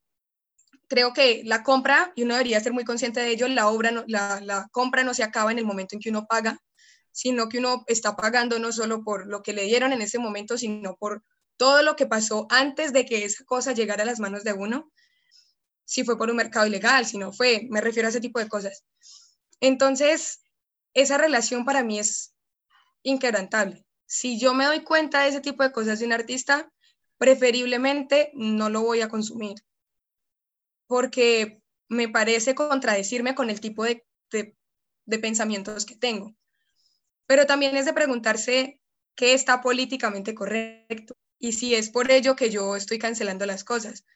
Creo 0.88 1.12
que 1.12 1.42
la 1.44 1.62
compra, 1.62 2.12
y 2.16 2.24
uno 2.24 2.34
debería 2.34 2.58
ser 2.58 2.72
muy 2.72 2.84
consciente 2.84 3.20
de 3.20 3.30
ello, 3.30 3.46
la 3.46 3.68
obra, 3.68 4.04
la, 4.08 4.40
la 4.40 4.66
compra 4.72 5.04
no 5.04 5.14
se 5.14 5.22
acaba 5.22 5.52
en 5.52 5.58
el 5.58 5.66
momento 5.66 5.94
en 5.94 6.00
que 6.00 6.10
uno 6.10 6.26
paga, 6.26 6.60
sino 7.18 7.48
que 7.48 7.58
uno 7.58 7.82
está 7.88 8.14
pagando 8.14 8.60
no 8.60 8.70
solo 8.70 9.02
por 9.02 9.26
lo 9.26 9.42
que 9.42 9.52
le 9.52 9.64
dieron 9.64 9.92
en 9.92 10.02
ese 10.02 10.20
momento, 10.20 10.56
sino 10.56 10.94
por 10.94 11.24
todo 11.56 11.82
lo 11.82 11.96
que 11.96 12.06
pasó 12.06 12.46
antes 12.48 12.92
de 12.92 13.04
que 13.06 13.24
esa 13.24 13.44
cosa 13.44 13.72
llegara 13.72 14.04
a 14.04 14.06
las 14.06 14.20
manos 14.20 14.44
de 14.44 14.52
uno, 14.52 14.92
si 15.84 16.04
fue 16.04 16.16
por 16.16 16.30
un 16.30 16.36
mercado 16.36 16.68
ilegal, 16.68 17.06
si 17.06 17.18
no 17.18 17.32
fue, 17.32 17.66
me 17.70 17.80
refiero 17.80 18.06
a 18.06 18.10
ese 18.10 18.20
tipo 18.20 18.38
de 18.38 18.48
cosas. 18.48 18.84
Entonces, 19.58 20.42
esa 20.94 21.18
relación 21.18 21.64
para 21.64 21.82
mí 21.82 21.98
es 21.98 22.36
inquebrantable. 23.02 23.84
Si 24.06 24.38
yo 24.38 24.54
me 24.54 24.66
doy 24.66 24.84
cuenta 24.84 25.22
de 25.22 25.30
ese 25.30 25.40
tipo 25.40 25.64
de 25.64 25.72
cosas 25.72 25.98
de 25.98 26.06
un 26.06 26.12
artista, 26.12 26.70
preferiblemente 27.16 28.30
no 28.34 28.70
lo 28.70 28.82
voy 28.82 29.00
a 29.00 29.08
consumir, 29.08 29.56
porque 30.86 31.60
me 31.88 32.08
parece 32.08 32.54
contradecirme 32.54 33.34
con 33.34 33.50
el 33.50 33.58
tipo 33.58 33.82
de, 33.82 34.06
de, 34.30 34.56
de 35.04 35.18
pensamientos 35.18 35.84
que 35.84 35.96
tengo 35.96 36.38
pero 37.28 37.44
también 37.44 37.76
es 37.76 37.84
de 37.84 37.92
preguntarse 37.92 38.80
qué 39.14 39.34
está 39.34 39.60
políticamente 39.60 40.34
correcto 40.34 41.14
y 41.38 41.52
si 41.52 41.74
es 41.74 41.90
por 41.90 42.10
ello 42.10 42.34
que 42.34 42.50
yo 42.50 42.74
estoy 42.74 42.98
cancelando 42.98 43.44
las 43.44 43.64
cosas. 43.64 44.06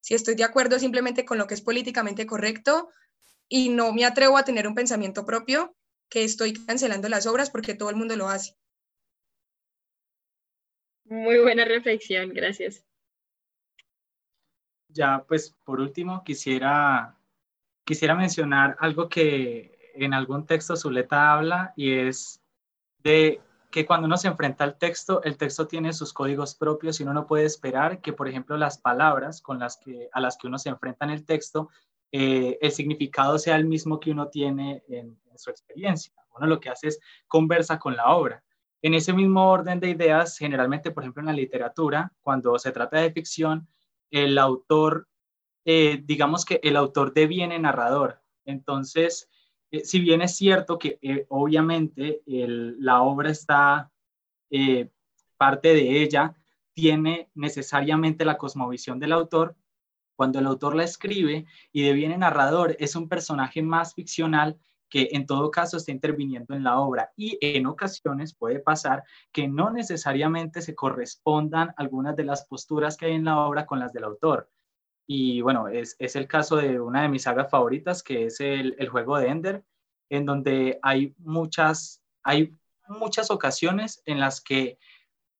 Si 0.00 0.14
estoy 0.14 0.34
de 0.36 0.44
acuerdo 0.44 0.78
simplemente 0.78 1.26
con 1.26 1.36
lo 1.36 1.46
que 1.46 1.54
es 1.54 1.60
políticamente 1.60 2.26
correcto 2.26 2.88
y 3.46 3.68
no 3.68 3.92
me 3.92 4.06
atrevo 4.06 4.38
a 4.38 4.44
tener 4.44 4.66
un 4.66 4.74
pensamiento 4.74 5.26
propio, 5.26 5.76
que 6.08 6.24
estoy 6.24 6.54
cancelando 6.54 7.10
las 7.10 7.26
obras 7.26 7.50
porque 7.50 7.74
todo 7.74 7.90
el 7.90 7.96
mundo 7.96 8.16
lo 8.16 8.28
hace. 8.28 8.56
Muy 11.04 11.40
buena 11.40 11.66
reflexión, 11.66 12.30
gracias. 12.30 12.86
Ya, 14.88 15.24
pues 15.28 15.54
por 15.64 15.78
último, 15.78 16.24
quisiera, 16.24 17.18
quisiera 17.84 18.14
mencionar 18.14 18.76
algo 18.80 19.10
que 19.10 19.92
en 19.94 20.14
algún 20.14 20.46
texto 20.46 20.74
Zuleta 20.74 21.34
habla 21.34 21.74
y 21.76 21.92
es 21.92 22.41
de 23.02 23.40
que 23.72 23.86
cuando 23.86 24.06
uno 24.06 24.18
se 24.18 24.28
enfrenta 24.28 24.64
al 24.64 24.76
texto, 24.76 25.22
el 25.22 25.38
texto 25.38 25.66
tiene 25.66 25.92
sus 25.94 26.12
códigos 26.12 26.54
propios 26.54 27.00
y 27.00 27.04
uno 27.04 27.14
no 27.14 27.26
puede 27.26 27.46
esperar 27.46 28.00
que, 28.00 28.12
por 28.12 28.28
ejemplo, 28.28 28.56
las 28.56 28.78
palabras 28.78 29.40
con 29.40 29.58
las 29.58 29.78
que, 29.78 30.10
a 30.12 30.20
las 30.20 30.36
que 30.36 30.46
uno 30.46 30.58
se 30.58 30.68
enfrenta 30.68 31.06
en 31.06 31.10
el 31.12 31.24
texto, 31.24 31.70
eh, 32.12 32.58
el 32.60 32.70
significado 32.70 33.38
sea 33.38 33.56
el 33.56 33.64
mismo 33.64 33.98
que 33.98 34.10
uno 34.10 34.28
tiene 34.28 34.84
en, 34.88 35.18
su 35.36 35.48
experiencia. 35.48 36.12
Uno 36.36 36.46
lo 36.46 36.60
que 36.60 36.68
hace 36.68 36.88
es 36.88 37.00
conversa 37.26 37.78
con 37.78 37.96
la 37.96 38.14
obra. 38.14 38.44
En 38.82 38.92
ese 38.92 39.14
mismo 39.14 39.50
orden 39.50 39.80
de 39.80 39.88
ideas, 39.88 40.36
generalmente, 40.36 40.90
por 40.90 41.02
ejemplo, 41.02 41.22
en 41.22 41.26
la 41.26 41.32
literatura, 41.32 42.12
cuando 42.20 42.58
se 42.58 42.70
trata 42.70 42.98
de 42.98 43.12
ficción, 43.12 43.66
el 44.10 44.36
autor, 44.36 45.08
eh, 45.64 46.02
digamos 46.04 46.44
que 46.44 46.60
el 46.62 46.76
autor 46.76 47.14
deviene 47.14 47.58
narrador. 47.58 48.20
Entonces, 48.44 49.30
eh, 49.72 49.84
si 49.84 50.00
bien 50.00 50.20
es 50.22 50.36
cierto 50.36 50.78
que 50.78 50.98
eh, 51.00 51.26
obviamente 51.30 52.22
la 52.26 53.02
obra 53.02 53.30
está, 53.30 53.90
eh, 54.50 54.90
parte 55.38 55.72
de 55.74 56.02
ella 56.02 56.36
tiene 56.74 57.30
necesariamente 57.34 58.24
la 58.24 58.38
cosmovisión 58.38 59.00
del 59.00 59.12
autor, 59.12 59.56
cuando 60.14 60.38
el 60.38 60.46
autor 60.46 60.76
la 60.76 60.84
escribe 60.84 61.46
y 61.72 61.82
deviene 61.82 62.18
narrador, 62.18 62.76
es 62.78 62.94
un 62.96 63.08
personaje 63.08 63.62
más 63.62 63.94
ficcional 63.94 64.58
que 64.90 65.08
en 65.12 65.24
todo 65.26 65.50
caso 65.50 65.78
está 65.78 65.90
interviniendo 65.90 66.54
en 66.54 66.64
la 66.64 66.78
obra 66.78 67.10
y 67.16 67.38
en 67.40 67.64
ocasiones 67.64 68.34
puede 68.34 68.60
pasar 68.60 69.04
que 69.32 69.48
no 69.48 69.70
necesariamente 69.70 70.60
se 70.60 70.74
correspondan 70.74 71.72
algunas 71.78 72.14
de 72.14 72.24
las 72.24 72.44
posturas 72.44 72.98
que 72.98 73.06
hay 73.06 73.12
en 73.14 73.24
la 73.24 73.38
obra 73.40 73.64
con 73.64 73.78
las 73.78 73.94
del 73.94 74.04
autor. 74.04 74.50
Y 75.06 75.40
bueno, 75.40 75.68
es, 75.68 75.96
es, 75.98 76.16
el 76.16 76.28
caso 76.28 76.56
de 76.56 76.80
una 76.80 77.02
de 77.02 77.08
mis 77.08 77.22
sagas 77.22 77.50
favoritas, 77.50 78.02
que 78.02 78.26
es 78.26 78.40
el, 78.40 78.76
el, 78.78 78.88
juego 78.88 79.18
de 79.18 79.28
Ender, 79.28 79.64
en 80.10 80.26
donde 80.26 80.78
hay 80.82 81.14
muchas, 81.18 82.02
hay 82.22 82.54
muchas 82.88 83.30
ocasiones 83.30 84.02
en 84.06 84.20
las 84.20 84.40
que 84.40 84.78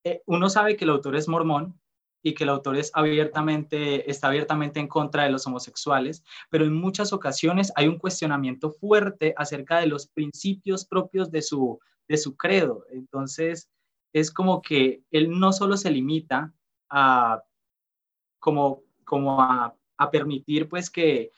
eh, 0.05 0.23
uno 0.27 0.49
sabe 0.49 0.77
que 0.77 0.85
el 0.85 0.91
autor 0.91 1.17
es 1.17 1.29
mormón 1.29 1.81
y 2.23 2.35
que 2.35 2.45
el 2.45 2.51
autor 2.51 2.77
es 2.77 2.91
abiertamente, 2.95 4.11
está 4.11 4.29
abiertamente 4.29 4.81
en 4.81 4.89
contra 4.89 5.25
de 5.25 5.31
los 5.31 5.47
homosexuales, 5.47 6.25
pero 6.51 6.65
en 6.65 6.75
muchas 6.75 7.13
ocasiones 7.13 7.73
hay 7.77 7.89
un 7.89 7.99
cuestionamiento 7.99 8.71
fuerte 8.71 9.35
acerca 9.37 9.81
de 9.81 9.87
los 9.87 10.07
principios 10.07 10.85
propios 10.85 11.31
de 11.31 11.43
su, 11.43 11.81
de 12.09 12.17
su 12.17 12.37
credo. 12.37 12.85
Entonces, 12.91 13.69
es 14.13 14.31
como 14.31 14.63
que 14.63 15.03
él 15.11 15.31
no 15.31 15.53
solo 15.53 15.77
se 15.77 15.91
limita 15.91 16.53
a 16.91 17.43
como 18.39 18.83
como 19.05 19.41
a, 19.41 19.75
permitir 20.11 20.69
pues 20.69 20.91
que, 20.91 21.31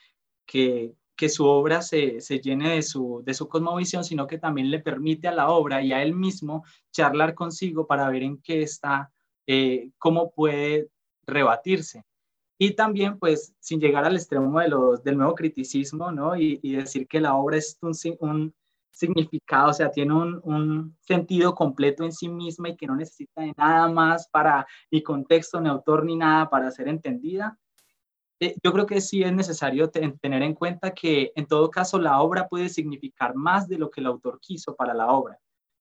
que, 0.45 0.95
su 1.29 1.45
obra 1.45 1.83
se, 1.83 2.19
llene 2.41 2.75
de 2.75 2.81
su, 2.81 3.21
de 3.23 3.35
su 3.35 3.47
cosmovisión, 3.47 4.03
sino 4.03 4.25
que 4.25 4.39
también 4.39 4.71
le 4.71 4.79
permite 4.79 5.27
a 5.27 5.31
la 5.31 5.49
obra 5.49 5.83
y 5.83 5.93
a 5.93 6.01
él 6.01 6.15
mismo 6.15 6.63
charlar 6.91 7.35
consigo 7.35 7.85
para 7.85 8.09
ver 8.09 8.23
en 8.23 8.41
qué 8.41 8.63
está, 8.63 9.11
eh, 9.45 9.91
cómo 9.99 10.31
puede 10.31 10.89
rebatirse. 11.27 12.03
Y 12.57 12.71
también, 12.71 13.19
pues, 13.19 13.53
sin 13.59 13.79
llegar 13.79 14.05
al 14.05 14.15
extremo 14.15 14.59
de 14.59 14.69
los, 14.69 15.03
del 15.03 15.17
nuevo 15.17 15.35
criticismo, 15.35 16.11
¿no? 16.11 16.35
Y, 16.35 16.57
decir 16.75 17.07
que 17.07 17.19
la 17.19 17.35
obra 17.35 17.57
es 17.57 17.77
un, 17.81 17.93
un 18.19 18.55
significado, 18.95 19.69
o 19.69 19.73
sea, 19.73 19.91
tiene 19.91 20.13
un, 20.13 20.39
un, 20.43 20.97
sentido 21.01 21.53
completo 21.53 22.03
en 22.03 22.11
sí 22.11 22.29
misma 22.29 22.69
y 22.69 22.77
que 22.77 22.87
no 22.87 22.95
necesita 22.95 23.41
de 23.41 23.53
nada 23.57 23.89
más 23.89 24.27
para 24.29 24.65
ni 24.89 25.03
contexto, 25.03 25.59
ni 25.59 25.69
autor, 25.69 26.05
ni 26.05 26.15
nada 26.15 26.49
para 26.49 26.71
ser 26.71 26.87
entendida. 26.87 27.59
Eh, 28.39 28.55
yo 28.63 28.71
creo 28.73 28.85
que 28.85 29.01
sí 29.01 29.21
es 29.23 29.33
necesario 29.33 29.89
tener 29.89 30.43
en 30.43 30.53
cuenta 30.53 30.93
que 30.93 31.31
en 31.35 31.45
todo 31.45 31.69
caso 31.69 31.99
la 31.99 32.21
obra 32.21 32.47
puede 32.47 32.69
significar 32.69 33.35
más 33.35 33.67
de 33.67 33.77
lo 33.77 33.89
que 33.89 34.01
el 34.01 34.07
autor 34.07 34.39
quiso 34.41 34.75
para 34.75 34.93
la 34.93 35.07
obra. 35.07 35.39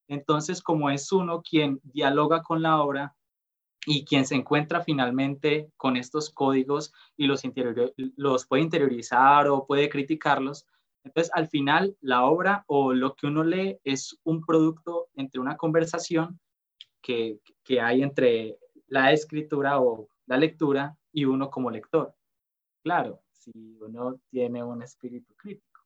Entonces, 0.09 0.61
como 0.61 0.91
es 0.91 1.11
uno 1.13 1.43
quien 1.43 1.81
dialoga 1.85 2.43
con 2.43 2.63
la 2.63 2.83
obra, 2.83 3.15
y 3.87 4.05
quien 4.05 4.27
se 4.27 4.35
encuentra 4.35 4.83
finalmente 4.83 5.71
con 5.77 5.97
estos 5.97 6.31
códigos 6.31 6.93
y 7.17 7.27
los, 7.27 7.43
los 8.17 8.47
puede 8.47 8.63
interiorizar 8.63 9.49
o 9.49 9.67
puede 9.67 9.89
criticarlos, 9.89 10.67
entonces 11.05 11.31
al 11.35 11.49
final 11.49 11.97
la 12.01 12.25
obra 12.25 12.65
o 12.67 12.93
lo 12.93 13.15
que 13.15 13.27
uno 13.27 13.45
lee 13.45 13.79
es 13.85 14.19
un 14.25 14.45
producto 14.45 15.09
entre 15.15 15.41
una 15.41 15.57
conversación 15.57 16.41
que, 17.03 17.39
que 17.63 17.81
hay 17.81 18.03
entre 18.03 18.59
la 18.89 19.13
escritura 19.13 19.81
o 19.81 20.09
la 20.27 20.37
lectura 20.37 20.97
y 21.13 21.27
uno 21.27 21.51
como 21.51 21.71
lector. 21.71 22.15
Claro, 22.83 23.23
si 23.31 23.53
uno 23.81 24.21
tiene 24.31 24.63
un 24.65 24.83
espíritu 24.83 25.35
crítico. 25.35 25.83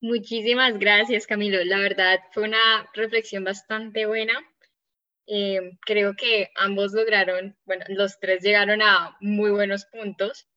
Muchísimas 0.00 0.78
gracias, 0.78 1.26
Camilo. 1.26 1.64
La 1.64 1.78
verdad 1.78 2.20
fue 2.32 2.44
una 2.44 2.88
reflexión 2.94 3.44
bastante 3.44 4.06
buena 4.06 4.34
eh, 5.30 5.76
creo 5.84 6.14
que 6.16 6.50
ambos 6.56 6.92
lograron, 6.92 7.54
bueno, 7.66 7.84
los 7.88 8.18
tres 8.18 8.42
llegaron 8.42 8.80
a 8.80 9.14
muy 9.20 9.50
buenos 9.50 9.84
puntos. 9.84 10.48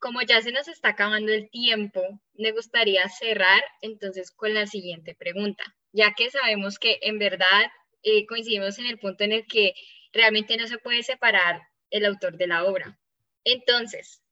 Como 0.00 0.22
ya 0.22 0.40
se 0.42 0.52
nos 0.52 0.68
está 0.68 0.90
acabando 0.90 1.32
el 1.32 1.50
tiempo, 1.50 2.02
me 2.34 2.52
gustaría 2.52 3.08
cerrar 3.08 3.62
entonces 3.80 4.30
con 4.30 4.54
la 4.54 4.66
siguiente 4.66 5.14
pregunta, 5.14 5.64
ya 5.92 6.12
que 6.14 6.30
sabemos 6.30 6.78
que 6.78 6.98
en 7.02 7.18
verdad 7.18 7.70
eh, 8.02 8.26
coincidimos 8.26 8.78
en 8.78 8.86
el 8.86 8.98
punto 8.98 9.24
en 9.24 9.32
el 9.32 9.46
que 9.46 9.74
realmente 10.12 10.56
no 10.56 10.66
se 10.66 10.78
puede 10.78 11.02
separar 11.02 11.62
el 11.90 12.04
autor 12.04 12.36
de 12.36 12.46
la 12.46 12.64
obra. 12.64 12.98
Entonces, 13.44 14.22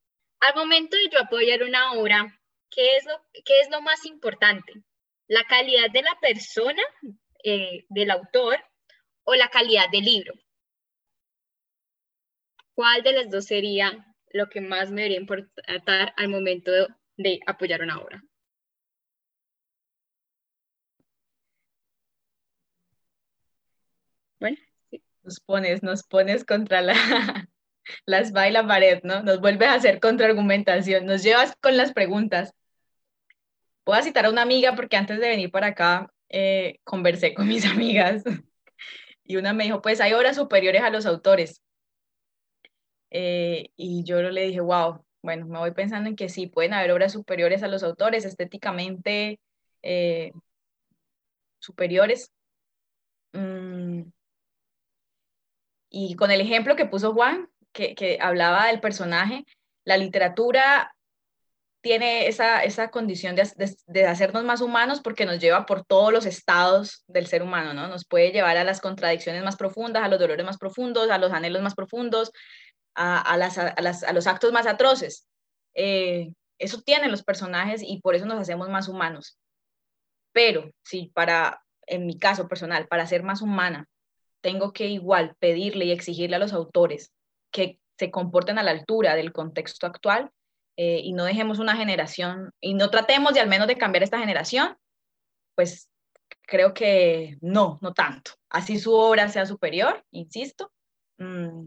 al 0.40 0.54
momento 0.54 0.96
de 0.96 1.08
yo 1.10 1.20
apoyar 1.20 1.62
una 1.62 1.92
obra, 1.92 2.38
¿qué 2.70 2.96
es 2.96 3.04
lo, 3.06 3.20
qué 3.44 3.60
es 3.60 3.70
lo 3.70 3.80
más 3.82 4.04
importante? 4.06 4.72
¿La 5.28 5.44
calidad 5.44 5.90
de 5.90 6.02
la 6.02 6.18
persona, 6.20 6.82
eh, 7.44 7.84
del 7.88 8.10
autor, 8.10 8.58
o 9.24 9.34
la 9.34 9.48
calidad 9.48 9.88
del 9.90 10.04
libro? 10.04 10.34
¿Cuál 12.74 13.02
de 13.02 13.12
las 13.12 13.30
dos 13.30 13.46
sería 13.46 14.11
lo 14.32 14.48
que 14.48 14.60
más 14.60 14.90
me 14.90 15.02
debería 15.02 15.20
importar 15.20 16.14
al 16.16 16.28
momento 16.28 16.70
de, 17.16 17.40
apoyar 17.46 17.82
una 17.82 17.98
obra? 17.98 18.22
Bueno. 24.40 24.58
Nos 25.22 25.40
pones, 25.40 25.82
nos 25.82 26.02
pones 26.02 26.44
contra 26.44 26.80
la, 26.82 26.94
las 28.06 28.32
baila 28.32 28.66
pared, 28.66 29.00
¿no? 29.04 29.22
Nos 29.22 29.40
vuelves 29.40 29.68
a 29.68 29.74
hacer 29.74 30.00
contraargumentación, 30.00 31.06
nos 31.06 31.22
llevas 31.22 31.54
con 31.60 31.76
las 31.76 31.92
preguntas. 31.92 32.52
Voy 33.84 33.98
a 33.98 34.02
citar 34.02 34.26
a 34.26 34.30
una 34.30 34.42
amiga 34.42 34.74
porque 34.74 34.96
antes 34.96 35.20
de 35.20 35.28
venir 35.28 35.50
para 35.50 35.68
acá 35.68 36.12
eh, 36.28 36.78
conversé 36.84 37.34
con 37.34 37.46
mis 37.46 37.64
amigas 37.66 38.24
y 39.24 39.36
una 39.36 39.52
me 39.52 39.64
dijo, 39.64 39.80
pues 39.82 40.00
hay 40.00 40.12
obras 40.12 40.36
superiores 40.36 40.82
a 40.82 40.90
los 40.90 41.06
autores. 41.06 41.62
Eh, 43.14 43.68
y 43.76 44.04
yo 44.04 44.22
le 44.22 44.42
dije, 44.46 44.60
wow, 44.60 45.04
bueno, 45.22 45.46
me 45.46 45.58
voy 45.58 45.72
pensando 45.72 46.08
en 46.08 46.16
que 46.16 46.30
sí, 46.30 46.46
pueden 46.46 46.72
haber 46.72 46.92
obras 46.92 47.12
superiores 47.12 47.62
a 47.62 47.68
los 47.68 47.82
autores, 47.82 48.24
estéticamente 48.24 49.38
eh, 49.82 50.32
superiores. 51.60 52.32
Mm. 53.34 54.04
Y 55.90 56.14
con 56.16 56.30
el 56.30 56.40
ejemplo 56.40 56.74
que 56.74 56.86
puso 56.86 57.12
Juan, 57.12 57.50
que, 57.72 57.94
que 57.94 58.18
hablaba 58.20 58.68
del 58.68 58.80
personaje, 58.80 59.44
la 59.84 59.98
literatura 59.98 60.94
tiene 61.82 62.28
esa, 62.28 62.62
esa 62.62 62.90
condición 62.90 63.34
de, 63.34 63.46
de, 63.86 64.06
hacernos 64.06 64.44
más 64.44 64.60
humanos 64.60 65.00
porque 65.02 65.26
nos 65.26 65.40
lleva 65.40 65.66
por 65.66 65.84
todos 65.84 66.12
los 66.12 66.26
estados 66.26 67.04
del 67.08 67.26
ser 67.26 67.42
humano, 67.42 67.74
¿no? 67.74 67.88
Nos 67.88 68.06
puede 68.06 68.30
llevar 68.30 68.56
a 68.56 68.64
las 68.64 68.80
contradicciones 68.80 69.42
más 69.42 69.56
profundas, 69.56 70.04
a 70.04 70.08
los 70.08 70.20
dolores 70.20 70.46
más 70.46 70.58
profundos, 70.58 71.10
a 71.10 71.18
los 71.18 71.32
anhelos 71.32 71.60
más 71.60 71.74
profundos, 71.74 72.30
a, 72.94 74.12
los 74.12 74.26
actos 74.26 74.52
más 74.52 74.66
atroces. 74.66 75.26
Eh, 75.74 76.32
eso 76.58 76.80
tienen 76.82 77.10
los 77.10 77.22
personajes 77.22 77.82
y 77.82 78.00
por 78.00 78.14
eso 78.14 78.26
nos 78.26 78.38
hacemos 78.38 78.68
más 78.68 78.88
humanos. 78.88 79.38
Pero 80.32 80.70
si 80.84 81.10
para, 81.14 81.62
en 81.86 82.06
mi 82.06 82.18
caso 82.18 82.48
personal, 82.48 82.86
para 82.88 83.06
ser 83.06 83.22
más 83.22 83.42
humana, 83.42 83.88
tengo 84.40 84.72
que 84.72 84.88
igual 84.88 85.36
pedirle 85.38 85.86
y 85.86 85.92
exigirle 85.92 86.36
a 86.36 86.40
los 86.40 86.52
autores 86.52 87.12
que 87.50 87.78
se 87.98 88.10
comporten 88.10 88.58
a 88.58 88.62
la 88.62 88.70
altura 88.70 89.14
del 89.14 89.32
contexto 89.32 89.86
actual, 89.86 90.30
eh, 90.76 91.00
y 91.04 91.12
no 91.12 91.24
dejemos 91.24 91.58
una 91.58 91.76
generación 91.76 92.50
y 92.60 92.74
no 92.74 92.88
tratemos 92.90 93.34
de 93.34 93.40
al 93.40 93.48
menos 93.48 93.68
de 93.68 93.76
cambiar 93.76 94.02
esta 94.02 94.18
generación, 94.18 94.76
pues 95.54 95.90
creo 96.46 96.72
que 96.72 97.36
no, 97.42 97.78
no 97.82 97.92
tanto. 97.92 98.32
Así 98.48 98.78
su 98.78 98.94
obra 98.94 99.28
sea 99.28 99.44
superior, 99.44 100.02
insisto, 100.10 100.72
mm, 101.18 101.66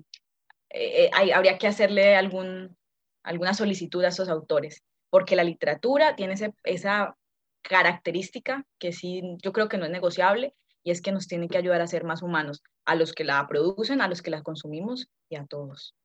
eh, 0.69 1.05
eh, 1.05 1.33
habría 1.33 1.57
que 1.57 1.67
hacerle 1.67 2.15
algún, 2.15 2.77
alguna 3.23 3.53
solicitud 3.53 4.03
a 4.03 4.09
esos 4.09 4.29
autores, 4.29 4.83
porque 5.09 5.35
la 5.35 5.43
literatura 5.43 6.15
tiene 6.15 6.35
esa 6.63 7.17
característica 7.61 8.65
que 8.79 8.91
sí, 8.91 9.21
yo 9.41 9.53
creo 9.53 9.69
que 9.69 9.77
no 9.77 9.85
es 9.85 9.91
negociable, 9.91 10.55
y 10.83 10.91
es 10.91 11.01
que 11.01 11.11
nos 11.11 11.27
tiene 11.27 11.47
que 11.47 11.57
ayudar 11.57 11.81
a 11.81 11.87
ser 11.87 12.03
más 12.03 12.21
humanos, 12.21 12.61
a 12.85 12.95
los 12.95 13.13
que 13.13 13.23
la 13.23 13.45
producen, 13.47 14.01
a 14.01 14.07
los 14.07 14.21
que 14.21 14.29
la 14.29 14.43
consumimos 14.43 15.09
y 15.29 15.35
a 15.35 15.45
todos. 15.45 15.95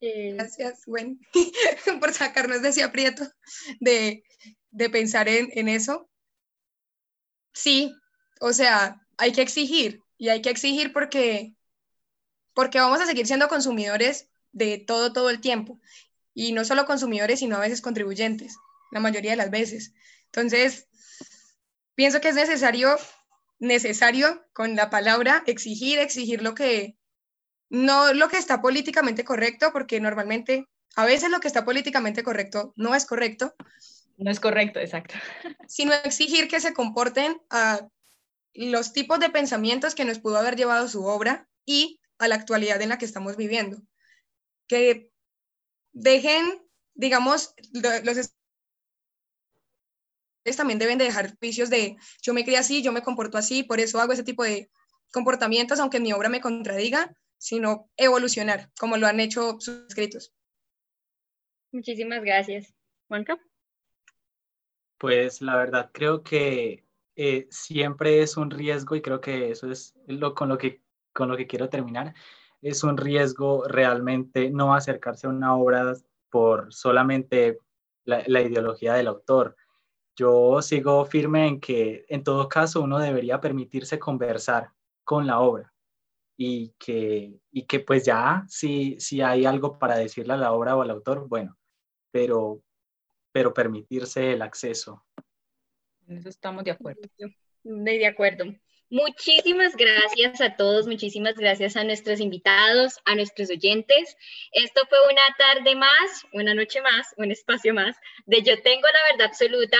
Eh, 0.00 0.32
Gracias, 0.32 0.86
Gwen, 0.86 1.20
por 2.00 2.14
sacarnos 2.14 2.62
de 2.62 2.70
ese 2.70 2.82
aprieto 2.82 3.24
de, 3.80 4.24
de 4.70 4.88
pensar 4.88 5.28
en, 5.28 5.50
en, 5.52 5.68
eso. 5.68 6.08
Sí, 7.52 7.94
o 8.40 8.52
sea, 8.52 9.00
hay 9.16 9.32
que 9.32 9.42
exigir 9.42 10.02
y 10.16 10.28
hay 10.28 10.42
que 10.42 10.50
exigir 10.50 10.92
porque, 10.92 11.54
porque 12.54 12.80
vamos 12.80 13.00
a 13.00 13.06
seguir 13.06 13.26
siendo 13.26 13.48
consumidores 13.48 14.28
de 14.52 14.78
todo, 14.78 15.12
todo 15.12 15.30
el 15.30 15.40
tiempo. 15.40 15.80
Y 16.34 16.52
no 16.52 16.64
solo 16.64 16.86
consumidores, 16.86 17.40
sino 17.40 17.56
a 17.56 17.60
veces 17.60 17.80
contribuyentes, 17.80 18.56
la 18.92 19.00
mayoría 19.00 19.32
de 19.32 19.36
las 19.36 19.50
veces. 19.50 19.92
Entonces, 20.26 20.88
pienso 21.94 22.20
que 22.20 22.28
es 22.28 22.34
necesario, 22.34 22.96
necesario 23.58 24.44
con 24.52 24.76
la 24.76 24.90
palabra 24.90 25.42
exigir, 25.46 25.98
exigir 25.98 26.42
lo 26.42 26.54
que, 26.54 26.96
no 27.68 28.12
lo 28.12 28.28
que 28.28 28.38
está 28.38 28.62
políticamente 28.62 29.24
correcto, 29.24 29.70
porque 29.72 30.00
normalmente 30.00 30.66
a 30.96 31.04
veces 31.04 31.30
lo 31.30 31.40
que 31.40 31.48
está 31.48 31.64
políticamente 31.64 32.22
correcto 32.22 32.72
no 32.76 32.94
es 32.94 33.06
correcto. 33.06 33.54
No 34.20 34.30
es 34.30 34.38
correcto, 34.38 34.78
exacto. 34.78 35.14
Sino 35.68 35.94
exigir 35.94 36.46
que 36.46 36.60
se 36.60 36.74
comporten 36.74 37.40
a 37.48 37.88
los 38.52 38.92
tipos 38.92 39.18
de 39.18 39.30
pensamientos 39.30 39.94
que 39.94 40.04
nos 40.04 40.18
pudo 40.18 40.36
haber 40.36 40.56
llevado 40.56 40.88
su 40.88 41.04
obra 41.04 41.48
y 41.64 42.00
a 42.18 42.28
la 42.28 42.34
actualidad 42.34 42.82
en 42.82 42.90
la 42.90 42.98
que 42.98 43.06
estamos 43.06 43.36
viviendo. 43.36 43.80
Que 44.68 45.10
dejen, 45.92 46.62
digamos, 46.94 47.54
los 47.72 48.30
también 50.56 50.78
deben 50.78 50.98
de 50.98 51.04
dejar 51.04 51.36
juicios 51.38 51.70
de 51.70 51.96
yo 52.22 52.34
me 52.34 52.44
crié 52.44 52.58
así, 52.58 52.82
yo 52.82 52.92
me 52.92 53.02
comporto 53.02 53.38
así, 53.38 53.62
por 53.62 53.80
eso 53.80 54.00
hago 54.00 54.12
ese 54.12 54.24
tipo 54.24 54.42
de 54.42 54.68
comportamientos, 55.12 55.78
aunque 55.80 56.00
mi 56.00 56.12
obra 56.12 56.28
me 56.28 56.40
contradiga, 56.40 57.14
sino 57.38 57.88
evolucionar, 57.96 58.70
como 58.78 58.96
lo 58.96 59.06
han 59.06 59.20
hecho 59.20 59.58
sus 59.60 59.86
escritos. 59.88 60.34
Muchísimas 61.72 62.20
gracias. 62.22 62.74
Juanca. 63.08 63.38
Pues 65.00 65.40
la 65.40 65.56
verdad 65.56 65.90
creo 65.94 66.22
que 66.22 66.84
eh, 67.16 67.48
siempre 67.50 68.20
es 68.20 68.36
un 68.36 68.50
riesgo 68.50 68.96
y 68.96 69.00
creo 69.00 69.18
que 69.22 69.50
eso 69.50 69.70
es 69.70 69.94
lo, 70.06 70.34
con, 70.34 70.50
lo 70.50 70.58
que, 70.58 70.82
con 71.14 71.30
lo 71.30 71.38
que 71.38 71.46
quiero 71.46 71.70
terminar. 71.70 72.14
Es 72.60 72.84
un 72.84 72.98
riesgo 72.98 73.64
realmente 73.66 74.50
no 74.50 74.74
acercarse 74.74 75.26
a 75.26 75.30
una 75.30 75.56
obra 75.56 75.94
por 76.28 76.74
solamente 76.74 77.58
la, 78.04 78.22
la 78.26 78.42
ideología 78.42 78.92
del 78.92 79.08
autor. 79.08 79.56
Yo 80.16 80.60
sigo 80.60 81.06
firme 81.06 81.46
en 81.48 81.60
que 81.60 82.04
en 82.10 82.22
todo 82.22 82.46
caso 82.50 82.82
uno 82.82 82.98
debería 82.98 83.40
permitirse 83.40 83.98
conversar 83.98 84.72
con 85.02 85.26
la 85.26 85.40
obra 85.40 85.72
y 86.36 86.74
que, 86.78 87.40
y 87.50 87.64
que 87.66 87.80
pues 87.80 88.04
ya 88.04 88.44
si, 88.48 89.00
si 89.00 89.22
hay 89.22 89.46
algo 89.46 89.78
para 89.78 89.96
decirle 89.96 90.34
a 90.34 90.36
la 90.36 90.52
obra 90.52 90.76
o 90.76 90.82
al 90.82 90.90
autor, 90.90 91.26
bueno, 91.26 91.56
pero, 92.10 92.62
pero 93.32 93.52
permitirse 93.54 94.32
el 94.32 94.42
acceso. 94.42 95.04
En 96.06 96.18
eso 96.18 96.28
estamos 96.28 96.64
de 96.64 96.72
acuerdo. 96.72 97.02
De 97.62 98.06
acuerdo. 98.06 98.44
Muchísimas 98.92 99.76
gracias 99.76 100.40
a 100.40 100.56
todos, 100.56 100.88
muchísimas 100.88 101.36
gracias 101.36 101.76
a 101.76 101.84
nuestros 101.84 102.18
invitados, 102.18 102.98
a 103.04 103.14
nuestros 103.14 103.48
oyentes. 103.48 104.16
Esto 104.50 104.82
fue 104.88 104.98
una 105.04 105.22
tarde 105.38 105.76
más, 105.76 106.26
una 106.32 106.54
noche 106.54 106.82
más, 106.82 107.14
un 107.16 107.30
espacio 107.30 107.72
más 107.72 107.96
de 108.26 108.42
Yo 108.42 108.60
Tengo 108.62 108.82
la 108.82 109.12
Verdad 109.12 109.28
Absoluta. 109.28 109.76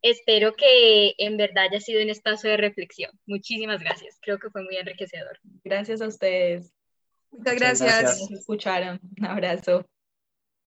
Espero 0.00 0.54
que 0.54 1.14
en 1.18 1.36
verdad 1.36 1.64
haya 1.70 1.80
sido 1.80 2.02
un 2.02 2.10
espacio 2.10 2.50
de 2.50 2.56
reflexión. 2.56 3.10
Muchísimas 3.26 3.80
gracias. 3.80 4.18
Creo 4.22 4.38
que 4.38 4.50
fue 4.50 4.62
muy 4.62 4.76
enriquecedor. 4.76 5.40
Gracias 5.64 6.00
a 6.00 6.06
ustedes. 6.06 6.72
Muchas 7.32 7.56
gracias. 7.56 8.30
escucharon. 8.30 9.00
Un 9.18 9.26
abrazo. 9.26 9.84